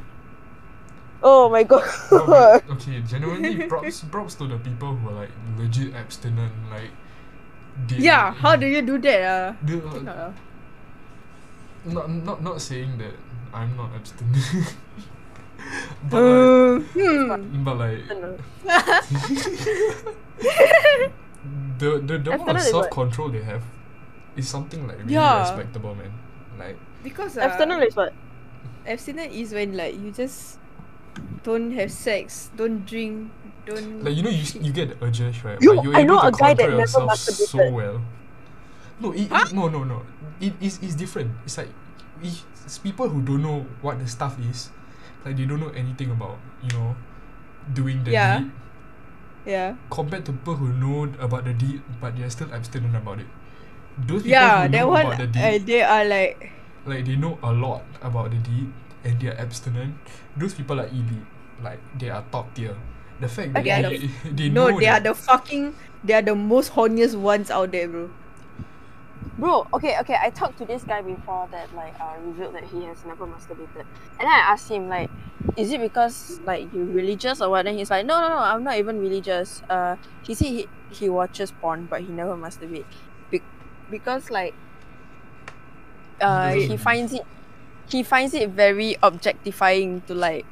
[1.23, 1.83] Oh my god.
[2.09, 6.91] Bro, but, okay, genuinely props props to the people who are like legit abstinent, like
[7.87, 9.21] they, Yeah, how do you do that?
[9.21, 9.53] Uh?
[9.61, 10.33] they, uh, uh.
[11.85, 13.13] not not not saying that
[13.53, 14.75] I'm not abstinent.
[16.09, 17.63] but like Uh, hmm.
[17.63, 18.03] but like
[21.79, 23.63] the the, the amount of self control they have
[24.35, 25.39] is something like really Yeah.
[25.39, 26.11] respectable man.
[26.57, 28.13] Like Because uh, Abstinent is what?
[28.85, 30.57] abstinent is when like you just
[31.43, 33.31] don't have sex, don't drink,
[33.65, 34.03] don't.
[34.03, 36.21] like you know you you get the urges right, You- but you're I able know
[36.21, 37.73] to a guy that never yourself so masturbated.
[37.73, 37.97] well.
[39.01, 40.05] No, it, it- no, no, no.
[40.39, 41.31] It is it's different.
[41.45, 41.69] It's like
[42.21, 44.69] it- it's people who don't know what the stuff is,
[45.25, 46.95] like they don't know anything about you know
[47.73, 48.39] doing the Yeah.
[48.39, 48.51] deed
[49.45, 49.69] yeah.
[49.89, 53.25] compared to people who know about the deed but they're still abstinent about it.
[53.97, 55.05] Those people Yeah, who that know one.
[55.05, 56.51] about the Uh, they are like.
[56.85, 58.69] like they know a lot about the deed
[59.03, 59.95] and they're abstinent.
[60.35, 61.27] Those people are elite.
[61.61, 62.75] Like they are top tier.
[63.19, 63.97] The fact that They are they,
[64.31, 65.75] they No, know they are the fucking.
[66.03, 68.09] They are the most horniest ones out there, bro.
[69.37, 70.17] Bro, okay, okay.
[70.21, 73.85] I talked to this guy before that like uh, revealed that he has never masturbated,
[73.85, 75.11] and then I asked him like,
[75.55, 77.67] is it because like you religious or what?
[77.67, 78.37] And he's like, no, no, no.
[78.37, 79.61] I'm not even religious.
[79.69, 82.85] Uh, he said he he watches porn, but he never masturbate,
[83.29, 83.43] Be-
[83.89, 84.55] because like,
[86.19, 87.25] uh, doesn't- he finds it,
[87.91, 90.45] he finds it very objectifying to like,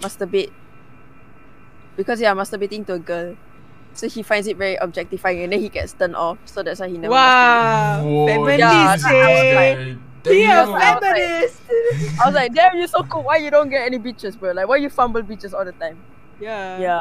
[0.00, 0.52] masturbate.
[1.96, 3.36] Because yeah, masturbating to a girl.
[3.94, 6.38] So he finds it very objectifying and then he gets turned off.
[6.46, 7.12] So that's why he never.
[7.12, 9.54] Wow, Whoa, feminist, Jesus eh?
[9.54, 9.98] Christ.
[10.26, 11.00] Yeah, Damn.
[11.00, 11.60] feminist.
[12.20, 13.22] I was like, damn, you're so cool.
[13.22, 14.52] Why you don't get any bitches, bro?
[14.52, 15.98] Like, why you fumble bitches all the time?
[16.40, 16.78] yeah.
[16.78, 17.00] Yeah.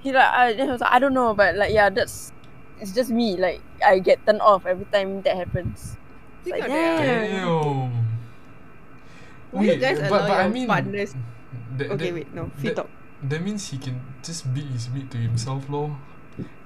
[0.00, 2.32] He like, I, he was like, I don't know, but like, yeah, that's,
[2.80, 3.36] it's just me.
[3.36, 5.96] Like, I get turned off every time that happens.
[6.44, 7.30] Like, damn.
[7.30, 8.11] Damn.
[9.52, 11.14] Will you guys but, allow but I your mean, partners-
[11.76, 12.50] that, Okay, that, wait, no.
[12.56, 12.88] Free that, talk.
[13.28, 15.96] that means he can just beat his meat to himself, lor.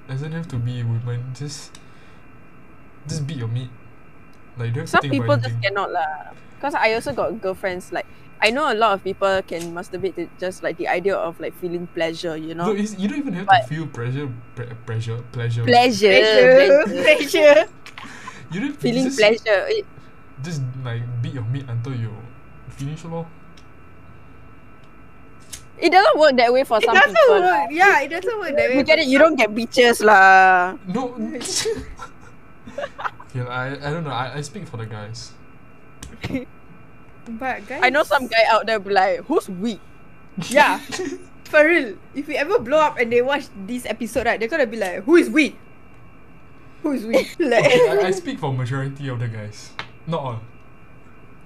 [0.09, 1.35] Doesn't have to be a woman.
[1.35, 1.75] Just
[3.07, 3.71] just beat your meat.
[4.57, 6.31] Like don't have Some to think people about just cannot lah.
[6.63, 8.07] Cause I also got girlfriends like
[8.41, 11.55] I know a lot of people can masturbate to just like the idea of like
[11.59, 12.71] feeling pleasure, you know.
[12.71, 15.65] No, it's, you don't even have But- to feel pressure, pre- pressure, pleasure.
[15.65, 16.83] pleasure, Pleasure.
[16.85, 17.03] pleasure.
[17.03, 17.59] Pleasure.
[18.53, 19.67] You don't feeling just, pleasure.
[20.45, 22.15] Just like beat your meat until you
[22.77, 23.27] finish lor.
[25.79, 27.41] It doesn't work that way for It some doesn't people.
[27.41, 27.69] work.
[27.71, 28.77] Yeah, it doesn't work that way.
[28.79, 29.09] You get it?
[29.09, 30.77] You don't get beaches lah.
[30.89, 31.13] No.
[33.29, 34.11] okay, I I don't know.
[34.13, 35.33] I, I speak for the guys.
[37.27, 39.81] But guys, I know some guy out there be like, who's weak?
[40.47, 40.79] Yeah,
[41.51, 41.99] for real.
[42.15, 45.03] If we ever blow up and they watch this episode, right, they're gonna be like,
[45.09, 45.57] "Who is we?
[46.87, 49.75] Who is we?" like, Okay, I, I speak for majority of the guys.
[50.07, 50.39] Not all.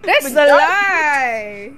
[0.02, 1.72] That's a lie.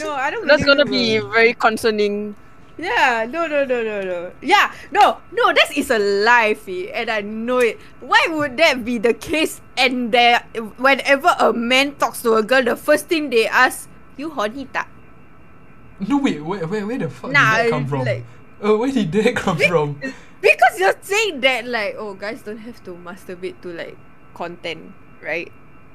[0.00, 0.46] No, I don't.
[0.46, 0.48] Know.
[0.56, 2.34] That's gonna be very concerning.
[2.78, 4.32] Yeah, no, no, no, no, no.
[4.40, 5.52] Yeah, no, no.
[5.52, 7.78] That is a lie, Fee, and I know it.
[8.00, 9.60] Why would that be the case?
[9.76, 10.40] And there,
[10.80, 14.88] whenever a man talks to a girl, the first thing they ask, "You horny tak?"
[16.00, 18.04] No wait, where where, where the fuck Nah, did that come from?
[18.08, 18.24] like-
[18.64, 20.00] uh, where did that come from?
[20.40, 23.96] Because you're saying that like, oh, guys don't have to masturbate to like
[24.32, 25.52] content, right?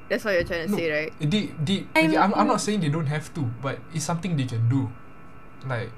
[0.08, 0.78] That's what you're trying to No.
[0.78, 1.12] say, right?
[1.18, 4.44] They, they, okay, I'm, I'm not saying they don't have to, but it's something they
[4.46, 4.88] can do.
[5.66, 5.90] Like,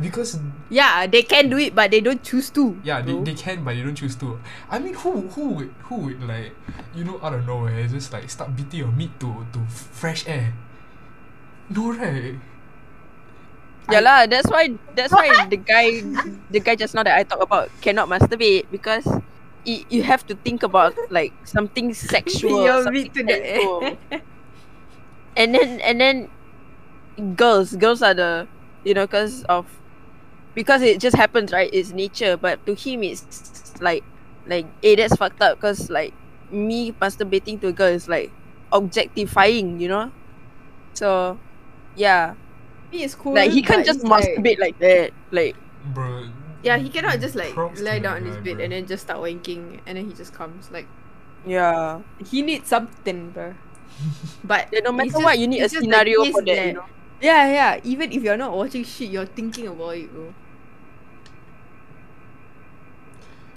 [0.00, 0.38] because
[0.70, 2.76] Yeah, they can do it, but they don't choose to.
[2.84, 3.24] yeah, they, bro.
[3.24, 4.38] they can, but they don't choose to.
[4.70, 6.54] I mean, who who would who would like
[6.94, 10.52] you know out of nowhere just like start beating your meat to to fresh air?
[11.70, 12.34] No right.
[13.90, 16.00] Yeah lah, that's why that's why the guy
[16.48, 19.04] the guy just now that I talk about cannot masturbate because
[19.64, 23.98] it, you have to think about like something sexual, Your something to the sensual.
[25.36, 26.30] and then and then
[27.36, 28.48] girls girls are the
[28.84, 29.80] you know because of
[30.54, 34.04] because it just happens right it's nature but to him it's like
[34.46, 36.14] like eh that's fucked up because like
[36.50, 38.32] me masturbating to a girl is like
[38.72, 40.12] objectifying you know
[40.94, 41.40] so
[41.94, 42.34] yeah
[42.92, 43.34] Me is cool.
[43.34, 46.30] like he can't just it's like- masturbate like that like Bro.
[46.64, 49.20] Yeah, he cannot just like props lie down on his bed and then just start
[49.20, 50.70] wanking, and then he just comes.
[50.70, 50.88] Like
[51.46, 53.54] yeah he needs something, bro.
[54.44, 56.42] But Yeah, no it's matter what, you need a it's just the scenario case for
[56.42, 56.84] that, you know?
[57.20, 57.80] Yeah, yeah.
[57.84, 60.34] Even if you're not watching shit, you're thinking about it, bro.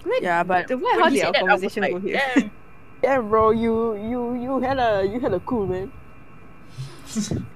[0.05, 1.91] Wait, yeah but the- why how he did said our that, I was conversation like,
[1.91, 2.21] go here?
[2.35, 2.51] damn,
[3.01, 5.91] damn bro you you you had a you had a cool man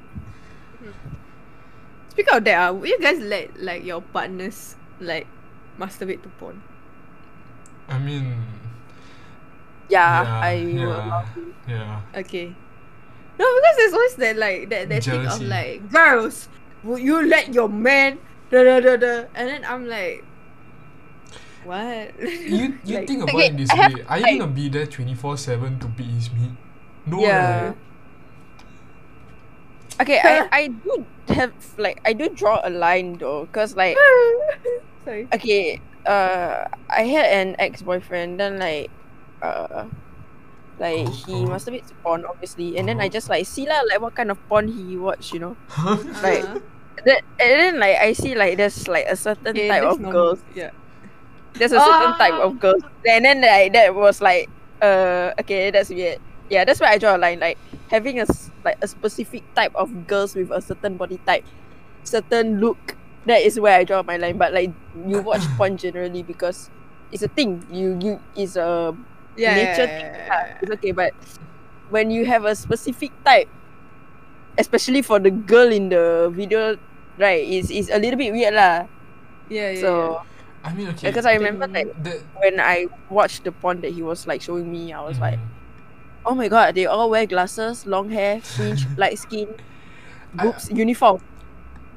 [2.10, 5.28] Speak of that, uh, would you guys let like your partners like
[5.82, 6.62] masturbate to porn?
[7.90, 8.38] I mean,
[9.90, 11.26] yeah, Yeah, I will yeah.
[11.36, 11.54] you.
[11.68, 12.02] yeah.
[12.22, 12.48] Okay.
[13.40, 15.46] No, because there's always that like that, that thing of Jealousy.
[15.50, 16.48] like girls,
[16.84, 18.20] would you let your man
[18.54, 20.24] da da da da and then I'm like
[21.66, 22.14] What?
[22.22, 24.06] You you Like- think about Okay, it this have- way.
[24.08, 26.54] Are you I- gonna be there twenty four seven to beat his meat?
[27.06, 27.66] No Yeah.
[27.74, 27.78] right?
[30.02, 33.98] Okay, I I do have like I do draw a line though, cause like
[35.06, 35.28] Sorry.
[35.34, 38.90] okay, uh, I had an ex boyfriend, then like,
[39.42, 39.86] uh,
[40.80, 41.54] like he Uh-huh.
[41.58, 44.38] masturbates to porn obviously, and then I just like see lah like what kind of
[44.50, 45.56] porn he watch, you know.
[46.22, 46.60] Like- Uh-huh.
[47.02, 50.12] That and then like I see like there's like a certain Okay, type of normal.
[50.12, 50.40] girls.
[50.54, 50.70] Yeah.
[51.58, 52.46] There's a certain type Ah.
[52.46, 54.52] of girls, and then like that was like,
[54.86, 56.20] uh, okay, that's weird.
[56.52, 57.40] Yeah, that's why I draw a line.
[57.42, 57.58] Like
[57.90, 61.48] having a s- like a specific type of girls with a certain body type,
[62.04, 62.94] certain look.
[63.26, 64.38] That is where I draw my line.
[64.38, 64.72] But like
[65.06, 66.70] you watch porn generally because
[67.12, 67.66] it's a thing.
[67.70, 68.96] You you is a
[69.38, 69.56] Yeah.
[69.56, 70.06] nature yeah, thing.
[70.12, 70.60] yeah, yeah.
[70.62, 71.14] It's okay, but
[71.90, 73.48] when you have a specific type,
[74.58, 76.78] especially for the girl in the video,
[77.18, 77.44] right?
[77.44, 78.88] Is is a little bit weird lah.
[79.50, 79.82] Yeah, yeah.
[79.82, 79.92] So
[80.64, 81.10] I mean, okay.
[81.10, 84.42] because I remember Then- like that, when I watched the porn that he was like
[84.42, 86.26] showing me, I was like, Mhm.
[86.28, 89.50] oh my god, they all wear glasses, long hair, fringe, light skin,
[90.38, 91.22] I- boobs, uniform.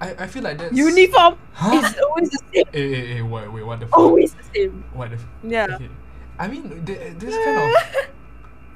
[0.01, 1.37] I, I feel like that's Uniform.
[1.53, 1.81] Huh?
[1.83, 2.67] It's always the same.
[2.75, 3.99] Eh, eh, eh, wait, wait, what the fuck?
[3.99, 4.85] Always the same.
[4.93, 5.67] What the f- Yeah.
[5.71, 5.89] okay.
[6.39, 7.71] I mean, there's kind of.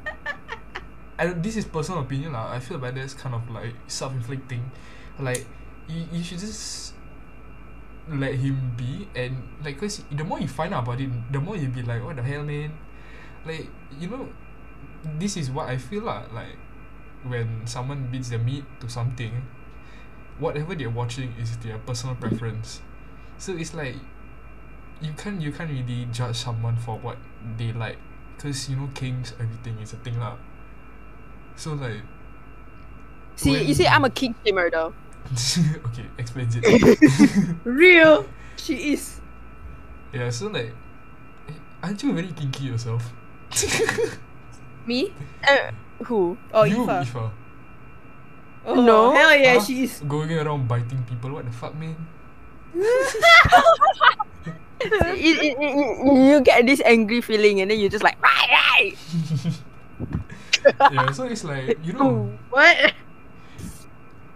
[1.18, 2.52] I don't, this is personal opinion lah.
[2.54, 4.62] I feel like that's kind of like self-inflicting.
[5.18, 5.46] Like,
[5.88, 6.94] you, you should just
[8.08, 11.56] let him be and like, cause the more you find out about it, the more
[11.56, 12.72] you'll be like, what the hell, man?
[13.44, 13.68] Like,
[13.98, 14.28] you know,
[15.18, 16.24] this is what I feel lah.
[16.32, 16.56] Like,
[17.26, 19.42] when someone beats the meat to something,
[20.38, 22.80] whatever they're watching is their personal preference.
[23.38, 23.96] So it's like
[25.00, 27.18] you can't you can't really judge someone for what
[27.56, 27.98] they like
[28.36, 30.36] because you know kings everything is a thing lah.
[31.56, 32.02] So like
[33.36, 34.92] See, When- you see, I'm a king shamer though.
[35.92, 36.64] okay explains it.
[37.64, 38.26] Real.
[38.56, 39.20] She is.
[40.12, 40.72] yeah, so like
[41.82, 43.12] aren't you very kinky yourself?
[44.86, 45.12] Me?
[45.46, 45.70] Uh,
[46.04, 46.36] who?
[46.52, 47.04] Oh, you, Ifa.
[47.04, 47.30] Ifa.
[48.66, 49.12] Oh, No.
[49.14, 49.64] Hell yeah, Huh?
[49.64, 50.00] she is.
[50.06, 51.30] Going around biting people.
[51.32, 51.96] What the fuck, man?
[54.84, 58.94] you, you, you, you get this angry feeling and then you're just like, right, right.
[60.92, 62.92] yeah, so it's like you know What?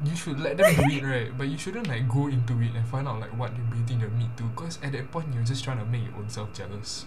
[0.05, 2.85] you should let them do it right, but you shouldn't like go into it and
[2.89, 5.63] find out like what they're beating their meat to, cause at that point you're just
[5.63, 7.07] trying to make your own self jealous.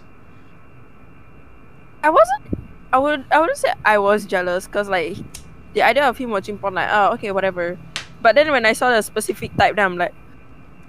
[2.04, 2.60] I wasn't.
[2.94, 3.26] I would.
[3.32, 5.18] I wouldn't say I was jealous because like
[5.76, 7.78] the idea of him watching porn, like, oh, okay, whatever.
[8.22, 10.14] But then when I saw the specific type, then I'm like,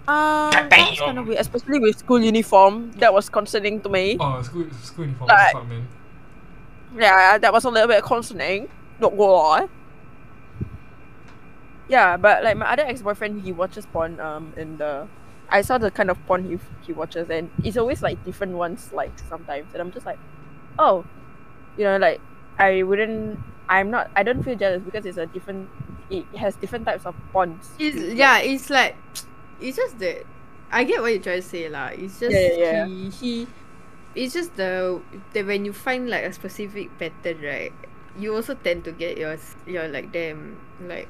[0.09, 2.93] um, that's kind of weird, especially with school uniform.
[3.03, 4.17] That was concerning to me.
[4.19, 5.87] Oh, school school uniform, Like- fuck man.
[6.97, 8.69] Yeah, that was a little bit concerning.
[9.01, 9.69] Not gonna lie.
[11.89, 14.19] Yeah, but like my other ex boyfriend, he watches porn.
[14.19, 15.07] Um, in the,
[15.51, 18.91] I saw the kind of porn he he watches, and it's always like different ones.
[18.93, 20.19] Like sometimes, and I'm just like,
[20.79, 21.05] oh,
[21.77, 22.21] you know, like
[22.59, 23.39] I wouldn't.
[23.69, 24.11] I'm not.
[24.17, 25.69] I don't feel jealous because it's a different.
[26.11, 27.71] It has different types of bonds.
[27.79, 28.97] It's, yeah, it's like,
[29.61, 30.25] it's just that.
[30.71, 31.89] I get what you're trying to say, lah.
[31.95, 32.87] It's just Yeah, yeah, yeah.
[32.87, 33.47] he he.
[34.15, 35.01] It's just the
[35.35, 37.73] that when you find like a specific pattern, right?
[38.19, 39.37] You also tend to get your
[39.67, 41.09] your like damn like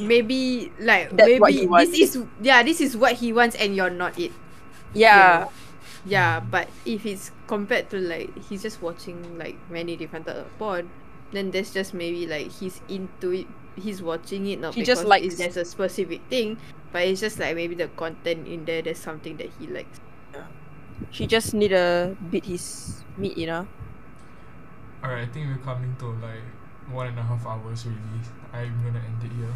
[0.00, 1.90] maybe like That's maybe what he wants.
[1.90, 4.32] this is yeah this is what he wants and you're not it.
[4.94, 5.48] Yeah,
[6.04, 10.58] Yeah, but if it's compared to like he's just watching like many different types of
[10.58, 10.90] porn,
[11.32, 13.46] then there's just maybe like he's into it.
[13.76, 16.58] He's watching it not He because just likes- it's, there's a specific thing,
[16.92, 18.82] but it's just like maybe the content in there.
[18.82, 20.00] There's something that he likes.
[20.34, 20.46] Yeah.
[21.10, 23.66] she just need to beat his meat, you know.
[25.04, 26.42] Alright, I think we're coming to like
[26.90, 28.22] one and a half hours really.
[28.52, 29.54] I'm gonna end it here.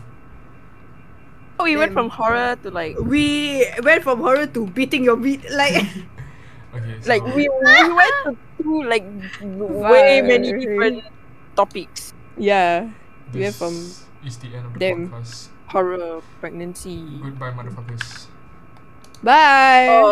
[1.59, 5.43] Oh, we went from horror to like We went from horror to beating your meat.
[5.51, 5.83] Like
[6.75, 9.05] Okay, so like we, we went to two like
[9.43, 11.05] way many Very- different
[11.57, 12.13] topics.
[12.37, 12.91] yeah,
[13.31, 13.75] this we went from
[14.25, 15.11] is the end of the them.
[15.11, 15.49] podcast.
[15.69, 17.01] Horror, pregnancy.
[17.23, 18.27] Goodbye motherfuckers.
[19.23, 19.89] bye.
[19.89, 20.11] Oh,